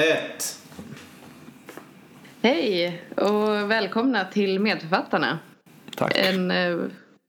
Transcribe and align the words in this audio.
ett. 0.00 0.56
Hej 2.42 3.02
och 3.16 3.70
välkomna 3.70 4.24
till 4.24 4.60
Medförfattarna. 4.60 5.38
Tack. 5.96 6.12
En 6.18 6.50
eh, 6.50 6.78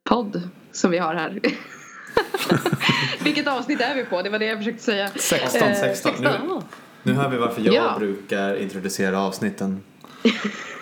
podd 0.04 0.50
som 0.72 0.92
vi 0.92 0.98
har 0.98 1.16
här. 1.16 1.40
Vilket 3.24 3.48
avsnitt 3.48 3.82
är 3.82 3.96
vi 3.96 4.04
på? 4.06 4.22
Det 4.22 4.30
var 4.30 4.40
det 4.40 4.46
jag 4.46 4.58
försökte 4.58 4.84
säga. 4.84 5.10
16, 5.16 5.62
Eh, 5.62 5.76
16. 5.76 6.12
Nu, 6.20 6.28
16. 6.30 6.64
nu 7.04 7.14
hör 7.14 7.30
vi 7.30 7.38
varför 7.38 7.62
jag 7.62 7.74
Ja. 7.76 7.96
brukar 8.00 8.56
introducera 8.56 9.20
avsnitten. 9.20 9.82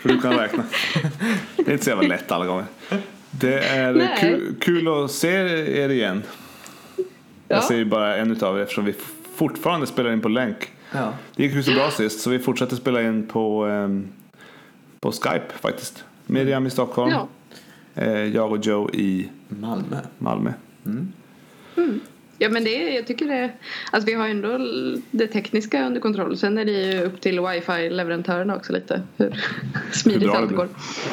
För 0.01 0.09
du 0.09 0.21
kan 0.21 0.33
räkna. 0.37 0.63
Det 1.55 1.67
är 1.67 1.71
inte 1.71 1.83
så 1.83 1.89
jävla 1.89 2.07
lätt 2.07 2.31
alla 2.31 2.45
gånger. 2.45 2.65
Det 3.31 3.59
är 3.59 4.17
kul, 4.19 4.55
kul 4.61 5.03
att 5.03 5.11
se 5.11 5.29
er 5.81 5.89
igen. 5.89 6.23
Ja. 6.97 7.03
Jag 7.47 7.63
ser 7.63 7.75
ju 7.75 7.85
bara 7.85 8.17
en 8.17 8.31
utav 8.31 8.57
er 8.59 8.61
eftersom 8.63 8.85
vi 8.85 8.95
fortfarande 9.35 9.87
spelar 9.87 10.11
in 10.13 10.21
på 10.21 10.29
länk. 10.29 10.69
Ja. 10.91 11.13
Det 11.35 11.43
gick 11.43 11.53
ju 11.53 11.63
så 11.63 11.71
bra 11.71 11.91
sist 11.91 12.19
så 12.21 12.29
vi 12.29 12.39
fortsätter 12.39 12.75
spela 12.75 13.01
in 13.01 13.27
på, 13.27 13.65
ehm, 13.65 14.07
på 14.99 15.11
Skype 15.11 15.53
faktiskt. 15.61 16.03
Miriam 16.25 16.67
i 16.67 16.69
Stockholm. 16.69 17.11
Ja. 17.11 17.27
Eh, 17.95 18.23
jag 18.23 18.51
och 18.51 18.65
Joe 18.65 18.89
i 18.93 19.29
Malmö. 19.47 19.97
Malmö. 20.17 20.53
ja 22.37 22.49
men 22.49 22.63
det 22.63 22.95
jag 22.95 23.07
tycker 23.07 23.25
det 23.25 23.51
Alltså 23.91 24.05
vi 24.07 24.13
har 24.13 24.25
ju 24.25 24.31
ändå 24.31 24.57
det 25.11 25.27
tekniska 25.27 25.85
under 25.85 26.01
kontroll. 26.01 26.37
Sen 26.37 26.57
är 26.57 26.65
det 26.65 26.71
ju 26.71 27.03
upp 27.03 27.21
till 27.21 27.39
wifi-leverantörerna 27.39 28.55
också 28.55 28.73
lite. 28.73 29.01
Hur 29.17 29.45
smidigt 29.91 30.29
allt 30.29 30.51
går. 30.55 30.67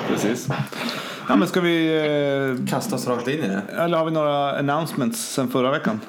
Precis. 0.08 0.48
Ja 1.28 1.36
men 1.36 1.48
ska 1.48 1.60
vi... 1.60 1.96
Eh, 2.58 2.66
Kasta 2.70 2.96
oss 2.96 3.06
rakt 3.08 3.28
in 3.28 3.38
i 3.38 3.48
det. 3.48 3.62
eller 3.72 3.98
har 3.98 4.04
vi 4.04 4.10
några 4.10 4.58
announcements 4.58 5.32
sen 5.34 5.48
förra 5.48 5.70
veckan? 5.70 6.00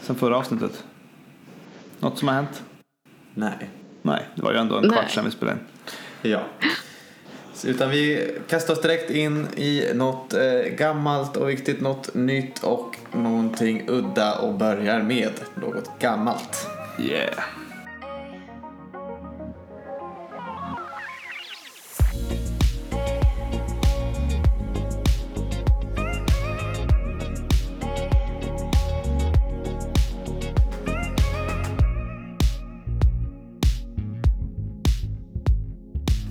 Sen 0.00 0.16
förra 0.16 0.36
avsnittet? 0.36 0.84
Något 2.00 2.18
som 2.18 2.28
har 2.28 2.34
hänt? 2.34 2.62
Nej. 3.38 3.70
Nej, 4.02 4.26
det 4.34 4.42
var 4.42 4.52
ju 4.52 4.58
ändå 4.58 4.76
en 4.76 4.82
Nej. 4.82 4.90
kvart 4.90 5.10
sedan 5.10 5.24
vi 5.24 5.30
spelade 5.30 5.58
in. 6.22 6.30
Ja. 6.30 6.40
Så, 7.54 7.68
Utan 7.68 7.90
vi 7.90 8.32
kastar 8.48 8.74
oss 8.74 8.82
direkt 8.82 9.10
in 9.10 9.46
i 9.56 9.90
något 9.94 10.34
eh, 10.34 10.72
gammalt 10.78 11.36
och 11.36 11.50
viktigt, 11.50 11.80
något 11.80 12.14
nytt 12.14 12.64
och 12.64 12.96
någonting 13.12 13.84
udda 13.88 14.38
och 14.38 14.54
börjar 14.54 15.02
med 15.02 15.32
något 15.54 15.90
gammalt. 15.98 16.66
Yeah. 16.98 17.44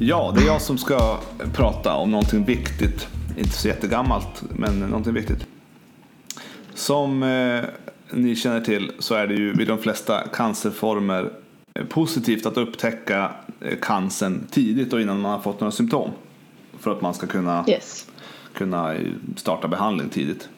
Ja, 0.08 0.32
det 0.36 0.42
är 0.42 0.46
jag 0.46 0.62
som 0.62 0.78
ska 0.78 1.20
prata 1.54 1.96
om 1.96 2.12
någonting 2.12 2.46
viktigt. 2.46 3.08
Inte 3.38 3.52
så 3.52 3.68
jättegammalt, 3.68 4.44
men 4.50 4.80
någonting 4.80 5.14
viktigt. 5.14 5.48
Som 6.74 7.24
eh, 7.24 7.64
ni 8.12 8.36
känner 8.36 8.62
till 8.62 8.92
så 9.00 9.16
är 9.16 9.28
det 9.28 9.34
ju 9.34 9.54
vid 9.54 9.68
de 9.68 9.78
flesta 9.78 10.28
cancerformer 10.28 11.32
eh, 11.74 11.86
positivt 11.86 12.46
att 12.46 12.58
upptäcka 12.58 13.32
eh, 13.62 13.78
cancern 13.82 14.48
tidigt 14.52 14.94
och 14.94 15.02
innan 15.02 15.22
man 15.22 15.32
har 15.32 15.40
fått 15.40 15.60
några 15.60 15.72
symptom. 15.72 16.10
För 16.80 16.92
att 16.92 17.02
man 17.02 17.14
ska 17.14 17.28
kunna, 17.28 17.66
Yes. 17.68 18.08
kunna 18.54 18.94
eh, 18.94 19.08
starta 19.36 19.68
behandling 19.68 20.10
tidigt. 20.10 20.50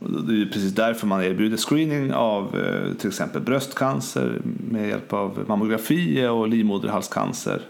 Det 0.00 0.42
är 0.42 0.46
precis 0.46 0.74
därför 0.74 1.06
man 1.06 1.22
erbjuder 1.24 1.56
screening 1.56 2.12
av 2.12 2.56
till 2.98 3.08
exempel 3.08 3.42
bröstcancer 3.42 4.40
med 4.70 4.88
hjälp 4.88 5.12
av 5.12 5.44
mammografi 5.48 6.26
och 6.26 6.48
livmoderhalscancer 6.48 7.62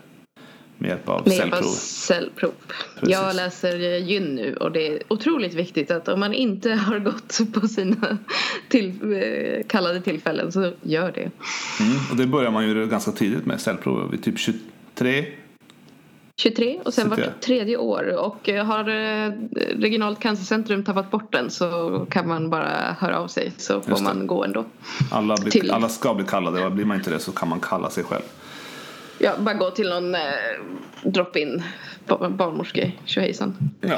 med 0.79 0.89
hjälp 0.89 1.09
av 1.09 1.23
Med 1.29 1.37
hjälp 1.37 1.53
av 1.53 1.57
cellprov. 1.57 1.73
cellprov. 1.73 2.53
Precis. 2.95 3.09
Jag 3.15 3.37
läser 3.37 3.81
eh, 3.93 4.09
gyn 4.09 4.35
nu 4.35 4.55
och 4.57 4.73
det 4.73 4.87
är 4.89 5.03
otroligt 5.09 5.55
viktigt 5.55 5.91
att 5.91 6.09
om 6.09 6.21
man 6.21 6.35
inte 6.35 6.71
har 6.87 6.99
gått 6.99 7.39
på 7.53 7.69
sina 7.69 8.19
till, 8.69 8.89
eh, 9.13 9.67
kallade 9.67 10.01
tillfällen 10.01 10.53
så 10.53 10.73
gör 10.83 11.13
det. 11.13 11.21
Mm. 11.81 11.97
Och 12.11 12.17
det 12.17 12.27
börjar 12.27 12.51
man 12.51 12.69
ju 12.69 12.87
ganska 12.87 13.13
tidigt 13.13 13.47
med 13.47 13.61
cellprov, 13.61 14.11
vid 14.11 14.23
typ 14.23 14.39
23 14.39 15.25
23 16.41 16.79
och 16.85 16.95
sen 16.95 17.09
vart 17.09 17.19
det- 17.19 17.33
tredje 17.41 17.77
år 17.77 18.17
och 18.19 18.49
eh, 18.49 18.65
har 18.67 18.85
regionalt 19.81 20.21
cancercentrum 20.21 20.85
tappat 20.85 21.11
bort 21.11 21.33
den 21.33 21.51
så 21.51 22.07
kan 22.11 22.29
man 22.29 22.51
bara 22.51 22.97
höra 22.99 23.19
av 23.19 23.29
sig 23.29 23.53
så 23.57 23.81
får 23.81 24.03
man 24.05 24.27
gå 24.27 24.45
ändå. 24.45 24.65
Alla, 25.11 25.37
blir, 25.37 25.73
alla 25.73 25.89
ska 25.89 26.15
bli 26.15 26.25
kallade 26.25 26.65
och 26.65 26.73
blir 26.73 26.85
man 26.85 26.97
inte 26.97 27.11
det 27.11 27.19
så 27.19 27.33
kan 27.33 27.49
man 27.49 27.61
kalla 27.61 27.91
sig 27.91 28.05
själv. 28.05 28.23
Ja, 29.19 29.33
bara 29.39 29.55
gå 29.55 29.71
till 29.71 29.89
någon 29.89 30.15
eh, 30.15 30.21
drop-in 31.03 31.63
ba- 32.07 32.29
barnmorske 32.31 32.93
tjohejsan. 33.05 33.57
Ja. 33.81 33.97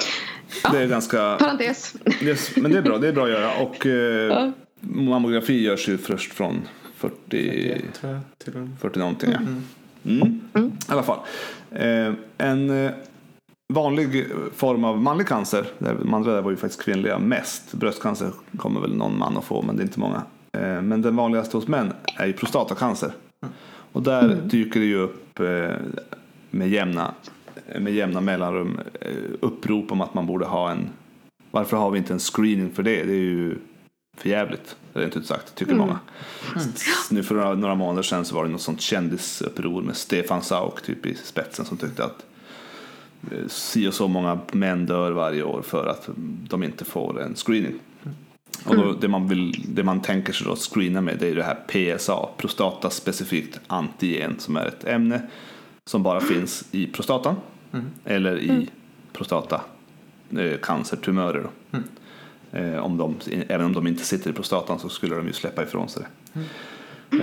Det 0.73 0.79
är 0.79 0.87
ganska... 0.87 1.37
Parentes. 1.39 1.95
Det 2.21 2.31
är, 2.31 2.61
men 2.61 2.71
det 2.73 2.79
är 2.79 2.83
bra, 2.83 2.99
det 2.99 3.09
är 3.09 3.13
bra 3.13 3.25
att 3.25 3.31
göra. 3.31 3.51
Och 3.63 3.87
eh, 3.87 3.93
Ja. 3.93 4.53
mammografi 4.81 5.63
görs 5.63 5.89
ju 5.89 5.99
först 5.99 6.33
från 6.33 6.61
40, 6.97 7.83
Tror 8.01 8.13
jag, 8.13 8.21
till 8.45 8.55
och 8.55 8.61
med. 8.61 8.71
40 8.81 8.99
någonting. 8.99 9.31
Ja. 9.33 9.39
Mm. 10.11 10.41
I 10.89 10.93
alla 10.93 11.03
fall. 11.03 11.19
Eh, 11.71 12.13
en 12.39 12.85
eh, 12.85 12.91
vanlig 13.73 14.27
form 14.57 14.85
av 14.85 15.03
manlig 15.03 15.27
cancer, 15.27 15.65
de 15.79 16.15
andra 16.15 16.33
där 16.35 16.43
var 16.43 16.51
ju 16.51 16.57
faktiskt 16.57 16.83
kvinnliga 16.83 17.19
mest. 17.19 17.73
Bröstcancer 17.75 18.31
kommer 18.57 18.81
väl 18.81 18.95
någon 18.97 19.19
man 19.19 19.37
att 19.37 19.45
få 19.45 19.63
men 19.63 19.77
det 19.77 19.83
är 19.83 19.85
inte 19.85 20.01
många. 20.01 20.23
Eh, 20.59 20.83
men 20.83 21.03
den 21.03 21.17
vanligaste 21.17 21.57
hos 21.57 21.69
män 21.69 21.93
är 22.19 22.27
ju 22.27 22.33
prostatacancer. 22.33 23.13
Och 23.93 24.03
där 24.03 24.35
dyker 24.35 24.81
det 24.81 24.87
ju 24.87 24.97
upp 24.97 25.41
eh, 25.41 25.75
med 26.51 26.69
jämna, 26.69 27.15
med 27.79 27.95
jämna 27.95 28.21
mellanrum 28.21 28.81
eh, 29.01 29.13
upprop 29.41 29.93
om 29.93 30.01
att 30.01 30.15
man 30.15 30.27
borde 30.27 30.47
ha 30.47 30.71
en 30.71 30.89
varför 31.51 31.77
har 31.77 31.91
vi 31.91 31.99
inte 31.99 32.13
en 32.13 32.19
screening 32.19 32.71
för 32.71 32.83
det? 32.83 33.05
Det 33.05 33.13
är 33.13 33.17
ju 33.17 33.59
för 34.17 34.29
jävligt, 34.29 34.77
rent 34.93 35.17
ut 35.17 35.27
sagt, 35.27 35.55
tycker 35.55 35.75
många. 35.75 35.99
Nu 37.11 37.23
för 37.23 37.35
några, 37.35 37.55
några 37.55 37.75
månader 37.75 38.03
sedan 38.03 38.25
så 38.25 38.35
var 38.35 38.45
det 38.45 38.51
något 38.51 38.61
sånt 38.61 38.81
kändisuppror 38.81 39.83
med 39.83 39.97
Stefan 39.97 40.43
Sauk 40.43 40.83
typ 40.83 41.07
i 41.07 41.15
spetsen 41.15 41.65
som 41.65 41.77
tyckte 41.77 42.05
att 42.05 42.27
eh, 43.31 43.49
si 43.49 43.89
och 43.89 43.95
så 43.95 44.09
många 44.09 44.39
män 44.53 44.87
dör 44.87 45.13
varje 45.13 45.43
år 45.43 45.63
för 45.63 45.87
att 45.87 46.09
de 46.49 46.63
inte 46.63 46.85
får 46.85 47.23
en 47.23 47.35
screening. 47.35 47.75
Och 48.65 48.77
då, 48.77 48.93
det, 48.93 49.09
man 49.09 49.29
vill, 49.29 49.65
det 49.69 49.83
man 49.85 50.03
tänker 50.03 50.33
sig 50.33 50.47
då 50.47 50.53
att 50.53 50.59
screena 50.59 51.01
med 51.01 51.17
det 51.19 51.29
är 51.29 51.35
det 51.35 51.43
här 51.43 51.55
PSA, 51.97 52.29
prostataspecifikt 52.37 53.61
antigen, 53.67 54.35
som 54.39 54.57
är 54.57 54.67
ett 54.67 54.85
ämne 54.85 55.23
som 55.87 56.03
bara 56.03 56.21
finns 56.21 56.65
i 56.71 56.87
prostatan 56.87 57.37
eller 58.05 58.39
i 58.39 58.69
prostata 59.13 59.61
eh, 60.39 60.59
cancertumörer. 60.63 61.43
Då. 61.73 61.79
Eh, 62.59 62.79
om 62.79 62.97
de, 62.97 63.15
även 63.49 63.67
om 63.67 63.73
de 63.73 63.87
inte 63.87 64.05
sitter 64.05 64.31
i 64.31 64.33
prostatan 64.33 64.79
så 64.79 64.89
skulle 64.89 65.15
de 65.17 65.27
ju 65.27 65.33
släppa 65.33 65.63
ifrån 65.63 65.89
sig 65.89 66.03
det. 66.33 66.41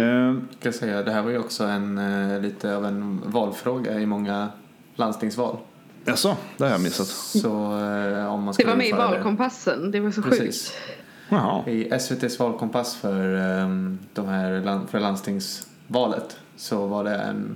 Eh, 0.02 0.36
Ska 0.60 0.68
jag 0.68 0.76
säga, 0.76 1.04
det 1.04 1.12
här 1.12 1.22
var 1.22 1.32
ju 1.32 1.38
också 1.38 1.64
en, 1.64 1.98
eh, 1.98 2.42
lite 2.42 2.76
av 2.76 2.86
en 2.86 3.22
valfråga 3.26 4.00
i 4.00 4.06
många 4.06 4.50
landstingsval. 4.96 5.58
Jaså, 6.06 6.38
det 6.58 6.64
har 6.64 6.72
jag 6.72 6.82
missat. 6.82 7.08
Så 7.08 7.48
eh, 7.80 8.34
om 8.34 8.44
man 8.44 8.54
Det 8.58 8.66
var 8.66 8.76
med 8.76 8.86
i 8.86 8.90
införa 8.90 9.08
det- 9.08 9.14
valkompassen. 9.16 9.92
Det 9.92 10.00
var 10.00 10.12
så 10.12 10.22
Precis. 10.22 10.70
sjukt. 10.72 10.97
Jaha. 11.30 11.70
I 11.70 11.90
SVTs 11.92 12.40
valkompass 12.40 12.96
för, 12.96 13.36
eh, 13.36 13.70
de 14.14 14.28
här, 14.28 14.82
för 14.90 15.00
landstingsvalet 15.00 16.38
så 16.56 16.88
var 16.88 17.04
det 17.04 17.16
en, 17.16 17.56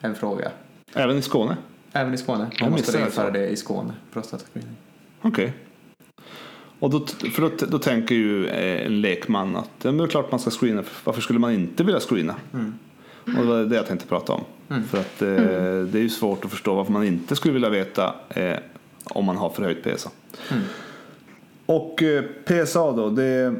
en 0.00 0.14
fråga. 0.14 0.50
Även 0.94 1.18
i 1.18 1.22
Skåne? 1.22 1.56
Även 1.92 2.14
i 2.14 2.18
Skåne. 2.18 2.50
Man 2.60 2.70
måste 2.70 3.00
införa 3.00 3.30
det 3.30 3.48
i 3.48 3.56
Skåne. 3.56 3.92
Prostatascreening. 4.12 4.76
Okej. 5.22 5.52
Och 6.78 6.90
då, 6.90 7.06
för 7.06 7.42
då, 7.42 7.50
då 7.68 7.78
tänker 7.78 8.14
ju 8.14 8.46
eh, 8.46 8.86
en 8.86 9.00
lekman 9.00 9.56
att 9.56 9.70
ja, 9.82 9.90
men 9.90 9.96
det 9.96 10.04
är 10.04 10.08
klart 10.08 10.30
man 10.30 10.40
ska 10.40 10.50
screena. 10.50 10.82
Varför 11.04 11.20
skulle 11.20 11.38
man 11.38 11.52
inte 11.52 11.84
vilja 11.84 12.00
screena? 12.00 12.34
Och 13.24 13.32
det 13.32 13.44
var 13.44 13.64
det 13.64 13.76
jag 13.76 13.86
tänkte 13.86 14.06
prata 14.06 14.32
om. 14.32 14.44
För 14.88 14.98
att 14.98 15.22
eh, 15.22 15.28
det 15.92 15.98
är 15.98 16.02
ju 16.02 16.08
svårt 16.08 16.44
att 16.44 16.50
förstå 16.50 16.74
varför 16.74 16.92
man 16.92 17.04
inte 17.04 17.36
skulle 17.36 17.54
vilja 17.54 17.68
veta 17.68 18.14
eh, 18.28 18.56
om 19.04 19.24
man 19.24 19.36
har 19.36 19.50
förhöjt 19.50 19.84
PSA. 19.84 20.10
Och 21.72 22.02
eh, 22.02 22.24
PSA 22.44 22.92
då, 22.92 23.10
det 23.10 23.54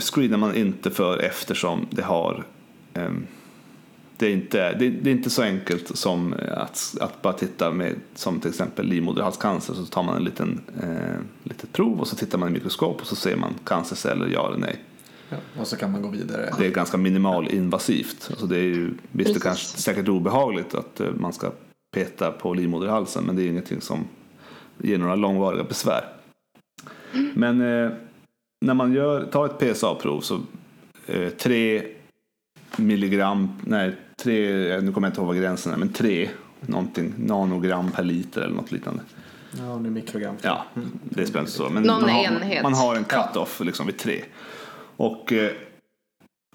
screenar 0.00 0.38
man 0.38 0.54
inte 0.54 0.90
för 0.90 1.18
eftersom 1.18 1.86
det 1.90 2.02
har 2.02 2.44
ehm, 2.94 3.26
det 4.18 4.26
är, 4.26 4.30
inte, 4.30 4.72
det, 4.78 4.86
är 4.86 5.08
inte 5.08 5.30
så 5.30 5.42
enkelt 5.42 5.96
som 5.96 6.34
att, 6.56 6.96
att 7.00 7.22
bara 7.22 7.32
titta 7.32 7.70
med 7.70 7.94
som 8.14 8.40
till 8.40 8.50
exempel 8.50 8.86
livmoderhalscancer 8.86 9.74
så 9.74 9.84
tar 9.84 10.02
man 10.02 10.16
en 10.16 10.24
liten 10.24 10.60
eh, 10.82 11.20
litet 11.42 11.72
prov 11.72 12.00
och 12.00 12.08
så 12.08 12.16
tittar 12.16 12.38
man 12.38 12.48
i 12.48 12.52
mikroskop 12.52 13.00
och 13.00 13.06
så 13.06 13.16
ser 13.16 13.36
man 13.36 13.54
cancerceller, 13.64 14.26
ja 14.26 14.48
eller 14.48 14.58
nej. 14.58 14.84
Ja. 15.28 15.36
Och 15.60 15.66
så 15.66 15.76
kan 15.76 15.92
man 15.92 16.02
gå 16.02 16.08
vidare. 16.08 16.54
Det 16.58 16.66
är 16.66 16.70
ganska 16.70 16.96
minimalinvasivt. 16.96 18.26
Alltså 18.30 18.46
det 18.46 18.56
är 18.56 18.62
ju, 18.62 18.90
visst, 19.12 19.34
det 19.34 19.40
kanske 19.40 19.78
säkert 19.78 20.08
obehagligt 20.08 20.74
att 20.74 21.00
eh, 21.00 21.10
man 21.10 21.32
ska 21.32 21.50
peta 21.94 22.32
på 22.32 22.54
livmoderhalsen 22.54 23.24
men 23.24 23.36
det 23.36 23.42
är 23.42 23.48
ingenting 23.48 23.80
som 23.80 24.04
ger 24.78 24.98
några 24.98 25.14
långvariga 25.14 25.64
besvär. 25.64 26.15
Men 27.34 27.60
eh, 27.60 27.90
när 28.64 28.74
man 28.74 28.92
gör, 28.92 29.26
tar 29.26 29.46
ett 29.46 29.58
PSA-prov 29.58 30.20
så 30.20 30.40
eh, 31.06 31.28
tre 31.28 31.82
milligram, 32.76 33.52
nej, 33.64 33.96
tre, 34.16 34.80
nu 34.80 34.92
kommer 34.92 35.06
jag 35.06 35.10
inte 35.12 35.20
ihåg 35.20 35.26
vad 35.26 35.36
gränsen 35.36 35.72
är, 35.72 35.76
men 35.76 35.88
tre 35.88 36.28
någonting, 36.60 37.14
nanogram 37.18 37.90
per 37.90 38.04
liter 38.04 38.40
eller 38.40 38.56
något 38.56 38.72
liknande. 38.72 39.02
Ja, 39.58 39.64
det 39.64 39.88
är 39.88 39.90
mikrogram. 39.90 40.36
Ja, 40.42 40.64
det 41.04 41.26
spelar 41.26 41.40
inte 41.40 41.52
så. 41.52 41.68
Men 41.70 41.82
Någon 41.82 42.00
man, 42.00 42.10
har, 42.10 42.24
enhet. 42.24 42.62
man 42.62 42.74
har 42.74 42.96
en 42.96 43.04
cut-off 43.04 43.60
liksom 43.60 43.86
vid 43.86 43.98
tre. 43.98 44.24
Och 44.96 45.32
eh, 45.32 45.52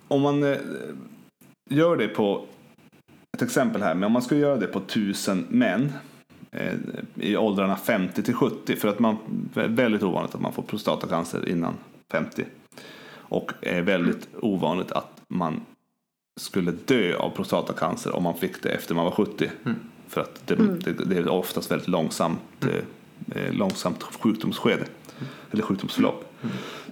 om 0.08 0.22
man 0.22 0.44
eh, 0.44 0.58
gör 1.70 1.98
det 1.98 2.08
på 2.08 2.46
ett 3.38 3.42
exempel 3.42 3.82
här, 3.82 3.94
men 3.94 4.04
om 4.04 4.12
man 4.12 4.22
skulle 4.22 4.40
göra 4.40 4.58
det 4.58 4.68
på 4.68 4.80
tusen 4.80 5.48
män 5.50 5.84
eh, 5.84 5.92
i 7.16 7.38
åldrarna 7.38 7.76
50 7.76 8.24
till 8.24 8.34
70 8.34 8.76
för 8.76 8.88
att 8.88 9.00
man 9.00 9.18
är 9.56 9.68
väldigt 9.68 10.04
ovanligt 10.04 10.36
att 10.36 10.42
man 10.42 10.54
får 10.54 10.64
prostatacancer 10.64 11.50
innan 11.50 11.74
50 12.12 12.46
och 13.14 13.52
är 13.62 13.82
väldigt 13.82 14.28
ovanligt 14.42 14.92
att 14.92 15.22
man 15.28 15.62
skulle 16.40 16.72
dö 16.72 17.16
av 17.16 17.30
prostatacancer 17.30 18.16
om 18.16 18.24
man 18.24 18.38
fick 18.38 18.64
det 18.64 18.70
efter 18.70 18.96
man 18.96 19.06
var 19.06 19.12
70 19.12 19.50
för 20.08 20.22
att 20.22 20.48
det, 20.48 20.56
det, 20.56 20.92
det 20.92 21.18
är 21.18 21.30
oftast 21.30 21.72
väldigt 21.72 21.88
långsamt 21.88 22.40
eh, 22.62 23.44
eh, 23.44 23.54
långsamt 23.54 24.04
sjukdomsskede 24.04 24.86
eller 25.52 25.64
sjukdomsförlopp. 25.64 26.31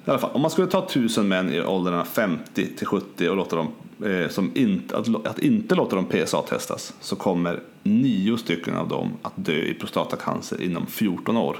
I 0.05 0.09
alla 0.09 0.19
fall, 0.19 0.31
om 0.33 0.41
man 0.41 0.51
skulle 0.51 0.67
ta 0.67 0.87
tusen 0.87 1.27
män 1.27 1.53
i 1.53 1.61
åldrarna 1.61 2.05
50 2.05 2.75
till 2.75 2.87
70 2.87 3.29
och 3.29 3.35
låta 3.35 3.55
dem, 3.55 3.67
eh, 4.05 4.29
som 4.29 4.51
inte, 4.55 4.97
att, 4.97 5.25
att 5.27 5.39
inte 5.39 5.75
låta 5.75 5.95
dem 5.95 6.05
PSA-testas 6.05 6.93
så 6.99 7.15
kommer 7.15 7.59
nio 7.83 8.37
stycken 8.37 8.75
av 8.75 8.87
dem 8.87 9.11
att 9.21 9.33
dö 9.35 9.61
i 9.61 9.73
prostatacancer 9.73 10.61
inom 10.61 10.85
14 10.87 11.37
år. 11.37 11.57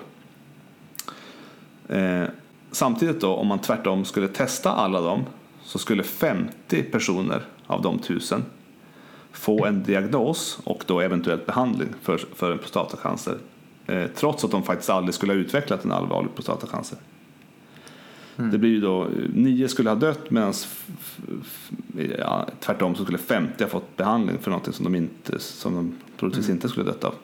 Eh, 1.88 2.24
samtidigt 2.72 3.22
då, 3.22 3.36
om 3.36 3.48
man 3.48 3.60
tvärtom 3.60 4.06
skulle 4.06 4.28
testa 4.28 4.72
alla 4.72 5.02
dem 5.02 5.24
så 5.64 5.80
skulle 5.80 6.04
50 6.04 6.84
personer 6.84 7.46
av 7.68 7.82
de 7.82 8.00
tusen 8.00 8.44
få 9.32 9.66
en 9.66 9.84
diagnos 9.84 10.60
och 10.64 10.84
då 10.88 11.00
eventuellt 11.00 11.46
behandling 11.46 11.90
för, 12.02 12.18
för 12.18 12.52
en 12.52 12.58
prostatacancer 12.58 13.38
eh, 13.88 14.06
trots 14.16 14.44
att 14.44 14.52
de 14.52 14.64
faktiskt 14.64 14.90
aldrig 14.90 15.14
skulle 15.14 15.34
ha 15.34 15.38
utvecklat 15.38 15.86
en 15.86 15.92
allvarlig 15.92 16.36
prostatacancer. 16.36 16.98
Det 18.40 18.58
blir 18.58 18.70
ju 18.70 18.80
då, 18.82 19.08
nio 19.34 19.68
skulle 19.68 19.90
ha 19.90 19.96
dött 19.96 20.32
medan 20.32 20.54
ja, 22.18 22.48
tvärtom 22.60 22.96
så 22.96 23.04
skulle 23.04 23.18
50 23.18 23.64
ha 23.64 23.70
fått 23.70 23.98
behandling 23.98 24.38
för 24.38 24.52
något 24.52 24.76
som 24.76 24.84
de, 24.84 24.96
inte, 24.96 25.40
som 25.40 25.76
de 25.76 25.96
troligtvis 26.20 26.50
inte 26.50 26.70
skulle 26.70 26.86
ha 26.86 26.92
dött 26.92 27.04
av. 27.04 27.16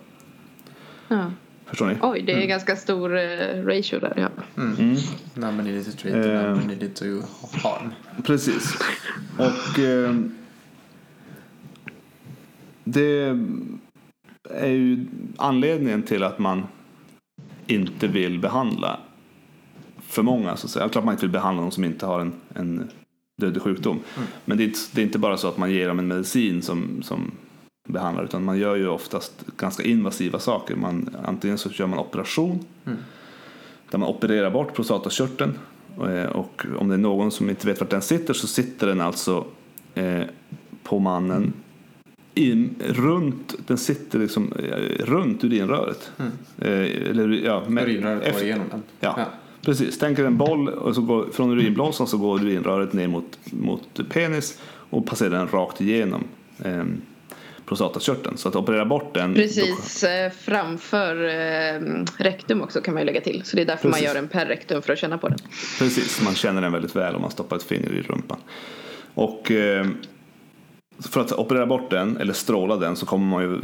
Ja. 1.08 1.32
Förstår 1.66 1.88
ni? 1.88 1.96
Oj, 2.02 2.22
det 2.22 2.44
är 2.44 2.48
ganska 2.48 2.76
stor 2.76 3.18
eh, 3.18 3.64
ratio 3.66 4.00
där. 4.00 4.14
Ja. 4.18 4.62
Mm. 4.64 4.96
Number 5.34 5.64
needed 5.64 5.86
to 5.86 5.92
treat, 5.92 6.26
Eh. 6.26 6.50
number 6.50 6.68
needed 6.68 6.96
to 6.96 7.06
harm. 7.64 7.94
Precis. 8.24 8.78
Och 9.38 9.80
eh, 9.80 10.16
det 12.84 13.38
är 14.50 14.68
ju 14.68 15.06
anledningen 15.38 16.04
till 16.04 16.24
att 16.24 16.40
man 16.40 16.64
inte 17.68 18.08
vill 18.08 18.40
behandla 18.40 19.00
för 20.16 20.24
många. 20.24 20.56
Så 20.58 20.68
att 20.68 20.72
säga. 20.72 20.90
Klart 20.90 21.06
man 21.06 21.14
inte 21.14 21.26
vill 21.26 21.32
behandla 21.32 21.62
någon 21.62 21.72
som 21.72 21.84
inte 21.84 22.06
har 22.06 22.20
en, 22.20 22.34
en 22.56 22.90
dödlig 23.42 23.62
sjukdom. 23.64 24.00
Men 24.46 24.58
det 24.58 24.64
är, 24.64 24.66
inte, 24.66 24.80
det 24.92 25.02
är 25.02 25.06
inte 25.06 25.20
bara 25.20 25.38
så 25.38 25.48
att 25.48 25.58
man 25.58 25.72
ger 25.72 25.88
dem 25.88 26.00
en 26.00 26.08
medicin 26.08 26.62
som, 26.62 27.04
som 27.04 27.32
behandlar 27.88 28.24
utan 28.24 28.44
man 28.44 28.58
gör 28.58 28.76
ju 28.76 28.88
oftast 28.88 29.44
ganska 29.58 29.84
invasiva 29.84 30.40
saker. 30.40 30.76
Man, 30.76 31.16
antingen 31.26 31.58
så 31.58 31.70
gör 31.70 31.88
man 31.88 32.00
operation 32.00 32.66
där 33.90 33.98
man 33.98 34.10
opererar 34.10 34.52
bort 34.52 34.74
prostatakörteln 34.74 35.54
Eh, 36.10 36.26
och 36.26 36.66
om 36.78 36.88
det 36.88 36.94
är 36.94 36.98
någon 37.00 37.32
som 37.32 37.50
inte 37.50 37.68
vet 37.68 37.80
vart 37.80 37.90
den 37.90 38.02
sitter 38.02 38.34
så 38.34 38.48
sitter 38.48 38.88
den 38.88 39.02
alltså 39.02 39.46
eh, 39.94 40.22
på 40.84 41.00
mannen 41.00 41.54
in, 42.34 42.76
runt, 42.86 43.56
den 43.68 43.78
sitter 43.78 44.20
liksom 44.20 44.54
eh, 44.54 45.06
runt 45.06 45.44
urinröret. 45.44 46.12
Eh, 46.18 46.70
eller, 47.10 47.28
ja, 47.46 47.64
med- 47.70 47.84
Urinröret 47.84 48.34
går 48.34 48.44
igenom 48.44 48.68
den. 48.72 48.84
Ja, 49.00 49.14
Ja. 49.18 49.26
Precis. 49.66 50.00
Tänk 50.00 50.20
er 50.20 50.26
en 50.26 50.38
boll 50.38 50.70
och 50.70 50.96
så 50.96 51.02
går, 51.02 51.28
från 51.34 51.52
urinblåsan 51.52 52.08
så 52.08 52.18
går 52.18 52.40
urinröret 52.44 52.94
ner 52.94 53.08
mot, 53.08 53.38
mot 53.46 54.10
penis 54.10 54.60
och 54.90 55.06
passerar 55.06 55.30
den 55.30 55.48
rakt 55.48 55.82
igenom 55.82 56.24
eh, 56.64 56.84
prostatakörteln. 57.66 58.38
Så 58.38 58.50
att 58.50 58.56
operera 58.56 58.86
bort 58.86 59.14
den. 59.14 59.34
då- 59.34 59.42
Precis 59.42 60.04
eh, 60.04 60.32
framför 60.32 61.24
eh, 61.24 61.82
rektum 62.18 62.62
också 62.62 62.82
kan 62.82 62.94
man 62.94 63.02
ju 63.04 63.06
lägga 63.06 63.22
till. 63.22 63.42
Så 63.46 63.56
det 63.56 63.62
är 63.62 63.66
därför 63.66 63.90
Precis. 63.90 64.06
man 64.08 64.14
gör 64.16 64.22
en 64.22 64.28
per 64.28 64.46
rektum 64.46 64.82
för 64.82 64.94
att 64.94 65.00
känna 65.00 65.18
på 65.18 65.28
den. 65.28 65.38
Precis, 65.80 66.22
man 66.24 66.36
känner 66.36 66.62
den 66.62 66.72
väldigt 66.72 66.96
väl 66.96 67.16
om 67.16 67.22
man 67.22 67.32
stoppar 67.32 67.56
ett 67.56 67.64
finger 67.64 67.92
i 67.94 68.02
rumpan. 68.02 68.38
Och 69.14 69.52
eh, 69.52 69.86
för 71.12 71.22
att 71.22 71.32
operera 71.32 71.66
bort 71.66 71.90
den, 71.90 72.18
eller 72.18 72.34
stråla 72.34 72.76
den, 72.76 72.96
så 72.96 73.06
kommer 73.06 73.26
man 73.26 73.44
ju 73.44 73.60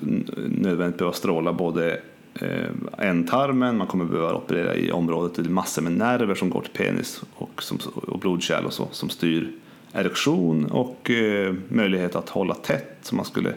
nödvändigt 0.47 0.97
behöva 0.97 1.13
stråla 1.13 1.54
både 1.54 2.00
eh, 2.33 2.69
ändtarmen, 2.98 3.78
man 3.78 3.88
kommer 3.88 4.06
behöva 4.06 4.33
operera 4.33 4.75
i 4.75 4.92
området, 4.92 5.36
det 5.36 5.42
är 5.42 5.50
massor 5.50 5.81
med 5.81 5.92
nerver 5.92 6.36
som 6.36 6.50
går 6.50 6.62
till 6.62 6.86
penis 6.86 7.24
och, 7.33 7.63
som, 7.63 7.80
och 7.94 8.19
blodkärl 8.19 8.66
och 8.66 8.74
så, 8.74 8.88
som 8.92 9.10
styr 9.10 9.51
erektion 9.92 10.66
och 10.66 11.10
eh, 11.10 11.56
möjlighet 11.68 12.16
att 12.16 12.30
hålla 12.30 12.54
tätt. 12.54 12.98
Så 13.01 13.16
man, 13.16 13.25
skulle, 13.25 13.54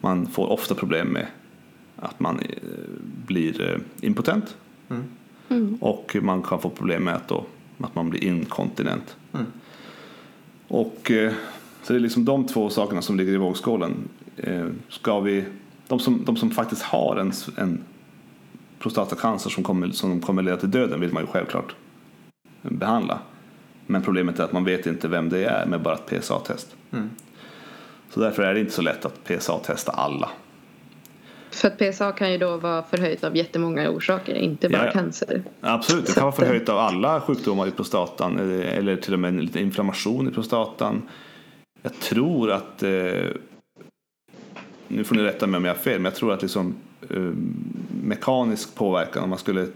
man 0.00 0.26
får 0.26 0.46
ofta 0.46 0.74
problem 0.74 1.08
med 1.08 1.26
att 1.96 2.20
man 2.20 2.38
eh, 2.38 2.46
blir 3.26 3.70
eh, 3.70 4.06
impotent. 4.08 4.56
Och 5.80 6.16
man 6.22 6.42
kan 6.42 6.60
få 6.60 6.70
problem 6.70 7.04
med 7.04 7.14
att, 7.14 7.28
då, 7.28 7.44
att 7.78 7.94
man 7.94 8.10
blir 8.10 8.24
inkontinent. 8.24 9.16
Och 10.68 11.10
eh, 11.10 11.32
så 11.82 11.92
det 11.92 11.98
är 11.98 12.00
liksom 12.00 12.24
de 12.24 12.46
två 12.46 12.70
sakerna 12.70 13.02
som 13.02 13.16
ligger 13.16 13.32
i 13.32 13.36
vågskålen. 13.36 14.08
Eh, 14.36 14.66
ska 14.88 15.20
vi, 15.20 15.44
de, 15.88 15.98
som, 15.98 16.24
de 16.24 16.36
som 16.36 16.50
faktiskt 16.50 16.82
har 16.82 17.16
en, 17.16 17.32
en 17.56 17.80
prostatacancer 18.78 19.50
som 19.50 19.64
kommer, 19.64 19.90
som 19.90 20.20
kommer 20.20 20.42
leda 20.42 20.56
till 20.56 20.70
döden 20.70 21.00
vill 21.00 21.12
man 21.12 21.22
ju 21.22 21.26
självklart 21.26 21.74
behandla. 22.62 23.18
Men 23.86 24.02
problemet 24.02 24.40
är 24.40 24.44
att 24.44 24.52
man 24.52 24.64
vet 24.64 24.86
inte 24.86 25.08
vem 25.08 25.28
det 25.28 25.44
är 25.44 25.66
med 25.66 25.80
bara 25.82 25.94
ett 25.94 26.06
PSA-test. 26.06 26.76
Så 28.10 28.20
därför 28.20 28.42
är 28.42 28.54
det 28.54 28.60
inte 28.60 28.72
så 28.72 28.82
lätt 28.82 29.04
att 29.04 29.24
PSA-testa 29.24 29.92
alla. 29.92 30.30
För 31.50 31.68
att 31.68 31.78
PSA 31.78 32.12
kan 32.12 32.32
ju 32.32 32.38
då 32.38 32.56
vara 32.56 32.82
förhöjt 32.82 33.24
av 33.24 33.36
jättemånga 33.36 33.90
orsaker, 33.90 34.34
inte 34.34 34.68
bara 34.68 34.78
Ja, 34.78 34.86
ja. 34.86 34.92
cancer. 34.92 35.42
Absolut, 35.60 36.06
det 36.06 36.12
kan 36.12 36.22
vara 36.22 36.32
att, 36.32 36.38
eh, 36.38 36.44
förhöjt 36.44 36.68
av 36.68 36.78
alla 36.78 37.20
sjukdomar 37.20 37.66
i 37.66 37.70
prostatan 37.70 38.38
eller, 38.38 38.62
eller 38.62 38.96
till 38.96 39.12
och 39.12 39.18
med 39.18 39.28
en 39.28 39.40
liten 39.40 39.62
inflammation 39.62 40.28
i 40.28 40.30
prostatan. 40.30 41.02
Jag 41.82 42.00
tror 42.00 42.50
att, 42.50 42.82
eh, 42.82 42.90
nu 44.88 45.04
får 45.04 45.14
ni 45.14 45.22
rätta 45.22 45.46
mig 45.46 45.58
om 45.58 45.64
jag 45.64 45.74
har 45.74 45.80
fel, 45.80 45.98
men 45.98 46.04
jag 46.04 46.14
tror 46.14 46.32
att 46.32 46.42
liksom, 46.42 46.66
eh, 46.68 46.74
mekanisk 48.02 48.74
påverkan 48.74 49.22
om 49.22 49.30
man 49.30 49.38
skulle 49.38 49.66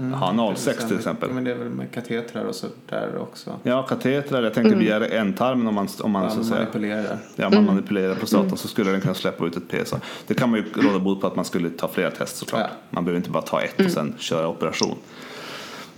ha 0.00 0.28
analsex 0.28 0.88
till 0.88 0.96
exempel. 0.96 1.30
Men 1.30 1.44
det 1.44 1.50
är 1.50 1.54
väl 1.54 1.68
med 1.68 1.90
katetrar 1.90 2.44
och 2.44 2.54
så 2.54 2.66
där 2.88 3.16
också. 3.18 3.58
Ja, 3.62 3.82
katetrar, 3.82 4.42
jag 4.42 4.54
tänker 4.54 4.76
via 4.76 5.08
ändtarmen 5.08 5.66
om 5.66 5.74
man, 5.74 5.88
om 6.00 6.10
man, 6.10 6.30
så 6.30 6.36
Man 6.36 6.44
säga, 6.44 6.58
manipulerar. 6.58 7.18
ja, 7.36 7.50
man 7.50 7.64
manipulerar 7.64 8.14
prostatan 8.14 8.56
så 8.56 8.68
skulle 8.68 8.90
den 8.90 9.00
kunna 9.00 9.14
släppa 9.14 9.46
ut 9.46 9.56
ett 9.56 9.68
PSA. 9.68 10.00
Det 10.26 10.34
kan 10.34 10.50
man 10.50 10.58
ju 10.58 10.82
råda 10.82 10.98
bot 10.98 11.20
på 11.20 11.26
att 11.26 11.36
man 11.36 11.44
skulle 11.44 11.70
ta 11.70 11.88
flera 11.88 12.10
test 12.10 12.36
såklart. 12.36 12.60
Ja. 12.60 12.76
Man 12.90 13.04
behöver 13.04 13.16
inte 13.16 13.30
bara 13.30 13.42
ta 13.42 13.60
ett 13.60 13.80
och 13.80 13.90
sen 13.90 14.14
köra 14.18 14.48
operation. 14.48 14.96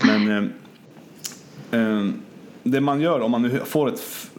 Men 0.04 0.52
eh, 1.70 1.80
eh, 1.80 2.06
det 2.62 2.80
man 2.80 3.00
gör 3.00 3.20
om 3.20 3.30
man 3.30 3.42
nu 3.42 3.60
får 3.64 3.88
ett... 3.88 4.30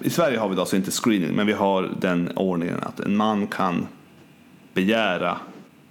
I 0.00 0.10
Sverige 0.10 0.38
har 0.38 0.48
vi 0.48 0.60
alltså 0.60 0.76
inte 0.76 0.90
screening 0.90 1.32
men 1.32 1.46
vi 1.46 1.52
har 1.52 1.90
den 2.00 2.32
ordningen 2.36 2.78
att 2.82 3.00
en 3.00 3.16
man 3.16 3.46
kan 3.46 3.86
begära 4.76 5.38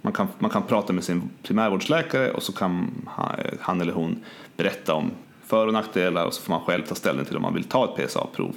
man 0.02 0.12
kan, 0.12 0.26
man 0.38 0.50
kan 0.50 0.62
prata 0.62 0.92
med 0.92 1.04
sin 1.04 1.22
primärvårdsläkare 1.42 2.30
och 2.30 2.42
så 2.42 2.52
kan 2.52 2.90
ha- 3.06 3.34
han 3.60 3.80
eller 3.80 3.92
hon 3.92 4.18
berätta 4.56 4.94
om 4.94 5.10
för 5.46 5.66
och 5.66 5.72
nackdelar 5.72 6.26
och 6.26 6.34
så 6.34 6.42
får 6.42 6.52
man 6.52 6.60
själv 6.60 6.82
ta 6.82 6.94
ställning 6.94 7.24
till 7.24 7.36
om 7.36 7.42
man 7.42 7.54
vill 7.54 7.64
ta 7.64 7.84
ett 7.84 8.08
PSA-prov. 8.08 8.56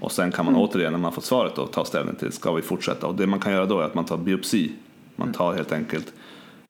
Och 0.00 0.12
sen 0.12 0.32
kan 0.32 0.44
man 0.44 0.56
återigen 0.56 0.92
när 0.92 0.98
man 0.98 1.12
fått 1.12 1.24
svaret 1.24 1.54
då, 1.56 1.66
ta 1.66 1.84
ställning 1.84 2.14
till 2.14 2.32
ska 2.32 2.52
vi 2.52 2.62
fortsätta. 2.62 3.06
Och 3.06 3.14
det 3.14 3.26
man 3.26 3.40
kan 3.40 3.52
göra 3.52 3.66
då 3.66 3.80
är 3.80 3.84
att 3.84 3.94
man 3.94 4.04
tar 4.04 4.16
biopsi. 4.16 4.72
Man 5.16 5.32
tar 5.32 5.54
helt 5.54 5.72
enkelt, 5.72 6.12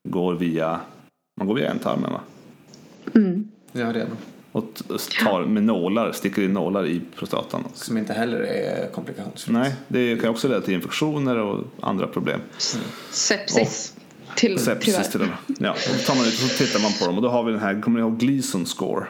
går 0.08 0.34
via, 0.34 0.80
man 1.40 1.46
går 1.46 1.54
via 1.54 1.70
ändtarmen 1.70 2.12
va? 2.12 2.20
Ja, 3.72 3.92
det 3.92 4.00
är 4.00 4.06
Och 4.58 5.08
tar 5.24 5.44
med 5.44 5.62
nålar, 5.62 6.12
sticker 6.12 6.42
in 6.42 6.52
nålar 6.52 6.86
i 6.86 7.00
prostatan. 7.16 7.64
Som 7.74 7.98
inte 7.98 8.12
heller 8.12 8.40
är 8.40 8.90
komplikationsfritt. 8.90 9.54
Nej, 9.54 9.74
det 9.88 10.20
kan 10.20 10.30
också 10.30 10.48
leda 10.48 10.60
till 10.60 10.74
infektioner 10.74 11.36
och 11.36 11.64
andra 11.80 12.06
problem. 12.06 12.40
Sepsis. 13.10 13.94
Till, 14.36 14.58
Sepsis 14.58 15.10
till 15.10 15.20
och 15.20 15.26
med. 15.26 15.36
Ja, 15.58 15.70
och 15.70 16.06
tar 16.06 16.14
man 16.14 16.24
ut 16.24 16.32
och 16.32 16.38
så 16.38 16.64
tittar 16.64 16.80
man 16.80 16.92
på 17.00 17.06
dem 17.06 17.16
och 17.16 17.22
då 17.22 17.28
har 17.28 17.44
vi 17.44 17.52
den 17.52 17.60
här, 17.60 17.82
kommer 17.82 18.00
ni 18.00 18.06
ihåg 18.06 18.18
Gleason 18.18 18.66
score? 18.66 19.06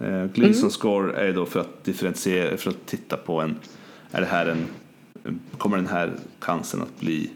Eh, 0.00 0.24
Gleason 0.24 0.70
score 0.70 1.28
är 1.28 1.32
då 1.32 1.46
för 1.46 1.60
att 1.60 1.84
differentiera, 1.84 2.56
för 2.56 2.70
att 2.70 2.86
titta 2.86 3.16
på 3.16 3.40
en, 3.40 3.56
är 4.10 4.20
det 4.20 4.26
här 4.26 4.46
en, 4.46 4.66
kommer 5.58 5.76
den 5.76 5.86
här 5.86 6.12
cancern 6.40 6.82
att 6.82 7.00
bli, 7.00 7.30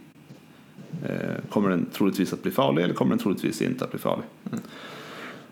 eh, 1.07 1.50
kommer 1.50 1.71
den 1.71 1.87
troligtvis 1.93 2.33
att 2.33 2.43
bli 2.43 2.52
farlig 2.52 2.85
eller 2.85 2.95
kommer 2.95 3.11
den 3.11 3.19
troligtvis 3.19 3.62
inte 3.62 3.85
att 3.85 3.90
bli 3.90 4.00
farlig? 4.00 4.25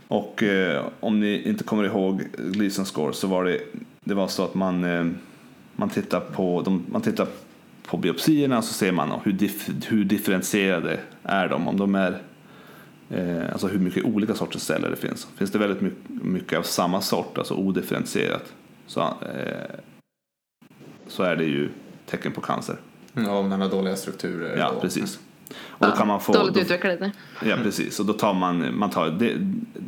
Och 0.09 0.43
eh, 0.43 0.85
om 1.01 1.21
ni 1.21 1.43
inte 1.49 1.65
kommer 1.65 1.85
ihåg 1.85 2.23
Gleason 2.39 2.87
score 2.87 3.13
så 3.13 3.27
var 3.27 3.45
det, 3.45 3.61
det 4.05 4.15
var 4.15 4.29
så 4.29 4.45
att 4.45 4.55
man, 4.55 4.85
eh, 4.85 5.07
man 5.77 5.89
tittar 5.91 6.21
på, 6.21 6.63
de, 6.63 6.85
man 6.91 7.03
tittar 7.03 7.27
på 7.87 7.97
biopsierna 7.97 8.63
så 8.63 8.75
ser 8.75 8.93
man 8.93 9.21
hur, 9.25 9.33
dif, 9.33 9.71
hur 9.89 10.05
differentierade 10.05 11.01
är 11.23 11.49
de. 11.49 11.69
Om 11.69 11.77
de 11.77 11.95
är, 11.95 12.23
eh, 13.11 13.53
alltså 13.53 13.67
hur 13.69 13.79
mycket 13.79 14.05
olika 14.05 14.35
sorters 14.35 14.63
celler 14.63 14.91
det 14.91 14.97
finns. 14.97 15.29
Finns 15.37 15.51
det 15.51 15.59
väldigt 15.59 15.81
mycket, 15.81 16.11
mycket 16.25 16.59
av 16.59 16.63
samma 16.63 17.01
sort, 17.01 17.39
alltså 17.39 17.55
odifferentierat, 17.55 18.53
så, 18.87 19.01
eh, 19.01 19.75
så 21.07 21.23
är 21.23 21.37
det 21.37 21.45
ju 21.45 21.69
tecken 22.07 22.33
på 22.33 22.41
cancer. 22.41 22.77
Ja, 23.13 23.39
om 23.39 23.51
den 23.51 23.61
har 23.61 23.69
dåliga 23.69 23.97
strukturer. 23.97 24.57
Ja, 24.59 24.69
och- 24.71 24.81
precis. 24.83 25.19
Och 25.55 25.87
då 25.87 25.93
kan 25.93 26.07
man 26.09 26.21
få, 26.21 26.33
Dåligt 26.33 26.55
då, 26.55 26.61
utvecklade. 26.61 27.11
Ja, 27.45 27.57
precis. 27.63 28.01
Och 28.01 28.07
då 28.07 28.13
tar 28.13 28.35
man, 28.35 28.79
man 28.79 28.91
tar, 28.91 29.11
det, 29.11 29.35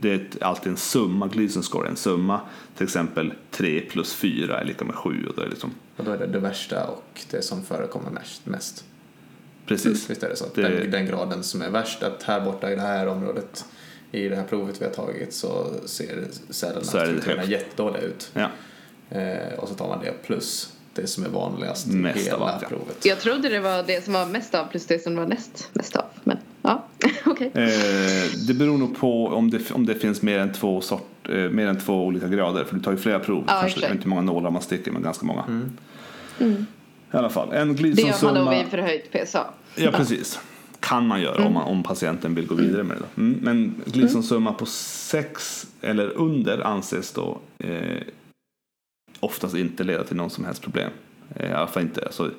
det 0.00 0.10
är 0.12 0.44
alltid 0.44 0.70
en 0.72 0.76
summa, 0.76 1.26
Gleason 1.26 1.62
score, 1.62 1.88
en 1.88 1.96
summa. 1.96 2.40
Till 2.76 2.84
exempel 2.84 3.32
3 3.50 3.80
plus 3.80 4.14
4 4.14 4.60
är 4.60 4.64
lika 4.64 4.84
med 4.84 4.94
7. 4.94 5.26
Och 5.28 5.34
då 5.34 5.40
är 5.40 5.44
det 5.44 5.50
liksom, 5.50 5.70
Och 5.96 6.04
då 6.04 6.10
är 6.10 6.18
det 6.18 6.26
det 6.26 6.38
värsta 6.38 6.86
och 6.86 7.20
det 7.30 7.42
som 7.42 7.62
förekommer 7.64 8.10
mest. 8.10 8.46
mest. 8.46 8.84
precis. 9.66 10.10
Visst 10.10 10.22
är 10.22 10.28
det 10.28 10.36
så? 10.36 10.44
Att 10.44 10.54
Det- 10.54 10.62
den, 10.62 10.90
den 10.90 11.06
graden 11.06 11.42
som 11.42 11.62
är 11.62 11.70
värst, 11.70 12.02
att 12.02 12.22
här 12.22 12.40
borta 12.40 12.72
i 12.72 12.74
det 12.74 12.80
här 12.80 13.06
området 13.06 13.64
i 14.12 14.28
det 14.28 14.36
här 14.36 14.44
provet 14.44 14.80
vi 14.80 14.84
har 14.84 14.92
tagit 14.92 15.34
så 15.34 15.66
ser 15.86 16.24
cellerna 16.50 16.84
Så 16.84 16.98
är 16.98 17.42
jättedåliga 17.48 18.02
ut. 18.02 18.30
Ja, 18.34 18.48
Eh, 19.10 19.58
och 19.58 19.68
så 19.68 19.74
tar 19.74 19.88
man 19.88 20.00
det 20.04 20.22
plus 20.26 20.72
det 21.00 21.06
som 21.06 21.24
är 21.24 21.28
vanligast 21.28 21.86
i 21.86 21.90
Mest 21.90 22.16
av 22.18 22.24
hela 22.24 22.52
allt, 22.52 22.62
ja. 22.62 22.68
provet. 22.68 23.04
Jag 23.04 23.20
trodde 23.20 23.48
det 23.48 23.60
var 23.60 23.82
det 23.86 24.04
som 24.04 24.12
var 24.14 24.26
mest 24.26 24.54
av 24.54 24.64
plus 24.64 24.86
det 24.86 25.02
som 25.02 25.16
var 25.16 25.26
näst 25.26 25.68
mest 25.72 25.96
av. 25.96 26.04
Men 26.24 26.36
ja, 26.62 26.84
okej. 27.26 27.50
eh, 27.54 28.30
det 28.46 28.54
beror 28.54 28.78
nog 28.78 28.96
på 28.98 29.26
om 29.26 29.50
det, 29.50 29.70
om 29.70 29.86
det 29.86 29.94
finns 29.94 30.22
mer 30.22 30.38
än, 30.38 30.52
två 30.52 30.80
sort, 30.80 31.28
eh, 31.28 31.34
mer 31.36 31.66
än 31.66 31.78
två 31.80 32.04
olika 32.06 32.28
grader. 32.28 32.64
För 32.64 32.74
du 32.76 32.82
tar 32.82 32.90
ju 32.92 32.96
flera 32.98 33.18
prov. 33.18 33.44
Ja, 33.46 33.60
Kanske 33.60 33.80
sig. 33.80 33.90
inte 33.92 34.08
många 34.08 34.22
nålar 34.22 34.50
man 34.50 34.62
sticker, 34.62 34.90
men 34.92 35.02
ganska 35.02 35.26
många. 35.26 35.44
Mm. 36.40 36.66
I 37.12 37.16
alla 37.16 37.30
fall, 37.30 37.52
en 37.52 37.76
Det 37.76 37.88
gör 37.88 38.22
man 38.32 38.34
då 38.44 38.50
vid 38.50 38.66
förhöjt 38.66 39.12
PSA. 39.12 39.44
Ja, 39.76 39.90
precis. 39.90 40.40
Kan 40.80 41.06
man 41.06 41.20
göra 41.20 41.34
Mm. 41.34 41.46
om, 41.46 41.54
man, 41.54 41.62
om 41.64 41.82
patienten 41.82 42.34
vill 42.34 42.46
gå 42.46 42.54
vidare 42.54 42.82
med 42.84 42.96
det. 42.96 43.20
Mm, 43.20 43.38
men 43.42 43.74
Gleason-summa 43.84 44.52
på 44.52 44.66
6 44.66 45.66
eller 45.80 46.08
under 46.16 46.66
anses 46.66 47.12
då 47.12 47.38
eh, 47.58 47.70
oftast 49.20 49.54
inte 49.54 49.84
leda 49.84 50.04
till 50.04 50.16
någon 50.16 50.30
som 50.30 50.44
helst 50.44 50.62
problem. 50.62 50.90
Eh, 51.36 51.50
I 51.50 51.52
alla 51.52 51.66
fall 51.66 51.82
inte. 51.82 52.02
Alltså, 52.04 52.30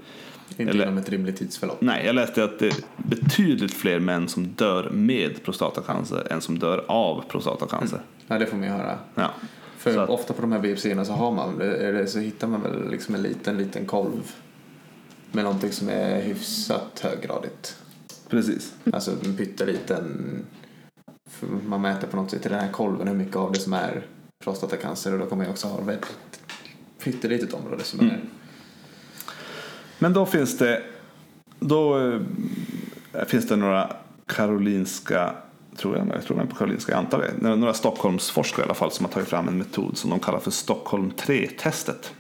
Inte 0.58 0.72
eller- 0.72 0.84
inom 0.86 0.98
ett 0.98 1.10
rimligt 1.10 1.38
tidsförlopp. 1.38 1.82
nej, 1.82 2.06
jag 2.06 2.16
läste 2.16 2.44
att 2.44 2.60
det 2.60 2.68
är 2.68 2.74
betydligt 2.98 3.74
fler 3.74 4.00
män 4.00 4.28
som 4.28 4.48
dör 4.48 4.90
med 4.90 5.44
prostatacancer 5.44 6.28
än 6.32 6.42
som 6.42 6.60
dör 6.60 6.86
av 6.88 7.24
prostatacancer. 7.30 8.02
Ja, 8.28 8.38
det 8.40 8.46
får 8.46 8.58
man 8.58 8.66
ju 8.68 8.72
höra. 8.74 8.98
Ja. 9.16 9.30
För 9.78 9.98
att- 9.98 10.10
ofta 10.10 10.34
på 10.34 10.42
de 10.42 10.52
här 10.52 10.60
biopsierna 10.60 11.06
så 11.06 11.14
har 11.14 11.32
man, 11.32 11.62
eller 11.62 12.06
så 12.06 12.20
hittar 12.20 12.48
man 12.48 12.62
väl 12.62 12.90
liksom 12.90 13.16
en 13.16 13.22
liten, 13.22 13.58
liten 13.58 13.86
kolv 13.86 14.32
med 15.32 15.44
någonting 15.44 15.72
som 15.72 15.90
är 15.90 16.22
hyfsat 16.22 17.00
höggradigt. 17.04 17.76
Precis. 18.30 18.74
Alltså 18.94 19.12
en 19.26 19.38
pytteliten, 19.38 20.46
man 21.66 21.82
mäter 21.82 22.08
på 22.08 22.16
något 22.18 22.32
sätt 22.32 22.46
i 22.46 22.50
den 22.50 22.60
här 22.60 22.72
kolven 22.72 23.08
hur 23.08 23.16
mycket 23.16 23.36
av 23.36 23.52
det 23.52 23.60
som 23.60 23.74
är 23.74 24.06
prostatacancer 24.44 25.14
och 25.14 25.20
då 25.20 25.26
kommer 25.26 25.44
jag 25.44 25.52
också 25.52 25.68
ha 25.68 25.82
väldigt 25.82 26.06
pyttelitet 27.04 27.54
område 27.54 27.84
som 27.84 28.00
Mm. 28.00 28.12
är. 28.12 28.20
Men 30.00 30.14
då 30.14 30.26
finns 30.26 30.58
det, 30.58 30.82
då, 31.60 32.00
eh, 32.00 33.26
finns 33.28 33.48
det 33.48 33.56
några 33.56 33.90
karolinska, 34.26 35.34
tror 35.76 35.98
jag, 35.98 36.08
jag 36.14 36.24
tror 36.26 36.38
det 36.38 36.44
är 36.44 36.48
på 36.48 36.56
karolinska, 36.56 36.92
jag 36.92 37.00
antar 37.00 37.20
det, 37.42 37.48
några- 37.58 37.74
Stockholmsforskare 37.74 38.62
i 38.62 38.66
alla 38.66 38.74
fall 38.74 38.92
som 38.92 39.06
har 39.06 39.14
tagit 39.14 39.30
fram 39.30 39.48
en 39.48 39.58
metod 39.58 39.98
som 39.98 40.10
de 40.10 40.20
kallar 40.20 40.40
för 40.40 40.52
Stockholm 40.52 41.12
3-testet. 41.18 42.14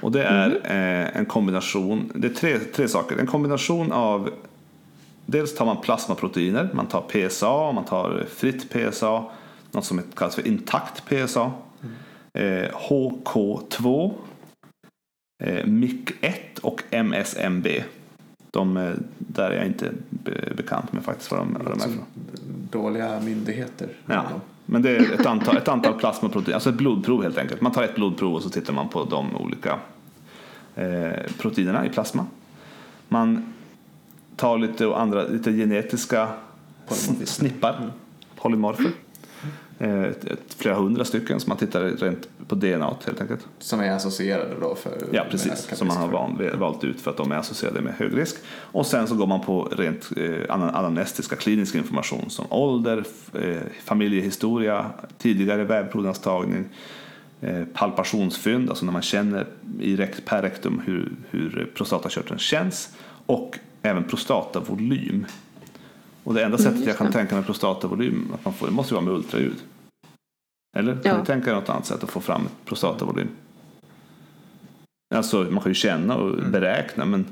Och 0.00 0.12
det 0.12 0.22
är 0.24 0.50
eh, 0.64 1.16
en 1.18 1.26
kombination, 1.26 2.12
det 2.14 2.28
är 2.28 2.32
tre, 2.34 2.58
tre 2.58 2.88
saker, 2.88 3.16
en 3.16 3.26
kombination 3.26 3.92
av 3.92 4.30
Dels 5.30 5.54
tar 5.54 5.66
man 5.66 5.80
plasmaproteiner, 5.80 6.70
man 6.72 6.86
tar 6.86 7.00
PSA, 7.28 7.72
man 7.72 7.84
tar 7.84 8.26
fritt 8.36 8.70
PSA, 8.72 9.24
något 9.70 9.84
som 9.84 10.02
kallas 10.16 10.34
för 10.34 10.46
intakt 10.46 11.04
PSA, 11.08 11.50
eh, 12.32 12.68
HK2, 12.88 14.12
eh, 15.44 15.64
MIC1 15.64 16.60
och 16.62 16.82
MSMB. 16.90 17.66
De, 18.50 18.76
eh, 18.76 18.92
där 19.18 19.50
är 19.50 19.56
jag 19.56 19.66
inte 19.66 19.90
be- 20.10 20.52
bekant 20.56 20.92
med 20.92 21.02
faktiskt 21.04 21.30
vad 21.30 21.40
de, 21.40 21.52
vad 21.52 21.64
de 21.64 21.72
är 21.72 21.78
för. 21.78 21.80
som 21.90 22.00
dåliga 22.70 23.20
myndigheter. 23.20 23.88
Ja, 24.06 24.24
men 24.66 24.82
det 24.82 24.96
är 24.96 25.12
ett 25.20 25.26
antal, 25.26 25.56
ett 25.56 25.68
antal 25.68 25.94
plasmaproteiner, 25.98 26.54
alltså 26.54 26.70
ett 26.70 26.76
blodprov 26.76 27.22
helt 27.22 27.38
enkelt. 27.38 27.60
Man 27.60 27.72
tar 27.72 27.82
ett 27.82 27.94
blodprov 27.94 28.34
och 28.34 28.42
så 28.42 28.50
tittar 28.50 28.72
man 28.72 28.88
på 28.88 29.04
de 29.04 29.36
olika 29.36 29.78
eh, 30.74 31.10
proteinerna 31.38 31.86
i 31.86 31.88
plasma. 31.88 32.26
Man 33.08 33.54
tar 34.36 34.58
lite, 34.58 34.96
andra, 34.96 35.22
lite 35.22 35.52
genetiska 35.52 36.28
snippar, 37.24 37.92
polymorfer. 38.36 38.90
Eh, 39.80 40.06
flera 40.56 40.74
hundra 40.74 41.04
stycken 41.04 41.40
som 41.40 41.48
man 41.48 41.58
tittar 41.58 41.80
rent 41.80 42.28
på 42.48 42.54
DNA 42.54 42.94
helt 43.06 43.20
enkelt. 43.20 43.46
Som 43.58 43.80
är 43.80 43.90
associerade 43.90 44.54
då 44.60 44.74
för... 44.74 44.92
Ja, 45.12 45.24
precis. 45.30 45.68
Som 45.72 45.88
man 45.88 45.96
har 45.96 46.08
van, 46.08 46.50
valt 46.54 46.84
ut 46.84 47.00
för 47.00 47.10
att 47.10 47.16
de 47.16 47.32
är 47.32 47.36
associerade 47.36 47.80
med 47.80 47.94
hög 47.94 48.18
risk. 48.18 48.36
Och 48.48 48.86
sen 48.86 49.06
så 49.06 49.14
går 49.14 49.26
man 49.26 49.40
på 49.40 49.64
rent 49.64 50.08
eh, 50.16 50.24
ana- 50.48 50.70
anamnestiska 50.72 51.36
klinisk 51.36 51.74
information 51.74 52.30
som 52.30 52.46
ålder, 52.50 53.04
eh, 53.34 53.56
familjehistoria, 53.84 54.86
tidigare 55.18 55.64
vävprovstagning, 55.64 56.64
eh, 57.40 57.64
palpationsfynd, 57.74 58.68
alltså 58.68 58.84
när 58.84 58.92
man 58.92 59.02
känner 59.02 59.46
i 59.80 59.96
rekt, 59.96 60.24
per 60.24 60.42
rektum 60.42 60.82
hur, 60.86 61.12
hur 61.30 61.70
prostatakörteln 61.74 62.38
känns 62.38 62.90
och 63.26 63.58
även 63.82 64.04
prostatavolym. 64.04 65.26
Och 66.28 66.34
det 66.34 66.44
enda 66.44 66.58
sättet 66.58 66.78
jag 66.78 66.86
just 66.86 66.98
kan 66.98 67.06
det. 67.06 67.12
tänka 67.12 67.34
mig 67.34 67.44
prostatavolym, 67.44 68.32
att 68.34 68.44
man 68.44 68.54
får, 68.54 68.66
det 68.66 68.72
måste 68.72 68.94
ju 68.94 69.00
vara 69.00 69.04
med 69.04 69.14
ultraljud. 69.14 69.56
Eller? 70.76 70.92
Kan 70.92 71.02
Ja. 71.04 71.18
ni 71.18 71.26
tänka 71.26 71.50
er 71.50 71.54
något 71.54 71.68
annat 71.68 71.86
sätt 71.86 72.04
att 72.04 72.10
få 72.10 72.20
fram 72.20 72.48
prostatavolym? 72.64 73.28
Alltså 75.14 75.36
man 75.50 75.62
kan 75.62 75.70
ju 75.70 75.74
känna 75.74 76.16
och 76.16 76.38
Mm. 76.38 76.50
beräkna 76.50 77.04
men, 77.04 77.26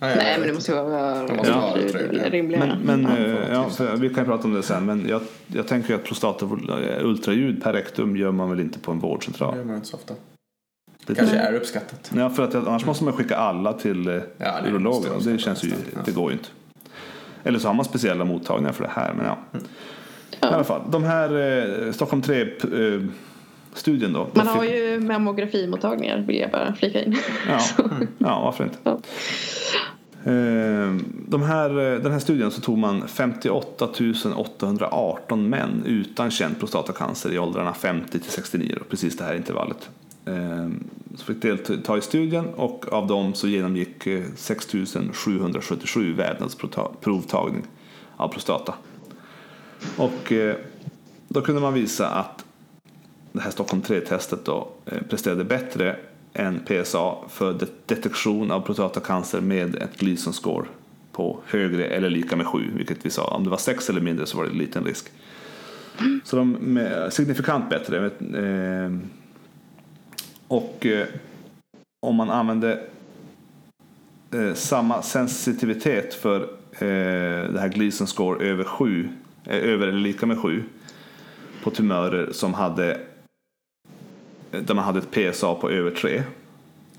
Ja, 0.00 0.08
ja, 0.08 0.14
Nej 0.16 0.30
jag 0.32 0.38
men 0.38 0.48
det 0.48 0.54
måste 0.54 0.72
ju 0.72 0.76
vara 0.78 1.26
Det 1.26 1.34
måste 1.36 1.52
vara 1.52 1.78
ultraljud, 1.82 2.20
ja. 2.24 2.30
rimligare. 2.30 2.78
men, 2.84 3.02
men 3.02 3.12
Ja, 3.12 3.18
eh, 3.38 3.52
ja, 3.52 3.70
för 3.70 3.96
vi 3.96 4.14
kan 4.14 4.24
prata 4.24 4.44
om 4.44 4.52
det 4.54 4.62
sen 4.62 4.84
men 4.86 5.08
jag, 5.08 5.22
jag 5.46 5.66
tänker 5.68 5.88
ju 5.88 5.94
att 5.94 6.04
prostatavolym, 6.04 6.70
ultraljud 7.02 7.62
per 7.62 7.72
rektum 7.72 8.16
gör 8.16 8.32
man 8.32 8.50
väl 8.50 8.60
inte 8.60 8.78
på 8.78 8.92
en 8.92 8.98
Det 9.00 9.06
vårdcentral. 9.06 9.56
gör 9.56 9.64
man 9.64 9.74
inte 9.76 9.88
så 9.88 9.96
ofta. 9.96 10.14
Det 11.06 11.14
Kanske 11.14 11.36
är 11.36 11.54
uppskattat. 11.54 12.12
Ja, 12.16 12.30
för 12.30 12.42
att 12.44 12.54
jag- 12.54 12.68
annars 12.68 12.86
måste 12.86 13.04
man 13.04 13.12
skicka 13.12 13.36
alla 13.36 13.72
till 13.72 14.08
eh, 14.08 14.14
Ja, 14.14 14.20
nej, 14.38 14.52
det 14.64 14.68
urologen 14.70 15.12
det 15.18 15.22
så 15.24 15.38
känns 15.38 15.64
ju, 15.64 15.68
ja. 15.94 16.00
det 16.04 16.12
går 16.12 16.30
ju 16.30 16.36
inte. 16.38 16.48
Eller 17.44 17.58
så 17.58 17.68
har 17.68 17.74
man 17.74 17.84
speciella 17.84 18.24
mottagningar 18.24 18.72
för 18.72 18.84
det 18.84 18.90
här 18.94 19.14
men 19.14 19.26
ja. 19.26 19.38
Ja. 20.40 20.50
I 20.50 20.54
alla 20.54 20.64
fall, 20.64 20.82
de 20.90 21.04
här 21.04 21.28
eh, 21.86 21.92
Stockholm 21.92 22.22
3 22.22 22.42
eh, 22.42 22.48
studien 23.74 24.12
då. 24.12 24.28
Man 24.32 24.46
har 24.46 24.64
ju 24.64 25.00
mammografimottagningar 25.00 26.18
vill 26.18 26.36
jag 26.36 26.50
bara 26.50 26.74
flika 26.74 27.04
in. 27.04 27.16
Ja, 27.48 27.60
ja 28.18 28.40
varför 28.44 28.64
inte. 28.64 28.78
Ja. 28.82 29.00
Eh, 30.24 30.96
De 31.28 31.42
här, 31.42 31.92
eh, 31.94 32.00
den 32.00 32.12
här 32.12 32.18
studien 32.18 32.50
så 32.50 32.60
tog 32.60 32.78
man 32.78 33.08
58 33.08 33.88
818 34.36 35.48
män 35.48 35.82
utan 35.86 36.30
känd 36.30 36.58
prostatacancer 36.58 37.32
i 37.32 37.38
åldrarna 37.38 37.74
50 37.74 38.18
till 38.18 38.30
69, 38.30 38.74
då, 38.78 38.84
precis 38.84 39.16
det 39.16 39.24
här 39.24 39.34
intervallet. 39.34 39.90
Ehm, 40.30 40.84
som 41.14 41.26
fick 41.26 41.42
delta 41.42 41.98
i 41.98 42.00
studien 42.00 42.46
och 42.48 42.92
av 42.92 43.06
dem 43.06 43.34
så 43.34 43.48
genomgick 43.48 44.06
eh, 44.06 44.24
6 44.36 44.66
777 45.12 46.14
vävnadsprovtagning 46.14 47.64
av 48.16 48.28
prostata. 48.28 48.74
Och 49.96 50.32
eh, 50.32 50.56
då 51.28 51.40
kunde 51.40 51.60
man 51.60 51.74
visa 51.74 52.08
att 52.08 52.44
det 53.32 53.40
här 53.40 53.50
Stockholm 53.50 53.82
3-testet 53.82 54.44
då 54.44 54.68
eh, 54.86 55.02
presterade 55.10 55.44
bättre 55.44 55.96
än 56.32 56.60
PSA 56.60 57.14
för 57.28 57.58
detektion 57.86 58.50
av 58.50 58.60
prostatacancer 58.60 59.40
med 59.40 59.74
ett 59.74 59.96
Gleason 59.98 60.32
score 60.32 60.66
på 61.12 61.40
högre 61.46 61.86
eller 61.86 62.10
lika 62.10 62.36
med 62.36 62.46
7, 62.46 62.58
vilket 62.76 63.06
vi 63.06 63.10
sa. 63.10 63.24
Om 63.24 63.44
det 63.44 63.50
var 63.50 63.56
6 63.56 63.90
eller 63.90 64.00
mindre 64.00 64.26
så 64.26 64.36
var 64.36 64.44
det 64.44 64.50
en 64.50 64.58
liten 64.58 64.84
risk. 64.84 65.06
Så 66.24 66.36
de 66.36 66.76
är 66.76 67.10
signifikant 67.10 67.70
bättre. 67.70 68.06
Eh, 68.06 68.90
och 70.50 70.86
eh, 70.86 71.06
om 72.06 72.16
man 72.16 72.30
använde 72.30 72.82
eh, 74.34 74.54
samma 74.54 75.02
sensitivitet 75.02 76.14
för 76.14 76.40
eh, 76.72 77.52
det 77.52 77.60
här 77.60 77.68
Gleason 77.68 78.06
score 78.06 78.46
över 78.46 78.64
7, 78.64 79.08
eh, 79.44 79.56
över 79.56 79.88
eller 79.88 80.00
lika 80.00 80.26
med 80.26 80.38
7 80.38 80.64
på 81.62 81.70
tumörer 81.70 82.32
som 82.32 82.54
hade 82.54 83.00
där 84.50 84.74
man 84.74 84.84
hade 84.84 84.98
ett 84.98 85.34
PSA 85.34 85.54
på 85.54 85.70
över 85.70 85.90
3. 85.90 86.22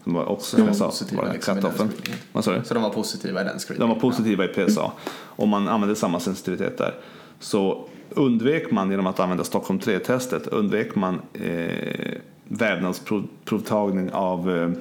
Som 0.03 0.13
var 0.13 0.25
också 0.25 0.57
De 0.57 0.65
var 0.65 0.73
sa, 0.73 0.85
positiva 0.85 1.23
var 1.23 1.33
liksom 1.33 1.59
du? 1.59 2.61
Så 2.63 2.73
de 2.73 2.83
var 2.83 2.89
positiva 2.89 3.41
i 3.41 3.43
den 3.43 3.59
screeningen. 3.59 3.89
De 3.89 3.95
var 3.95 4.01
positiva 4.01 4.45
i 4.45 4.47
PSA. 4.47 4.91
Om 5.13 5.49
man 5.49 5.67
använde 5.67 5.95
samma 5.95 6.19
sensitivitet 6.19 6.77
där 6.77 6.93
så 7.39 7.87
undvek 8.09 8.71
man 8.71 8.91
genom 8.91 9.07
att 9.07 9.19
använda 9.19 9.43
Stockholm 9.43 9.79
3-testet 9.79 10.47
undvek 10.47 10.95
man 10.95 11.21
eh, 11.33 12.11
vävnadsprovtagning 12.51 14.11
av 14.11 14.51
eh, 14.51 14.71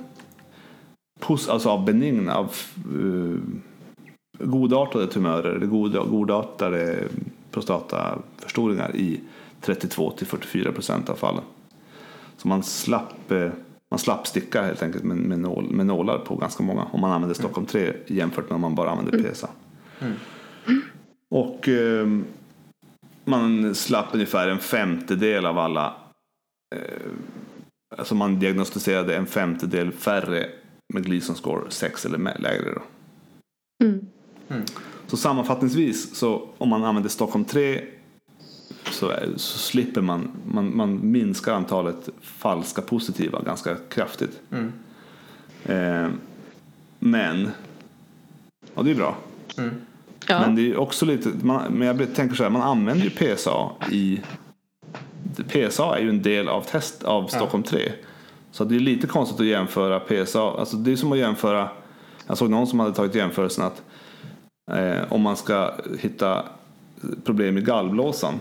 pos- 1.21 1.51
alltså 1.51 1.69
av 1.69 1.85
benigna, 1.85 2.35
av 2.35 2.55
eh, 2.77 3.41
godartade 4.47 5.07
tumörer, 5.07 5.55
eller 5.55 5.67
godartade 6.07 7.09
prostataförstoringar 7.51 8.97
i 8.97 9.21
32 9.61 10.11
till 10.11 10.27
44 10.27 10.73
procent 10.73 11.11
av 11.11 11.15
fallen. 11.15 11.45
Så 12.37 12.49
man 12.49 12.63
slapp, 12.63 13.31
eh, 13.31 13.51
man 13.91 13.99
slapp 13.99 14.27
sticka 14.27 14.63
helt 14.63 14.83
enkelt 14.83 15.05
med, 15.05 15.17
med, 15.17 15.39
nål, 15.39 15.71
med 15.71 15.87
nålar 15.87 16.19
på 16.19 16.37
ganska 16.37 16.63
många 16.63 16.85
om 16.85 17.01
man 17.01 17.13
använde 17.13 17.35
Stockholm 17.35 17.67
3 17.67 17.93
jämfört 18.07 18.49
med 18.49 18.55
om 18.55 18.61
man 18.61 18.75
bara 18.75 18.91
använde 18.91 19.33
PSA. 19.33 19.49
Och 21.31 21.69
eh, 21.69 22.07
man 23.25 23.75
slapp 23.75 24.07
ungefär 24.13 24.49
en 24.49 24.59
femtedel 24.59 25.47
av 25.47 25.59
alla 25.59 25.95
eh, 26.77 27.11
Alltså 27.97 28.15
man 28.15 28.39
diagnostiserade 28.39 29.17
en 29.17 29.27
femtedel 29.27 29.93
färre 29.93 30.47
med 30.95 31.05
Gleason 31.05 31.37
score 31.37 31.71
6 31.71 32.07
eller 32.07 32.19
lägre. 32.19 32.75
Då. 32.75 32.83
Mm. 33.85 34.07
Så 35.07 35.17
sammanfattningsvis, 35.17 36.15
så 36.17 36.49
om 36.59 36.69
man 36.69 36.85
använder 36.85 37.11
Stockholm 37.11 37.45
3 37.45 37.85
så, 38.91 39.09
är- 39.09 39.33
så 39.37 39.59
slipper 39.59 40.01
man, 40.01 40.31
man, 40.47 40.77
man 40.77 41.11
minskar 41.11 41.55
antalet 41.55 42.09
falska 42.21 42.83
positiva 42.83 43.43
ganska 43.43 43.77
kraftigt. 43.89 44.41
Mm. 44.53 44.73
Eh, 45.65 46.11
men, 46.99 47.49
och 48.75 48.85
det 48.85 48.91
är 48.91 48.95
bra. 48.95 49.17
Ja. 50.27 50.41
Men 50.41 50.55
det 50.57 50.71
är 50.71 50.77
också 50.77 51.07
lite, 51.07 51.31
man, 51.43 51.73
men 51.73 51.87
jag 51.89 52.15
tänker 52.15 52.37
så 52.37 52.43
här, 52.43 52.51
man 52.51 52.63
använder 52.63 53.05
ju 53.05 53.11
PSA 53.37 53.71
i 53.91 54.21
PSA 55.49 55.97
är 55.97 56.03
ju 56.03 56.09
en 56.09 56.23
del 56.23 56.49
av 56.49 56.63
test 56.63 57.05
av 57.05 57.27
Stockholm 57.27 57.63
3. 57.63 57.93
Så 58.51 58.65
det 58.65 58.77
är 58.77 58.81
lite 58.81 59.07
konstigt 59.07 59.41
att 59.41 59.47
jämföra 59.47 60.01
PSA, 60.01 60.41
alltså 60.41 60.77
det 60.77 60.93
är 60.93 60.97
som 60.97 61.13
att 61.13 61.19
jämföra, 61.19 61.69
jag 62.27 62.39
såg 62.39 62.51
någon 62.51 62.67
som 62.67 62.81
hade 62.81 62.95
tagit 62.95 63.15
jämförelsen 63.15 63.65
att 63.65 63.83
eh, 64.73 65.13
om 65.13 65.23
man 65.23 65.37
ska 65.37 65.75
hitta 65.99 66.45
problem 67.25 67.59
i 67.59 67.61
gallblåsan, 67.61 68.35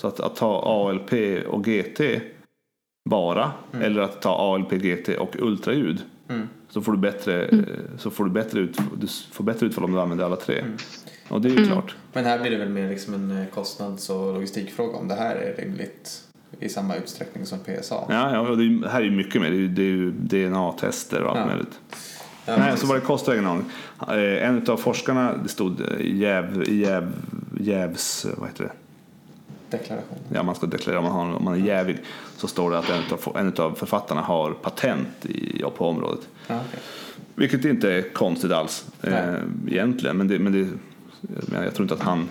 så 0.00 0.08
att, 0.08 0.20
att 0.20 0.36
ta 0.36 0.62
ALP 0.62 1.12
och 1.46 1.64
GT 1.64 2.00
bara, 3.10 3.52
eller 3.72 4.00
att 4.00 4.22
ta 4.22 4.54
ALP, 4.54 4.70
GT 4.72 5.08
och 5.08 5.36
ultraljud. 5.38 6.02
Mm. 6.28 6.48
Så 6.68 6.82
får 6.82 6.92
du 6.92 6.98
bättre, 6.98 7.44
eh, 7.44 7.58
så 7.98 8.10
får 8.10 8.24
du 8.24 8.30
bättre, 8.30 8.60
ut, 8.60 8.78
du 8.96 9.06
får 9.06 9.44
bättre 9.44 9.66
utfall 9.66 9.84
om 9.84 9.92
du 9.92 10.00
använder 10.00 10.24
alla 10.24 10.36
tre. 10.36 10.64
Och 11.28 11.40
det 11.40 11.48
är 11.48 11.56
ju 11.56 11.66
klart. 11.66 11.94
Men 12.12 12.24
här 12.24 12.38
blir 12.38 12.50
det 12.50 12.56
väl 12.56 12.68
mer 12.68 12.88
liksom 12.88 13.14
en 13.14 13.30
eh, 13.42 13.46
kostnads 13.54 14.10
och 14.10 14.34
logistikfråga 14.34 14.96
om 14.96 15.08
det 15.08 15.14
här 15.14 15.34
är 15.36 15.56
rimligt 15.62 16.22
i 16.60 16.68
samma 16.68 16.96
utsträckning 16.96 17.46
som 17.46 17.58
PSA. 17.58 17.94
Ja, 18.08 18.34
ja 18.34 18.54
det, 18.54 18.64
är, 18.64 18.88
här 18.88 19.00
är 19.00 19.04
ju 19.04 19.10
mycket 19.10 19.40
mer. 19.42 19.50
Det 19.50 19.56
är 19.56 19.58
ju, 19.58 19.68
det 19.68 19.82
är 19.82 19.86
ju 19.86 20.10
DNA-tester 20.50 21.22
och 21.22 21.30
allt 21.30 21.38
Ja. 21.38 21.46
möjligt. 21.46 21.80
Ja, 22.46 22.56
Nej, 22.58 22.76
så 22.76 22.86
vad 22.86 22.96
det 22.96 23.00
kostar 23.00 23.32
ingen 23.32 23.46
aning. 23.46 23.64
Eh, 24.08 24.48
En 24.48 24.66
av 24.68 24.76
forskarna, 24.76 25.36
det 25.42 25.48
stod 25.48 25.80
eh, 25.80 25.86
jäv, 26.16 26.64
jäv, 26.68 27.12
jävs, 27.60 28.26
vad 28.38 28.48
heter 28.48 28.64
det? 28.64 28.72
Deklaration. 29.78 30.18
Ja, 30.34 30.42
man 30.42 30.54
ska 30.54 30.66
deklarera 30.66 30.98
om 30.98 31.04
man, 31.04 31.12
har, 31.12 31.36
om 31.36 31.44
man 31.44 31.54
är 31.54 31.66
jävig. 31.66 31.98
Så 32.36 32.48
står 32.48 32.70
det 32.70 32.78
att 32.78 32.90
en 32.90 33.02
av, 33.12 33.36
en 33.36 33.52
av 33.64 33.74
författarna 33.74 34.20
har 34.20 34.50
patent 34.52 35.26
i, 35.26 35.56
ja, 35.60 35.70
på 35.70 35.86
området. 35.88 36.28
Ja, 36.46 36.60
okej. 36.68 36.80
Vilket 37.34 37.64
inte 37.64 37.92
är 37.92 38.02
konstigt 38.12 38.52
alls 38.52 38.86
Nej. 39.00 39.34
egentligen. 39.68 40.16
Men, 40.16 40.28
det, 40.28 40.38
men 40.38 40.52
det, 40.52 40.68
men 41.22 41.62
jag 41.64 41.74
tror 41.74 41.84
inte 41.84 41.94
att 41.94 42.02
han 42.02 42.28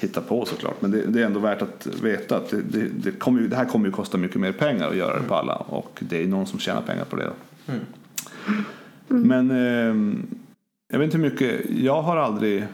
hittar 0.00 0.20
på 0.20 0.44
såklart. 0.44 0.82
Men 0.82 0.90
det, 0.90 1.06
det 1.06 1.20
är 1.22 1.26
ändå 1.26 1.40
värt 1.40 1.62
att 1.62 1.86
veta 1.86 2.36
att 2.36 2.50
det, 2.50 2.62
det, 2.62 2.88
det, 2.88 3.10
kommer 3.10 3.40
ju, 3.40 3.48
det 3.48 3.56
här 3.56 3.64
kommer 3.64 3.86
ju 3.86 3.92
kosta 3.92 4.18
mycket 4.18 4.40
mer 4.40 4.52
pengar 4.52 4.88
att 4.88 4.96
göra 4.96 5.20
det 5.20 5.28
på 5.28 5.34
alla. 5.34 5.56
Och 5.56 5.98
det 6.00 6.22
är 6.22 6.26
någon 6.26 6.46
som 6.46 6.58
tjänar 6.58 6.82
pengar 6.82 7.04
på 7.04 7.16
det. 7.16 7.30
Mm. 7.66 7.80
Men 9.08 9.50
eh, 9.50 10.18
jag 10.92 10.98
vet 10.98 11.04
inte 11.04 11.16
hur 11.16 11.30
mycket. 11.30 11.70
Jag 11.70 12.02
har 12.02 12.16
aldrig. 12.16 12.66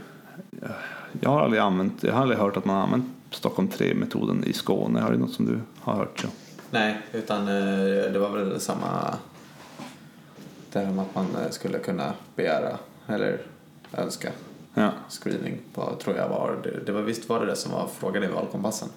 Jag 1.20 1.30
har 1.30 1.40
aldrig 1.40 1.62
använt. 1.62 2.02
Jag 2.02 2.12
har 2.12 2.22
aldrig 2.22 2.40
hört 2.40 2.56
att 2.56 2.64
man 2.64 2.76
har 2.76 2.82
använt 2.82 3.06
Stockholm 3.30 3.68
3-metoden 3.68 4.44
i 4.44 4.52
Skåne. 4.52 5.00
Har 5.00 5.12
det 5.12 5.18
något 5.18 5.32
som 5.32 5.46
du 5.46 5.58
har 5.80 5.94
hört? 5.94 6.20
Ja. 6.22 6.28
Nej, 6.70 6.98
utan 7.12 7.40
eh, 7.48 8.12
det 8.12 8.18
var 8.18 8.30
väl 8.30 8.60
samma 8.60 9.14
det 10.72 10.78
här 10.78 10.92
med 10.92 11.04
att 11.04 11.14
man 11.14 11.26
eh, 11.44 11.50
skulle 11.50 11.78
kunna 11.78 12.12
begära 12.36 12.78
eller 13.06 13.38
önska 13.92 14.30
Ja. 14.74 14.92
screening 15.08 15.58
på, 15.74 15.96
tror 16.02 16.16
jag 16.16 16.28
var, 16.28 16.56
det, 16.62 16.84
det 16.86 16.92
var 16.92 17.02
visst 17.02 17.28
var 17.28 17.40
det 17.40 17.46
det 17.46 17.56
som 17.56 17.72
var 17.72 17.88
frågan 18.00 18.24
i 18.24 18.26
valkompassen. 18.26 18.88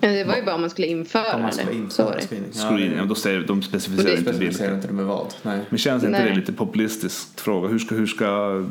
Men 0.00 0.14
det 0.14 0.24
var 0.24 0.36
ju 0.36 0.42
bara 0.42 0.54
om 0.54 0.60
man 0.60 0.70
skulle 0.70 0.86
införa 0.86 1.34
Om 1.34 1.42
man 1.42 1.52
skulle 1.52 1.72
införa 1.74 2.14
det. 2.16 2.22
screening. 2.22 2.52
Screening, 2.52 2.96
ja, 2.98 3.04
då 3.04 3.14
säger, 3.14 3.40
de 3.40 3.62
specificerar 3.62 4.16
inte 4.18 4.32
specificerar 4.32 4.74
inte 4.74 4.86
det 4.86 4.92
med 4.94 5.04
vad. 5.04 5.34
Nej. 5.42 5.60
Men 5.68 5.78
känns 5.78 6.04
inte 6.04 6.18
Nej. 6.18 6.30
det 6.30 6.36
lite 6.36 6.52
populistiskt 6.52 7.40
fråga? 7.40 7.68
Hur 7.68 7.78
ska, 7.78 7.94
hur 7.94 8.06
ska 8.06 8.64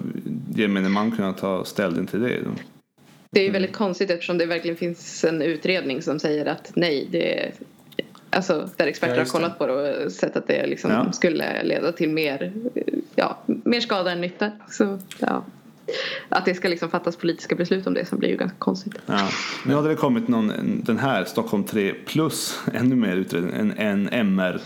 gemene 0.56 0.90
man 0.90 1.12
kunna 1.12 1.34
ta 1.34 1.66
ställning 1.66 2.08
till 2.08 2.20
det? 2.22 2.40
Det 3.32 3.40
är 3.40 3.44
ju 3.44 3.52
väldigt 3.52 3.74
konstigt 3.76 4.10
eftersom 4.10 4.38
det 4.38 4.46
verkligen 4.46 4.78
finns 4.78 5.24
en 5.24 5.42
utredning 5.42 6.02
som 6.02 6.20
säger 6.20 6.46
att 6.46 6.72
nej, 6.76 7.08
det 7.12 7.40
är 7.44 7.52
Alltså 8.32 8.70
där 8.78 8.88
experter 8.88 9.14
Ja, 9.16 9.20
har 9.20 9.26
det. 9.26 9.32
kollat 9.32 9.58
på 9.58 9.68
det 9.68 10.06
och 10.06 10.12
sett 10.12 10.36
att 10.36 10.48
det 10.48 10.68
liksom 10.68 10.92
Ja. 10.92 11.12
skulle 11.12 11.64
leda 11.64 11.92
till 11.92 12.10
mer, 12.10 12.54
ja, 13.16 13.38
mer 13.70 13.80
skada 13.82 14.12
än 14.12 14.22
nytta. 14.22 14.52
Så, 14.70 15.00
ja. 15.20 15.44
Att 16.30 16.46
det 16.46 16.54
ska 16.54 16.68
liksom 16.68 16.90
fattas 16.90 17.16
politiska 17.16 17.56
beslut 17.56 17.88
om 17.88 17.94
det 17.94 18.06
som 18.06 18.20
blir 18.20 18.30
ju 18.30 18.38
ganska 18.38 18.58
konstigt. 18.58 18.96
Ja. 19.06 19.28
Nu 19.66 19.74
hade 19.76 19.90
det 19.90 19.96
kommit 19.96 20.28
någon, 20.28 20.50
en- 20.52 20.82
den 20.86 20.98
här 20.98 21.26
Stockholm 21.26 21.64
3 21.64 21.94
plus 21.94 22.60
ännu 22.74 22.96
mer 22.96 23.16
utredning, 23.16 23.52
en, 23.58 23.72
en 23.78 24.10
MR. 24.10 24.62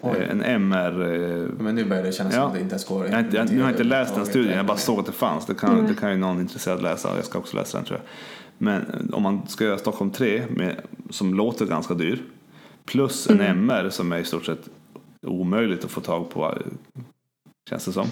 Oj. 0.00 0.16
eh, 0.18 0.30
En 0.30 0.42
MR 0.42 1.02
eh, 1.02 1.48
Men 1.58 1.74
nu 1.74 1.84
börjar 1.84 2.02
det 2.02 2.12
kännas 2.12 2.34
Ja. 2.34 2.40
som 2.40 2.48
att 2.48 2.54
det 2.54 2.60
inte 2.60 2.72
ens 2.72 2.84
går 2.88 3.06
jag, 3.06 3.34
jag, 3.34 3.50
nu 3.52 3.56
har 3.60 3.68
jag 3.68 3.70
inte 3.70 3.84
läst 3.84 4.14
den 4.14 4.26
studien, 4.26 4.56
jag 4.56 4.66
bara 4.66 4.76
såg 4.76 4.98
att 5.00 5.06
det 5.06 5.12
fanns. 5.12 5.46
Det 5.46 5.54
kan, 5.54 5.86
det 5.86 5.94
kan 5.94 6.10
ju 6.10 6.16
någon 6.16 6.40
intresserad 6.40 6.82
läsa, 6.82 7.16
jag 7.16 7.24
ska 7.24 7.38
också 7.38 7.56
läsa 7.56 7.78
den 7.78 7.84
tror 7.86 7.98
jag. 7.98 8.06
Men 8.58 8.80
eh, 8.82 9.14
om 9.14 9.22
man 9.22 9.48
ska 9.48 9.64
göra 9.64 9.78
Stockholm 9.78 10.10
3, 10.10 10.42
med, 10.50 10.76
som 11.10 11.34
låter 11.34 11.66
ganska 11.66 11.94
dyr, 11.94 12.22
plus 12.84 13.30
en 13.30 13.40
MR 13.40 13.90
som 13.90 14.12
är 14.12 14.18
i 14.18 14.24
stort 14.24 14.44
sett 14.44 14.68
omöjligt 15.26 15.84
att 15.84 15.90
få 15.90 16.00
tag 16.00 16.30
på, 16.30 16.58
känns 17.68 17.84
det 17.84 17.92
som. 17.92 18.06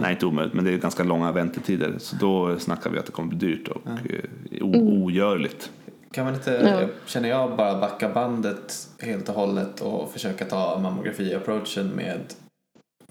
Nej, 0.00 0.12
inte 0.12 0.26
omöjligt, 0.26 0.54
men 0.54 0.64
det 0.64 0.70
är 0.72 0.78
ganska 0.78 1.02
långa 1.04 1.32
väntetider. 1.32 1.94
Så 1.98 2.16
då 2.16 2.58
snackar 2.58 2.90
vi 2.90 2.98
att 2.98 3.06
det 3.06 3.12
kommer 3.12 3.28
bli 3.28 3.38
dyrt 3.38 3.68
och 3.68 3.86
eh, 3.86 4.62
o- 4.62 5.02
ogörligt. 5.04 5.70
Kan 6.12 6.24
man 6.24 6.34
inte, 6.34 6.50
Ja. 6.80 6.88
känner 7.06 7.28
jag, 7.28 7.56
bara 7.56 7.80
backa 7.80 8.08
bandet 8.08 8.88
helt 8.98 9.28
och 9.28 9.34
hållet 9.34 9.80
och 9.80 10.12
försöka 10.12 10.44
ta 10.44 10.78
mammografi-approachen 10.78 11.86
med 11.96 12.20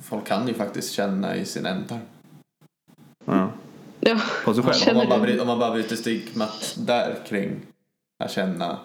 Folk 0.02 0.26
kan 0.28 0.48
ju 0.48 0.54
faktiskt 0.54 0.92
känna 0.94 1.36
i 1.36 1.46
sin 1.46 1.66
ändtarm. 1.66 2.00
Ja. 3.26 3.52
Ja, 4.00 4.20
På 4.46 4.54
sig 4.54 4.64
själv. 4.64 4.90
Om 4.90 4.98
man, 4.98 5.10
bara, 5.10 5.20
du? 5.20 5.26
bry- 5.26 5.40
om 5.40 5.48
man 5.48 5.60
bara 5.60 5.72
bryter 5.72 5.96
stigmat 5.96 6.76
där 6.80 7.16
kring 7.28 7.52
att 8.24 8.32
känna 8.32 8.78